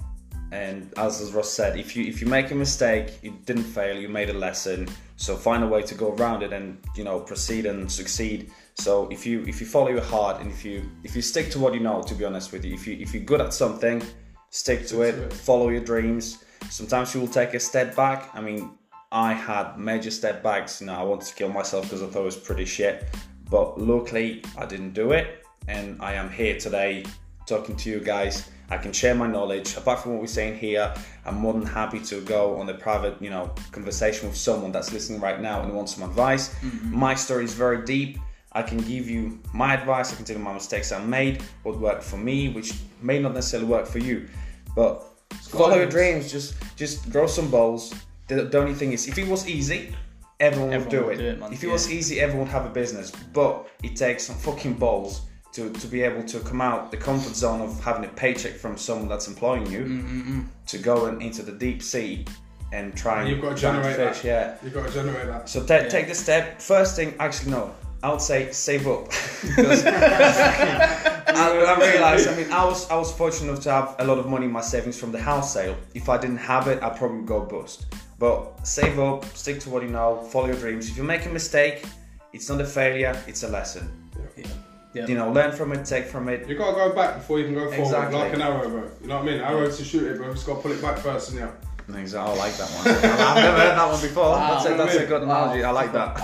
[0.53, 3.97] and as, as Ross said, if you if you make a mistake, you didn't fail,
[3.99, 4.89] you made a lesson.
[5.21, 8.51] So find a way to go around it and you know proceed and succeed.
[8.77, 11.59] So if you if you follow your heart and if you if you stick to
[11.59, 14.03] what you know, to be honest with you, if you if you're good at something,
[14.49, 15.31] stick to it, it.
[15.31, 16.43] follow your dreams.
[16.71, 18.31] Sometimes you will take a step back.
[18.33, 18.71] I mean,
[19.13, 20.81] I had major step backs.
[20.81, 23.07] You know, I wanted to kill myself because I thought it was pretty shit.
[23.51, 27.05] But luckily, I didn't do it, and I am here today
[27.45, 28.49] talking to you guys.
[28.71, 29.77] I can share my knowledge.
[29.77, 30.95] Apart from what we're saying here,
[31.25, 34.93] I'm more than happy to go on a private, you know, conversation with someone that's
[34.93, 36.55] listening right now and wants some advice.
[36.55, 36.97] Mm-hmm.
[36.97, 38.19] My story is very deep.
[38.53, 40.13] I can give you my advice.
[40.13, 43.35] I can tell you my mistakes I made, what worked for me, which may not
[43.35, 44.29] necessarily work for you.
[44.77, 45.05] But
[45.43, 46.31] follow your dreams.
[46.31, 47.95] Just just grow some balls.
[48.29, 49.95] The, the only thing is, if it was easy,
[50.39, 51.17] everyone, would do it.
[51.17, 53.11] do it, if it was easy, everyone would have a business.
[53.33, 55.23] But it takes some fucking balls
[55.53, 58.77] to, to be able to come out the comfort zone of having a paycheck from
[58.77, 62.25] someone that's employing you Mm, to go and into the deep sea
[62.73, 64.23] and try and You've got to try and generate fish.
[64.23, 64.29] that.
[64.29, 64.57] Yeah.
[64.63, 65.49] You've got to generate that.
[65.49, 66.61] So ta- take the step.
[66.61, 67.75] First thing, actually, no.
[68.03, 69.07] I would say save up.
[69.43, 72.29] Because I, I realized.
[72.29, 74.53] I mean, I was I was fortunate enough to have a lot of money in
[74.53, 75.77] my savings from the house sale.
[75.95, 77.87] If I didn't have it, I'd probably go bust.
[78.19, 80.89] But save up, stick to what you know, follow your dreams.
[80.89, 81.85] If you make a mistake,
[82.33, 83.91] it's not a failure; it's a lesson.
[84.17, 84.45] Yeah.
[84.45, 84.51] Yeah.
[84.93, 86.49] You know, learn from it, take from it.
[86.49, 88.19] You gotta go back before you can go forward, Exactly.
[88.19, 88.83] like an arrow, bro.
[89.01, 89.41] You know what I mean?
[89.41, 90.33] Arrow to shoot it, bro.
[90.33, 91.51] Just gotta pull it back first, and yeah.
[91.97, 92.33] Exactly.
[92.35, 92.87] I like that one.
[92.87, 94.37] I've never heard that one before.
[94.37, 95.43] That's, a, that's a good Wow.
[95.45, 95.65] analogy.
[95.65, 96.17] I like that.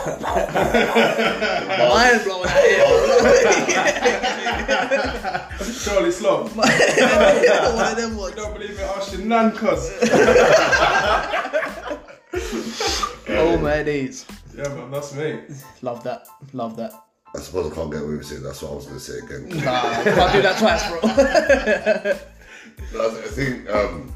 [1.91, 2.65] Mind blowing out
[5.59, 5.73] here.
[5.85, 6.55] Charlie Sloth.
[6.57, 8.35] One of them You ones.
[8.37, 8.81] don't believe it?
[8.81, 9.91] Ask your nan, cuz.
[13.29, 14.25] Oh my days.
[14.57, 15.41] Yeah, man, that's me.
[15.83, 16.27] Love that.
[16.53, 16.93] Love that.
[17.37, 19.19] I suppose I can't get away with saying that's what I was going to say
[19.19, 19.49] again.
[19.65, 21.01] Nah, can't do that twice, bro.
[23.03, 24.13] I think um,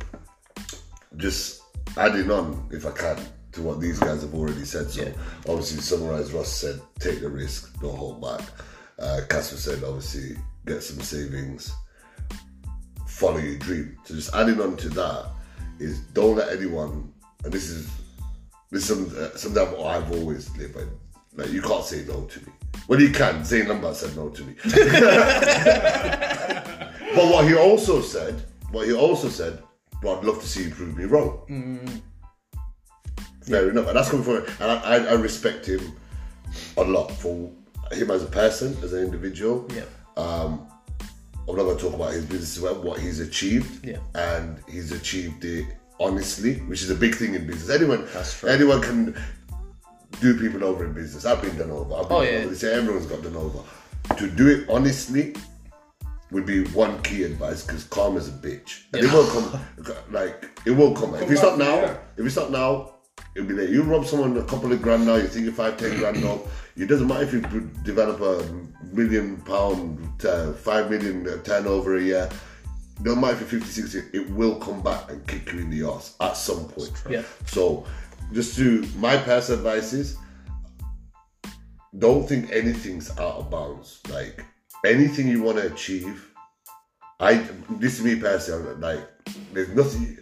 [1.16, 1.62] just
[1.96, 3.18] adding on, if I can,
[3.52, 4.90] to what these guys have already said.
[4.90, 5.12] So, Yeah.
[5.48, 8.40] obviously, to summarize, Ross said, take the risk, don't hold back.
[8.98, 10.36] Uh, Kasper said, obviously,
[10.66, 11.72] get some savings,
[13.06, 13.96] follow your dream.
[14.04, 15.26] So, just adding on to that
[15.78, 17.12] is don't let anyone,
[17.44, 17.88] and this is
[18.70, 20.84] this is some, uh, something I've always lived by.
[21.34, 22.52] Like, you can't say no to me.
[22.88, 23.40] Well, he can.
[23.42, 24.54] Zayn Lambert said no to me.
[27.12, 28.40] But what he also said,
[28.70, 29.62] what he also said,
[30.02, 32.00] well, I'd love to see you prove me wrong.
[33.42, 35.80] Fair enough, and that's coming from, and I, I, I respect him
[36.76, 37.50] a lot for
[37.90, 39.66] him as a person, as an individual.
[39.74, 39.82] Yeah.
[40.16, 40.68] Um,
[41.48, 43.98] I'm not going to talk about his business, but what he's achieved, Yeah.
[44.14, 45.66] and he's achieved it
[45.98, 47.70] honestly, which is a big thing in business.
[47.70, 48.06] Anyone,
[48.46, 49.16] anyone can
[50.20, 51.24] do people over in business.
[51.24, 51.94] I've been done over.
[51.94, 52.38] I've been Oh, done yeah.
[52.40, 52.48] over.
[52.48, 53.58] They say everyone's got done over.
[54.16, 55.34] To do it honestly
[56.30, 59.60] would be one key advice because karma's a bitch, and it won't come.
[60.10, 61.14] Like it won't come.
[61.14, 61.96] if it's back, not now, yeah.
[62.16, 62.94] if it's not now,
[63.36, 63.68] It'll be there.
[63.68, 66.68] You rob someone a couple of grand now, you think you're five, ten grand off.
[66.76, 67.40] It doesn't matter if you
[67.84, 68.44] develop a
[68.92, 72.28] million pound, uh, five million turnover a year.
[73.02, 75.88] No matter if you're 50, 60, it will come back and kick you in the
[75.88, 76.92] ass at some point.
[77.08, 77.22] Yeah.
[77.46, 77.86] So,
[78.32, 80.16] just to my past advice is
[81.98, 84.00] don't think anything's out of bounds.
[84.08, 84.44] Like
[84.84, 86.32] anything you want to achieve,
[87.18, 87.34] I
[87.70, 88.74] this is me personally.
[88.76, 89.08] Like
[89.52, 90.18] there's nothing.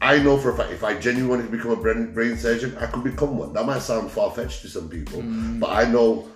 [0.00, 2.76] I know for a fact if I genuinely wanted to become a brain, brain surgeon,
[2.78, 3.52] I could become one.
[3.52, 5.22] That might sound far fetched to some people,
[5.58, 6.28] but I know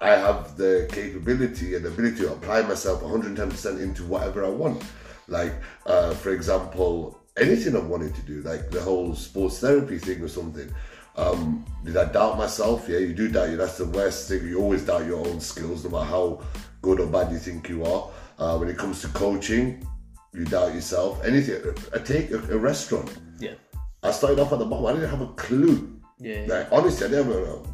[0.00, 4.82] I have the capability and ability to apply myself 110% into whatever I want.
[5.28, 5.52] Like,
[5.84, 10.28] uh, for example, anything I wanted to do, like the whole sports therapy thing or
[10.28, 10.72] something.
[11.16, 12.86] Um, did I doubt myself?
[12.88, 13.56] Yeah, you do doubt you.
[13.56, 14.46] That's the worst thing.
[14.46, 16.42] You always doubt your own skills, no matter how
[16.82, 18.08] good or bad you think you are.
[18.38, 19.86] Uh, when it comes to coaching,
[20.32, 21.22] you doubt yourself.
[21.24, 21.60] Anything.
[21.94, 23.12] I take a, a restaurant.
[23.38, 23.54] Yeah.
[24.02, 24.86] I started off at the bottom.
[24.86, 26.00] I didn't have a clue.
[26.18, 26.46] Yeah.
[26.48, 27.66] Like honestly, I didn't know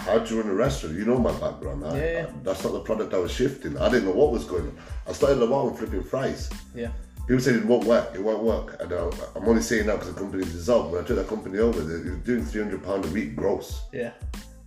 [0.00, 0.96] how to run a restaurant.
[0.96, 1.84] You know my background.
[1.84, 2.26] I, Yeah, yeah.
[2.28, 3.76] I- that's not the product I was shifting.
[3.78, 4.78] I didn't know what was going on.
[5.06, 6.50] I started at the bottom flipping fries.
[6.74, 6.90] Yeah.
[7.30, 8.12] People said it won't work.
[8.12, 8.76] It won't work.
[8.80, 10.90] And uh, I'm only saying that because the company's dissolved.
[10.90, 13.82] When I took that company over, they they were doing 300 pound a week gross.
[13.92, 14.10] Yeah.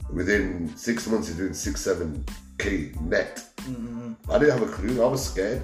[0.09, 2.23] Within six months, you're doing six, seven
[2.57, 3.43] k net.
[3.63, 4.13] Mm-hmm.
[4.31, 5.03] I didn't have a clue.
[5.03, 5.61] I was scared.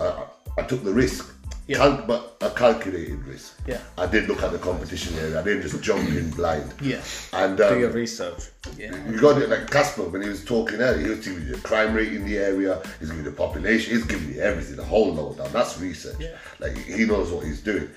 [0.00, 0.26] I, I,
[0.56, 1.33] I took the risk.
[1.66, 1.78] Yeah.
[1.78, 3.58] Cal- but a calculated risk.
[3.66, 3.80] Yeah.
[3.96, 5.40] I did look at the competition area.
[5.40, 6.74] I didn't just jump in blind.
[6.80, 7.00] Yeah.
[7.32, 8.50] And Do your um, research.
[8.76, 8.94] Yeah.
[9.08, 11.04] you got it like Kasper when he was talking earlier.
[11.04, 12.82] He was giving you the crime rate in the area.
[12.98, 13.94] He's giving you the population.
[13.94, 15.52] He's giving you everything, the whole load lowdown.
[15.52, 16.16] That's research.
[16.20, 16.36] Yeah.
[16.60, 17.88] Like he knows what he's doing.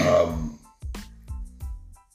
[0.00, 0.58] Um,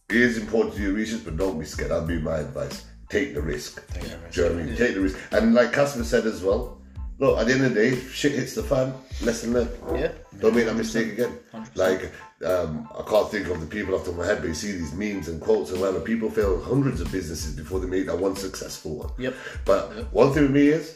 [0.10, 1.92] it is important to do research, but don't be scared.
[1.92, 2.86] That'd be my advice.
[3.10, 3.86] Take the risk.
[3.94, 4.34] Take the risk.
[4.34, 4.76] Do you know what I mean?
[4.78, 5.18] Take the risk.
[5.32, 6.77] And like Kasper said as well,
[7.20, 9.72] look, at the end of the day, shit hits the fan, lesson learned.
[9.96, 10.12] Yeah.
[10.40, 11.38] Don't make that mistake again.
[11.76, 12.12] Like,
[12.46, 14.54] um, I can't think of the people off the top of my head, but you
[14.54, 16.00] see these memes and quotes and whatever.
[16.00, 19.12] People fail hundreds of businesses before they make that one successful one.
[19.18, 19.36] Yep.
[19.66, 20.96] But one thing with me is,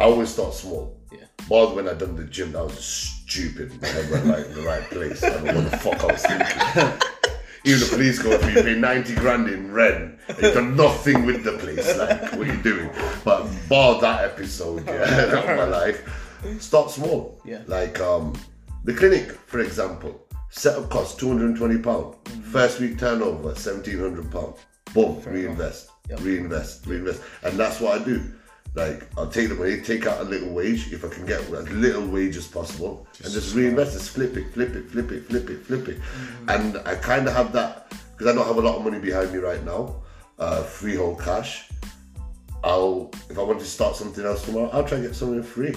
[0.00, 1.00] I always start small.
[1.12, 1.24] Yeah.
[1.48, 3.72] More when I done the gym, that was stupid.
[3.82, 5.22] Head went like in the right place.
[5.22, 7.08] I don't know what the fuck I was thinking.
[7.64, 11.52] Even the police go you pay 90 grand in rent you've done nothing with the
[11.58, 11.96] place.
[11.96, 12.90] Like, what are you doing?
[13.24, 15.02] But bar that episode, yeah,
[15.38, 17.40] of my life, start small.
[17.44, 17.62] Yeah.
[17.66, 18.34] Like, um,
[18.84, 21.82] the clinic, for example, setup cost £220.
[21.82, 22.14] pound.
[22.44, 24.30] First week turnover, £1,700.
[24.30, 24.54] pound.
[24.94, 26.20] Boom, reinvest, Yep.
[26.20, 27.20] reinvest, reinvest.
[27.42, 28.22] And that's what I do.
[28.74, 31.70] Like, I'll take the money, take out a little wage if I can get as
[31.70, 35.50] little wage as possible, and just reinvest, just flip it, flip it, flip it, flip
[35.50, 35.98] it, flip it.
[36.48, 39.32] And I kind of have that, because I don't have a lot of money behind
[39.32, 40.02] me right now,
[40.38, 41.68] uh, freehold cash.
[42.62, 45.74] I'll, if I want to start something else tomorrow, I'll try and get something free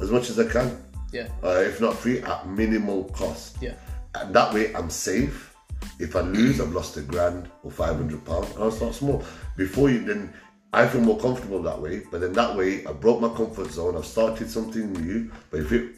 [0.00, 0.82] as much as I can.
[1.12, 1.28] Yeah.
[1.44, 3.58] Uh, if not free, at minimal cost.
[3.60, 3.74] Yeah.
[4.14, 5.54] And that way I'm safe.
[6.00, 8.48] If I lose, I've lost a grand or five hundred pounds.
[8.58, 9.22] I'll start small.
[9.56, 10.32] Before you then
[10.74, 13.96] I feel more comfortable that way, but then that way I broke my comfort zone,
[13.96, 15.96] I've started something new, but if it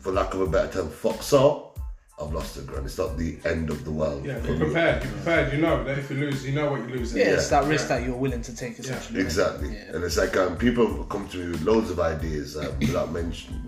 [0.00, 1.78] for lack of a better term, fucks up,
[2.20, 2.84] I've lost a grand.
[2.84, 4.24] It's not the end of the world.
[4.24, 5.04] Yeah, you're prepared.
[5.04, 5.52] You're prepared.
[5.52, 7.18] You know that if you lose, you know what you're losing.
[7.18, 9.20] Yeah, it's that risk that you're willing to take essentially.
[9.20, 9.72] Exactly.
[9.72, 9.94] Yeah.
[9.94, 13.62] And it's like um, people come to me with loads of ideas um, without mentioning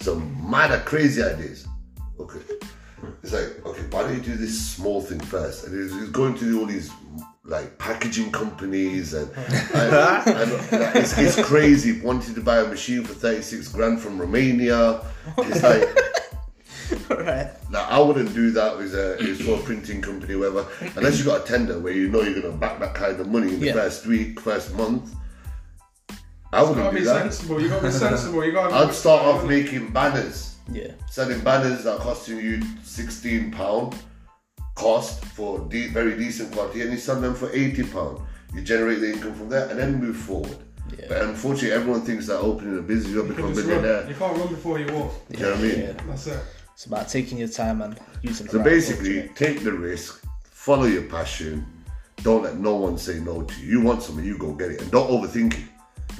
[0.00, 1.66] some mad, crazy ideas.
[2.20, 2.40] Okay.
[3.22, 5.66] It's like, okay, why don't you do this small thing first?
[5.66, 6.90] And he's, he's going to do all these
[7.46, 12.00] like packaging companies and, and, and, like, it's, it's crazy.
[12.00, 15.02] Wanted to buy a machine for 36 grand from Romania.
[15.38, 17.50] It's like, right.
[17.70, 20.66] now, I wouldn't do that with a, it's for a printing company, whatever,
[20.96, 23.28] unless you've got a tender where you know you're going to back that kind of
[23.28, 23.72] money in the Yeah.
[23.74, 25.14] first week, first month.
[26.52, 27.20] I wouldn't gotta do be that.
[27.32, 27.60] sensible.
[27.60, 28.44] You gotta be sensible.
[28.44, 28.74] You gotta.
[28.88, 30.92] I'd start off making banners, Yeah.
[31.10, 33.96] selling banners that are costing you sixteen pound
[34.74, 38.20] cost for de- very decent quality, and you sell them for eighty pound.
[38.54, 40.56] You generate the income from there, and then move forward.
[40.98, 41.06] Yeah.
[41.08, 43.82] But unfortunately, everyone thinks that opening a business, you'll become a Just run.
[43.82, 44.08] millionaire.
[44.08, 45.12] You can't run before you walk.
[45.30, 45.80] Do you know what I mean?
[45.80, 45.92] Yeah.
[46.06, 46.40] That's it.
[46.74, 48.48] It's about taking your time and using.
[48.48, 51.66] So right basically, approach, take the risk, follow your passion.
[52.22, 53.78] Don't let no one say no to you.
[53.78, 55.64] You want something, you go get it, and don't overthink it.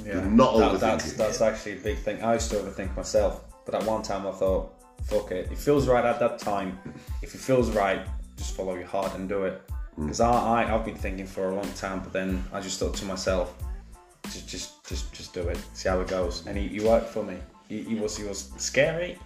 [0.05, 0.21] Yeah.
[0.21, 1.19] Do not That- overthink that's, it.
[1.19, 2.23] that's actually a big thing.
[2.23, 4.73] I used to overthink myself, but at one time I thought,
[5.05, 5.51] fuck it.
[5.53, 6.79] It feels right at that time.
[7.23, 8.07] If it feels right,
[8.37, 9.63] just follow your heart and do it.
[9.99, 10.05] Mm.
[10.07, 12.95] Because I, I, I've been thinking for a long time, but then I just thought
[12.95, 13.55] to myself,
[14.25, 15.59] just, just, just, just do it.
[15.75, 16.47] See how it goes.
[16.47, 17.37] And he, he worked for me.
[17.69, 19.19] He, he was, he was scary.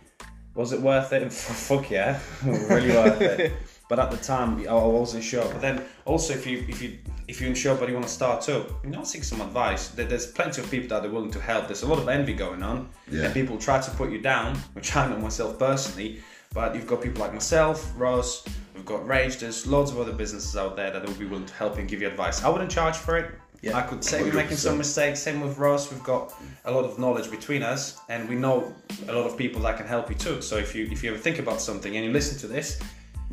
[0.55, 1.33] Was it worth it?
[1.69, 3.53] Fuck yeah, really worth it.
[3.89, 5.47] But at the time, I wasn't sure.
[5.51, 8.43] But then also, if you if you if you're unsure but you want to start
[8.43, 9.89] too, you know, seek some advice.
[9.89, 11.69] There- There's plenty of people that are willing to help.
[11.69, 13.23] There's a lot of envy going on, Yeah.
[13.25, 16.21] and people try to put you down, which I know myself personally.
[16.53, 18.45] But you've got people like myself, Ross,
[18.79, 19.39] We've got Rage.
[19.39, 22.01] There's loads of other businesses out there that will be willing to help and give
[22.01, 22.45] you advice.
[22.45, 23.35] I wouldn't charge for it.
[23.61, 23.77] Yeah.
[23.77, 25.19] I could say we're making some mistakes.
[25.19, 25.91] Same with Ross.
[25.91, 26.33] We've got
[26.65, 28.73] a lot of knowledge between us, and we know
[29.09, 30.41] a lot of people that can help you too.
[30.43, 32.81] So if you if you ever think about something and you listen to this,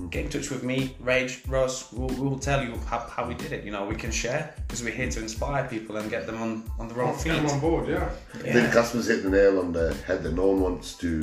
[0.10, 1.94] get in touch with me, Rage, Ross.
[1.94, 3.64] We'll, we will tell you how, how we did it.
[3.64, 6.64] You know, we can share because we're here to inspire people and get them on
[6.80, 7.34] on the wrong Get feet.
[7.34, 8.10] them on board, yeah.
[8.34, 11.22] I think Kasper's hit the nail on the head that no one wants to,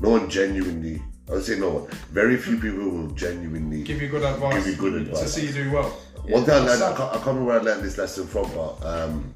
[0.00, 4.08] no one genuinely, I would say no one, very few people will genuinely Give you
[4.08, 4.64] good advice.
[4.64, 5.88] Give you good To see you do well.
[6.28, 8.84] One thing I learned, I can't, I remember where I learned this lesson from, but
[8.84, 9.34] um,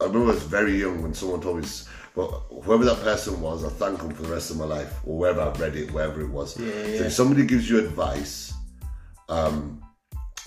[0.00, 1.88] I remember I was very young when someone told me this.
[2.14, 2.28] But
[2.64, 5.40] whoever that person was, I thank them for the rest of my life, or wherever
[5.40, 6.54] I've read it, wherever it was.
[6.54, 8.52] So if somebody gives you advice,
[9.30, 9.82] um,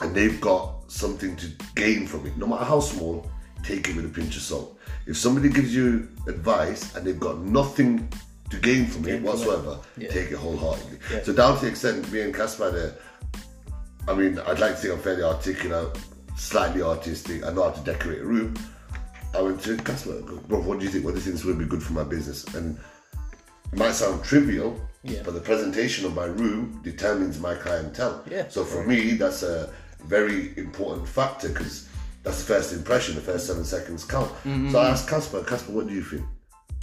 [0.01, 3.29] and they've got something to gain from it, no matter how small,
[3.63, 4.77] take it with a pinch of salt.
[5.07, 8.11] If somebody gives you advice and they've got nothing
[8.55, 10.99] to gain from it whatsoever, take it wholeheartedly.
[11.23, 12.93] So down to the extent me and Kasper there,
[14.07, 15.97] I mean, I'd like to think I'm fairly articulate,
[16.37, 17.43] slightly artistic.
[17.43, 18.53] I know how to decorate a room.
[19.33, 21.03] I went to Kasper, bro, what do you think?
[21.05, 22.43] What do you think would be good for my business?
[22.55, 22.77] And
[23.73, 25.21] it might sound trivial, Yeah.
[25.25, 28.23] but the presentation of my room determines my clientele.
[28.29, 28.47] Yeah.
[28.49, 29.73] So for me, that's a
[30.05, 31.89] very important factor because
[32.23, 33.15] that's the first impression.
[33.15, 34.29] The first seven seconds count.
[34.45, 34.71] Mm-hmm.
[34.71, 36.23] So I asked Kasper, Kasper, what do you think?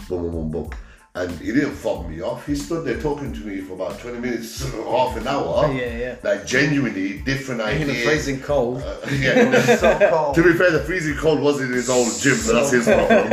[0.08, 0.70] Boom, boom, boom, boom.
[1.14, 2.46] And he didn't fob me off.
[2.46, 5.70] He stood there talking to me for about 20 minutes, half an hour.
[5.70, 6.16] Yeah, yeah.
[6.22, 7.88] Like genuinely different In ideas.
[7.88, 8.80] the freezing cold.
[9.12, 9.76] yeah.
[9.76, 10.34] so cold.
[10.36, 13.28] to be fair, the freezing cold was in his old gym, so that's his problem.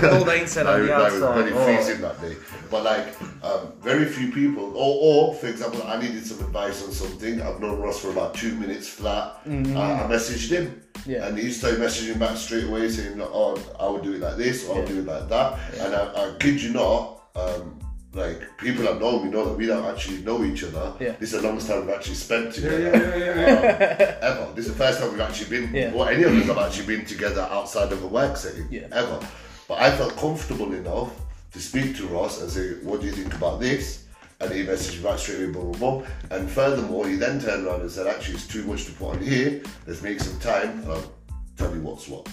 [0.00, 1.52] Cold ain't said I, on the I was outside.
[1.52, 1.64] Oh.
[1.64, 2.34] freezing that day.
[2.68, 6.90] But like, um, very few people, or, or for example, I needed some advice on
[6.90, 7.40] something.
[7.40, 9.40] I've known Ross for about two minutes flat.
[9.46, 10.82] Uh, I messaged him.
[11.06, 11.28] Yeah.
[11.28, 14.68] And he started messaging back straight away saying, oh, I would do it like this,
[14.68, 15.58] or I'll do it like that.
[15.78, 17.78] And I, I kid you not, um,
[18.12, 20.94] like, people that know me know that we don't actually know each other.
[20.98, 21.12] Yeah.
[21.12, 23.96] This is the longest time we've actually spent together yeah, yeah, yeah.
[24.00, 24.18] yeah.
[24.22, 24.52] ever.
[24.54, 25.92] This is the first time we've actually been, Yeah.
[25.94, 28.88] or any of us have actually been together outside of a work setting, Yeah.
[28.92, 29.20] ever.
[29.68, 31.12] But I felt comfortable enough
[31.52, 34.04] to speak to Ross and say, what do you think about this?
[34.40, 36.06] And he messaged me back straight away, boom, boom, boom.
[36.30, 39.20] And furthermore, he then turned around and said, actually, it's too much to put on
[39.20, 39.62] here.
[39.86, 41.12] Let's make some time and I'll
[41.56, 42.24] tell you what's what.
[42.24, 42.32] Do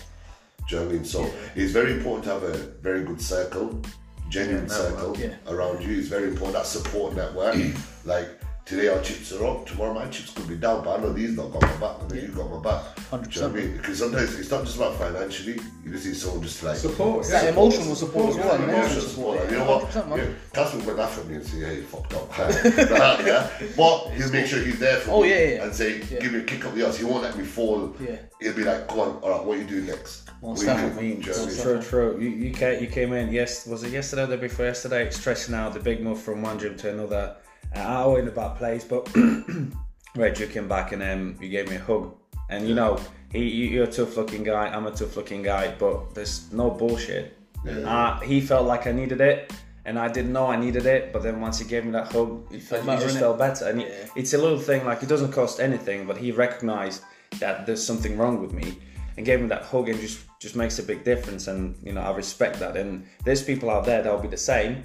[0.69, 1.05] you know what I mean?
[1.05, 3.81] So it's very important to have a very good circle,
[4.29, 5.33] genuine circle Yeah.
[5.47, 5.97] around you.
[5.97, 7.55] is very important, that support network.
[8.05, 8.29] like,
[8.67, 11.35] today our chips are up, tomorrow my chips could be down, but I know these
[11.35, 12.83] not got my back, and then you got my back.
[13.23, 13.77] Do you know what I mean?
[13.77, 15.53] Because sometimes it's not just about financially,
[15.85, 17.27] you just need someone just like Support.
[17.27, 17.49] That yeah.
[17.51, 18.59] emotional support as well.
[18.59, 19.07] Yeah, emotional support.
[19.07, 19.39] support.
[19.39, 19.83] Like, you know what?
[19.85, 20.17] 100%, man.
[20.19, 24.09] Yeah, Kasper would laugh at me and say, "Hey, you fucked up." Like, yeah, but
[24.09, 25.63] he'll make sure he's there for Oh, me yeah, yeah.
[25.63, 26.19] and say, Yeah.
[26.19, 27.95] "Give me a kick up the ass." He won't let me fall.
[28.01, 28.17] Yeah.
[28.41, 30.81] He'll be like, "Come on, all right, what are you doing next?" Most What are
[30.83, 31.61] you Do you know what I mean?
[31.61, 32.19] True, true.
[32.19, 35.09] You, you, came, you came in, yes, was it yesterday or the day before yesterday?
[35.09, 37.37] Stressing out the big move from one gym to another.
[37.75, 39.09] I was in a bad place, but
[40.15, 42.13] Reg, you came back and um, you gave me a hug.
[42.49, 42.97] And you know,
[43.31, 46.69] he, you- you're a tough looking guy, I'm a tough looking guy, but there's no
[46.71, 47.37] bullshit.
[47.67, 49.51] Uh, he felt like I needed it,
[49.85, 52.45] and I didn't know I needed it, but then once he gave me that hug,
[52.53, 53.65] it, felt just felt better.
[53.65, 54.09] And it- Yeah.
[54.21, 57.03] it's a little thing, like it doesn't cost anything, but he recognized
[57.39, 58.79] that there's something wrong with me
[59.17, 61.99] and gave me that hug and just just makes a big difference and you know
[62.01, 64.83] I respect that and there's people out there that'll be the same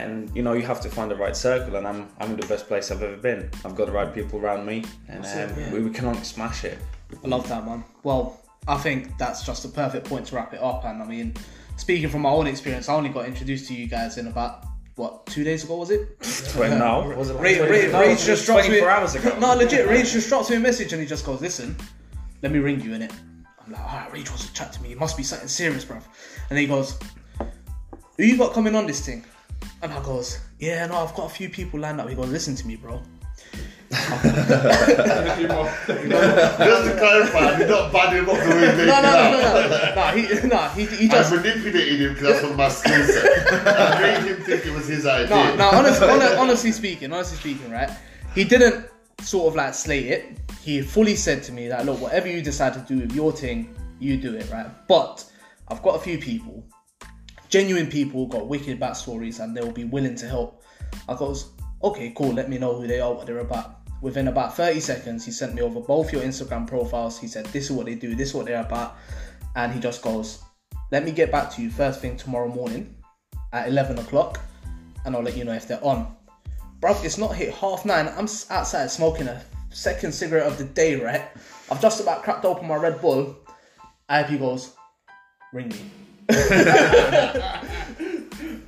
[0.00, 2.46] and you know you have to find the right circle and I'm I'm in the
[2.46, 5.80] best place I've ever been I've got the right people around me and um, we,
[5.86, 6.78] we can only smash it
[7.22, 7.84] I love that, man.
[8.02, 10.84] Well, I think that's just a perfect point to wrap it up.
[10.84, 11.34] And I mean,
[11.76, 14.66] speaking from my own experience, I only got introduced to you guys in about
[14.96, 16.08] what two days ago was it?
[16.56, 19.36] But no was it Ray, like Ray, no, Ray just dropped me 24 hours ago
[19.40, 19.88] No, legit.
[19.88, 21.76] Ray just drops me a message and he just goes, "Listen,
[22.42, 23.12] let me ring you in it."
[23.64, 24.92] I'm like, "Alright, Ray wants to chat to me.
[24.92, 26.02] It must be something serious, bruv."
[26.50, 26.96] And he goes,
[28.18, 29.24] "Who you got coming on this thing?"
[29.84, 32.54] And I goes, "Yeah, no, I've got a few people lined up." He goes, "Listen
[32.56, 33.02] to me, bro.
[33.90, 35.68] Thank you, Mark.
[35.86, 39.94] Just to clarify, you're not bad him up the way No, no, no, no, no,
[39.94, 40.06] no.
[40.16, 43.66] He, no, he, he I just manipulated him because that's what my skill set.
[43.66, 45.28] I made him think it was his idea.
[45.28, 45.70] No, no.
[45.78, 47.90] Honestly, honestly, honestly speaking, honestly speaking, right?
[48.34, 48.86] He didn't
[49.20, 50.38] sort of like slate it.
[50.62, 53.74] He fully said to me that, look, whatever you decide to do with your thing,
[54.00, 54.66] you do it, right?
[54.88, 55.24] But
[55.68, 56.64] I've got a few people,
[57.54, 60.64] genuine people, got wicked backstories, and they'll be willing to help.
[61.08, 61.52] I goes,
[61.84, 62.32] okay, cool.
[62.32, 63.78] Let me know who they are, what they're about.
[64.02, 67.16] Within about 30 seconds, he sent me over both your Instagram profiles.
[67.16, 68.96] He said, this is what they do, this is what they're about.
[69.54, 70.42] And he just goes,
[70.90, 72.96] let me get back to you first thing tomorrow morning
[73.52, 74.40] at 11 o'clock
[75.04, 76.12] and I'll let you know if they're on.
[76.80, 78.08] Bruv, it's not hit half nine.
[78.08, 79.40] I'm outside smoking a
[79.70, 81.22] second cigarette of the day, right?
[81.70, 83.36] I've just about cracked open my Red Bull.
[84.10, 84.72] IP goes,
[85.52, 86.03] ring me.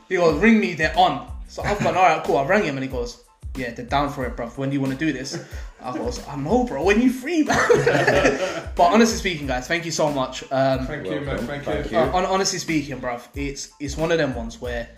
[0.09, 1.31] He goes, ring me, they're on.
[1.49, 2.39] So I've gone, alright, cool.
[2.39, 3.25] I rang him and he goes,
[3.57, 4.59] yeah, they're down for it, bruv.
[4.59, 5.45] When do you want to do this?
[5.81, 6.83] I was, I know, bro.
[6.85, 7.57] When you free, man.
[8.77, 10.43] but honestly speaking, guys, thank you so much.
[10.53, 11.39] Um, Thank you, man.
[11.39, 11.99] Thank, Thank you.
[11.99, 12.05] you.
[12.05, 14.89] uh, honestly speaking, bruv, it's it's one of them ones where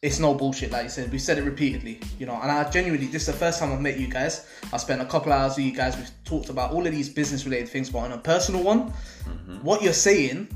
[0.00, 1.10] it's no bullshit, like you said.
[1.10, 2.38] We said it repeatedly, you know.
[2.40, 4.46] And I genuinely, this is the first time I've met you guys.
[4.72, 5.96] I spent a couple of hours with you guys.
[5.96, 8.92] We've talked about all of these business related things, but on a personal one,
[9.62, 10.48] what you're saying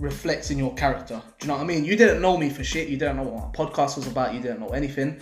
[0.00, 1.22] reflects in your character.
[1.38, 1.84] Do you know what I mean?
[1.84, 2.88] You didn't know me for shit.
[2.88, 4.34] You didn't know what my podcast was about.
[4.34, 5.20] You didn't know anything.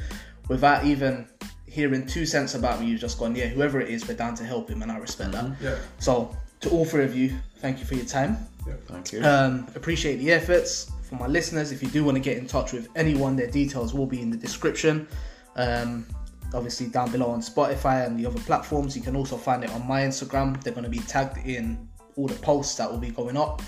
[0.48, 1.26] Without even
[1.66, 4.44] hearing two cents about me, you've just gone, yeah, whoever it is, we're down to
[4.44, 5.52] help him, and I respect that.
[5.60, 5.76] Yeah.
[5.98, 8.36] So, to all three of you, thank you for your time.
[8.66, 9.22] Yeah, Thank you.
[9.24, 10.90] Um, appreciate the efforts.
[11.02, 13.92] For my listeners, if you do want to get in touch with anyone, their details
[13.92, 15.08] will be in the description.
[15.56, 16.06] Um,
[16.54, 18.96] obviously, down below on Spotify and the other platforms.
[18.96, 20.62] You can also find it on my Instagram.
[20.62, 23.62] They're going to be tagged in all the posts that will be going up.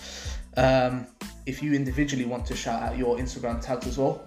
[0.56, 1.06] Um,
[1.46, 4.24] if you individually want to shout out your Instagram tags as well,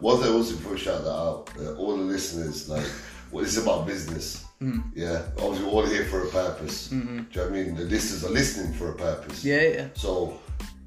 [0.00, 2.86] One thing also before shout that out, uh, all the listeners, like,
[3.32, 4.44] well, it's about business.
[4.60, 4.80] Hmm.
[4.94, 6.88] Yeah, obviously we're all here for a purpose.
[6.88, 7.16] Mm-hmm.
[7.16, 7.74] Do you know what I mean?
[7.76, 9.44] The listeners are listening for a purpose.
[9.44, 10.38] yeah, yeah, So,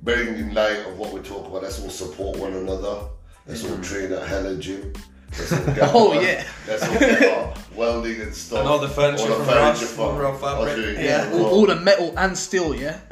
[0.04, 3.04] bearing in light of what we talk about, let's all support one another.
[3.48, 4.94] Let's all train at Hella Gym.
[5.38, 5.92] Let's all get.
[5.96, 6.44] Oh, yeah.
[6.68, 8.60] Let's all get our welding and stuff.
[8.60, 10.70] And all the furniture All the from furniture Ross, from Munroe Fabric.
[10.70, 11.02] Australia.
[11.02, 11.32] yeah.
[11.34, 13.00] All, all the metal and steel, yeah.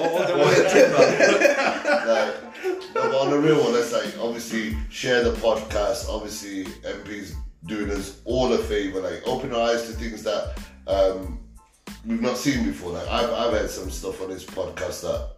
[0.00, 0.98] All the wood timber.
[2.06, 6.08] like, no, but on the real one, let's like obviously share the podcast.
[6.08, 7.34] Obviously, MP's
[7.66, 10.56] doing us all a favor, like open our eyes to things that
[10.86, 11.38] um,
[12.06, 12.92] we've not seen before.
[12.92, 15.30] Like I've I've had some stuff on this podcast that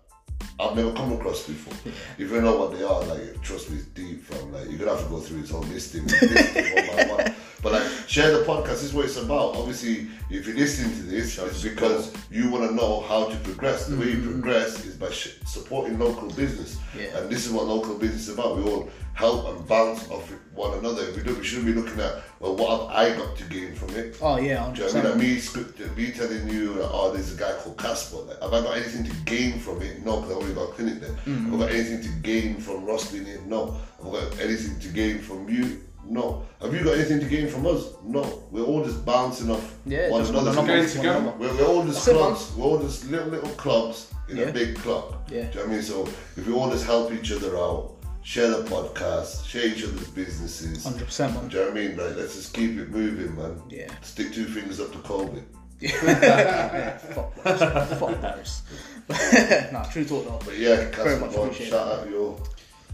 [0.61, 1.93] I've never come across before.
[2.19, 5.05] If you know what they are, like trust me, deep from like you're gonna have
[5.05, 6.07] to go through his whole listing.
[7.63, 8.67] But like share the podcast.
[8.69, 9.57] This is what it's about.
[9.57, 13.87] Obviously, if you're listening to this, it's because you want to know how to progress.
[13.87, 17.19] The way you progress is by sh- supporting local business, Yeah.
[17.19, 18.57] and this is what local business is about.
[18.59, 21.03] We all help and bounce off one another.
[21.09, 23.75] If we do, we shouldn't be looking at well, what have I got to gain
[23.75, 24.17] from it?
[24.23, 24.73] Oh yeah, I'm.
[24.75, 25.41] Do you know what I mean?
[25.57, 28.19] Like me, me telling you, oh, there's a guy called Kasper.
[28.19, 30.05] Like, have I got anything to gain from it?
[30.05, 31.15] No, because I already got a clinic there.
[31.17, 33.41] Have I got anything to gain from Ross being here?
[33.47, 33.73] No.
[34.01, 35.81] Have I got anything to gain from you?
[36.09, 36.45] No.
[36.63, 37.85] Have you got anything to gain from us?
[38.03, 38.43] No.
[38.51, 40.47] We're all just bouncing off Yeah, one another.
[40.47, 41.35] one Going another, together.
[41.39, 42.53] We're, we're all just That's clubs.
[42.57, 44.45] We're all just little little clubs in Yeah.
[44.47, 45.15] a big club.
[45.31, 45.43] Yeah.
[45.43, 45.83] Do you know what I mean?
[45.83, 46.07] So
[46.37, 50.85] if we all just help each other out, share the podcast, share each other's businesses.
[50.87, 51.49] 100%, man.
[51.49, 51.97] Do you know what I mean?
[51.97, 53.61] Like, let's just keep it moving, man.
[53.69, 53.89] Yeah.
[54.03, 55.43] Stick two fingers up to COVID.
[55.81, 57.99] yeah, fuck virus.
[58.01, 58.63] fuck virus.
[59.73, 60.41] nah, true talk though.
[60.45, 62.39] But yeah, Very Kasper, much appreciate shout out your.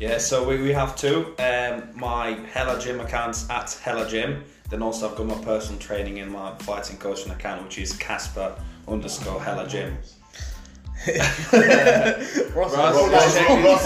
[0.01, 1.35] Yeah, so we, we have two.
[1.39, 4.45] Um, my Hella Gym account's at Hella Gym.
[4.69, 8.57] Then also I've got my personal training in my fighting coaching account, which is Kasper
[8.89, 9.97] underscore Hella Gym.
[11.07, 11.17] Ross,
[12.55, 13.83] Ross, Ross, Ross.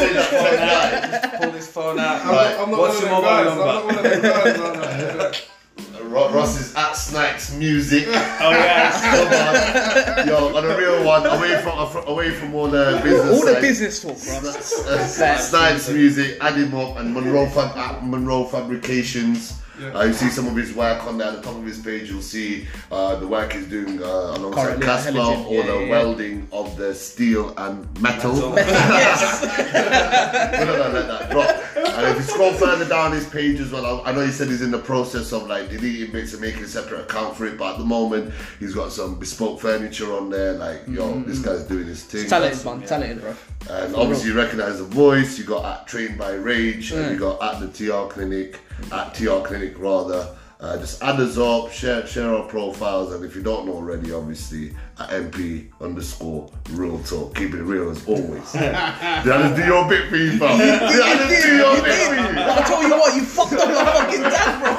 [1.41, 2.21] Pull phone out.
[2.23, 2.57] I'm, Right.
[2.57, 5.43] not, I'm not What's your mobile guys.
[5.79, 6.01] I'm not one of them guys.
[6.01, 6.09] No, no.
[6.09, 8.07] Ro- Ross is at Snipes Music.
[8.41, 8.91] Oh yeah.
[10.17, 13.31] Come on, yo, on a real one, away from away from all the business.
[13.41, 14.51] all the business talk, bro.
[14.51, 19.55] Uh, Snipes Music, add him up, and Munroe Fab at Munroe Fabrications.
[19.81, 19.89] Yeah.
[19.99, 21.29] Uh, you see some of his work on there.
[21.29, 24.65] At the top of his page, you'll see uh, the work he's doing uh, alongside
[24.81, 25.91] Currently, Kasper, or yeah, the yeah.
[25.91, 28.33] welding of the steel and metal.
[28.35, 28.55] Metal.
[28.57, 29.43] yes.
[29.43, 31.65] We're not gonna let that drop.
[31.99, 34.49] And if you scroll further down his page as well, I I know he said
[34.49, 37.59] he's in the process of like deleting bits and making a separate account for it,
[37.59, 40.55] but at the moment he's got some bespoke furniture on there.
[40.55, 42.27] Like, yo, this guy's doing his thing.
[42.29, 42.81] talented, man.
[42.83, 43.37] Talented, bro.
[43.71, 45.39] And obviously, you recognize the voice.
[45.39, 47.13] You got at Trained by Rage, and Mm.
[47.13, 48.59] you got at the TR Clinic,
[48.93, 50.35] at TR Clinic rather.
[50.61, 54.13] Uh, just add us up, share share our profiles, and if you don't know already,
[54.13, 57.37] obviously at MP underscore real talk.
[57.37, 58.53] Keep it real as always.
[58.53, 60.59] Just do your bit for you, fam?
[60.59, 62.35] Did I just do your bit for you?
[62.35, 64.73] But I tell you what, you fucked up my fucking dad, bro.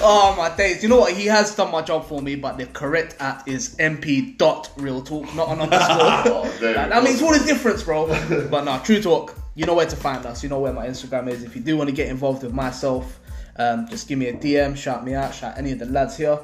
[0.02, 0.82] oh my days!
[0.82, 1.12] You know what?
[1.14, 5.00] He has done my job for me, but the correct at is mp dot real
[5.00, 5.96] talk, not an underscore.
[6.28, 7.02] Oh, there Like, we that go.
[7.02, 8.06] makes all the difference, bro.
[8.50, 9.34] but nah, true talk.
[9.56, 10.42] You know where to find us.
[10.42, 11.42] You know where my Instagram is.
[11.42, 13.18] If you do want to get involved with myself,
[13.56, 16.38] um, just give me a DM, shout me out, shout any of the lads here.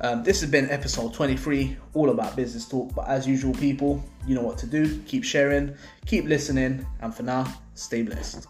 [0.00, 2.92] Um, this has been episode 23, all about business talk.
[2.92, 5.00] But as usual, people, you know what to do.
[5.02, 5.76] Keep sharing,
[6.06, 8.48] keep listening, and for now, stay blessed.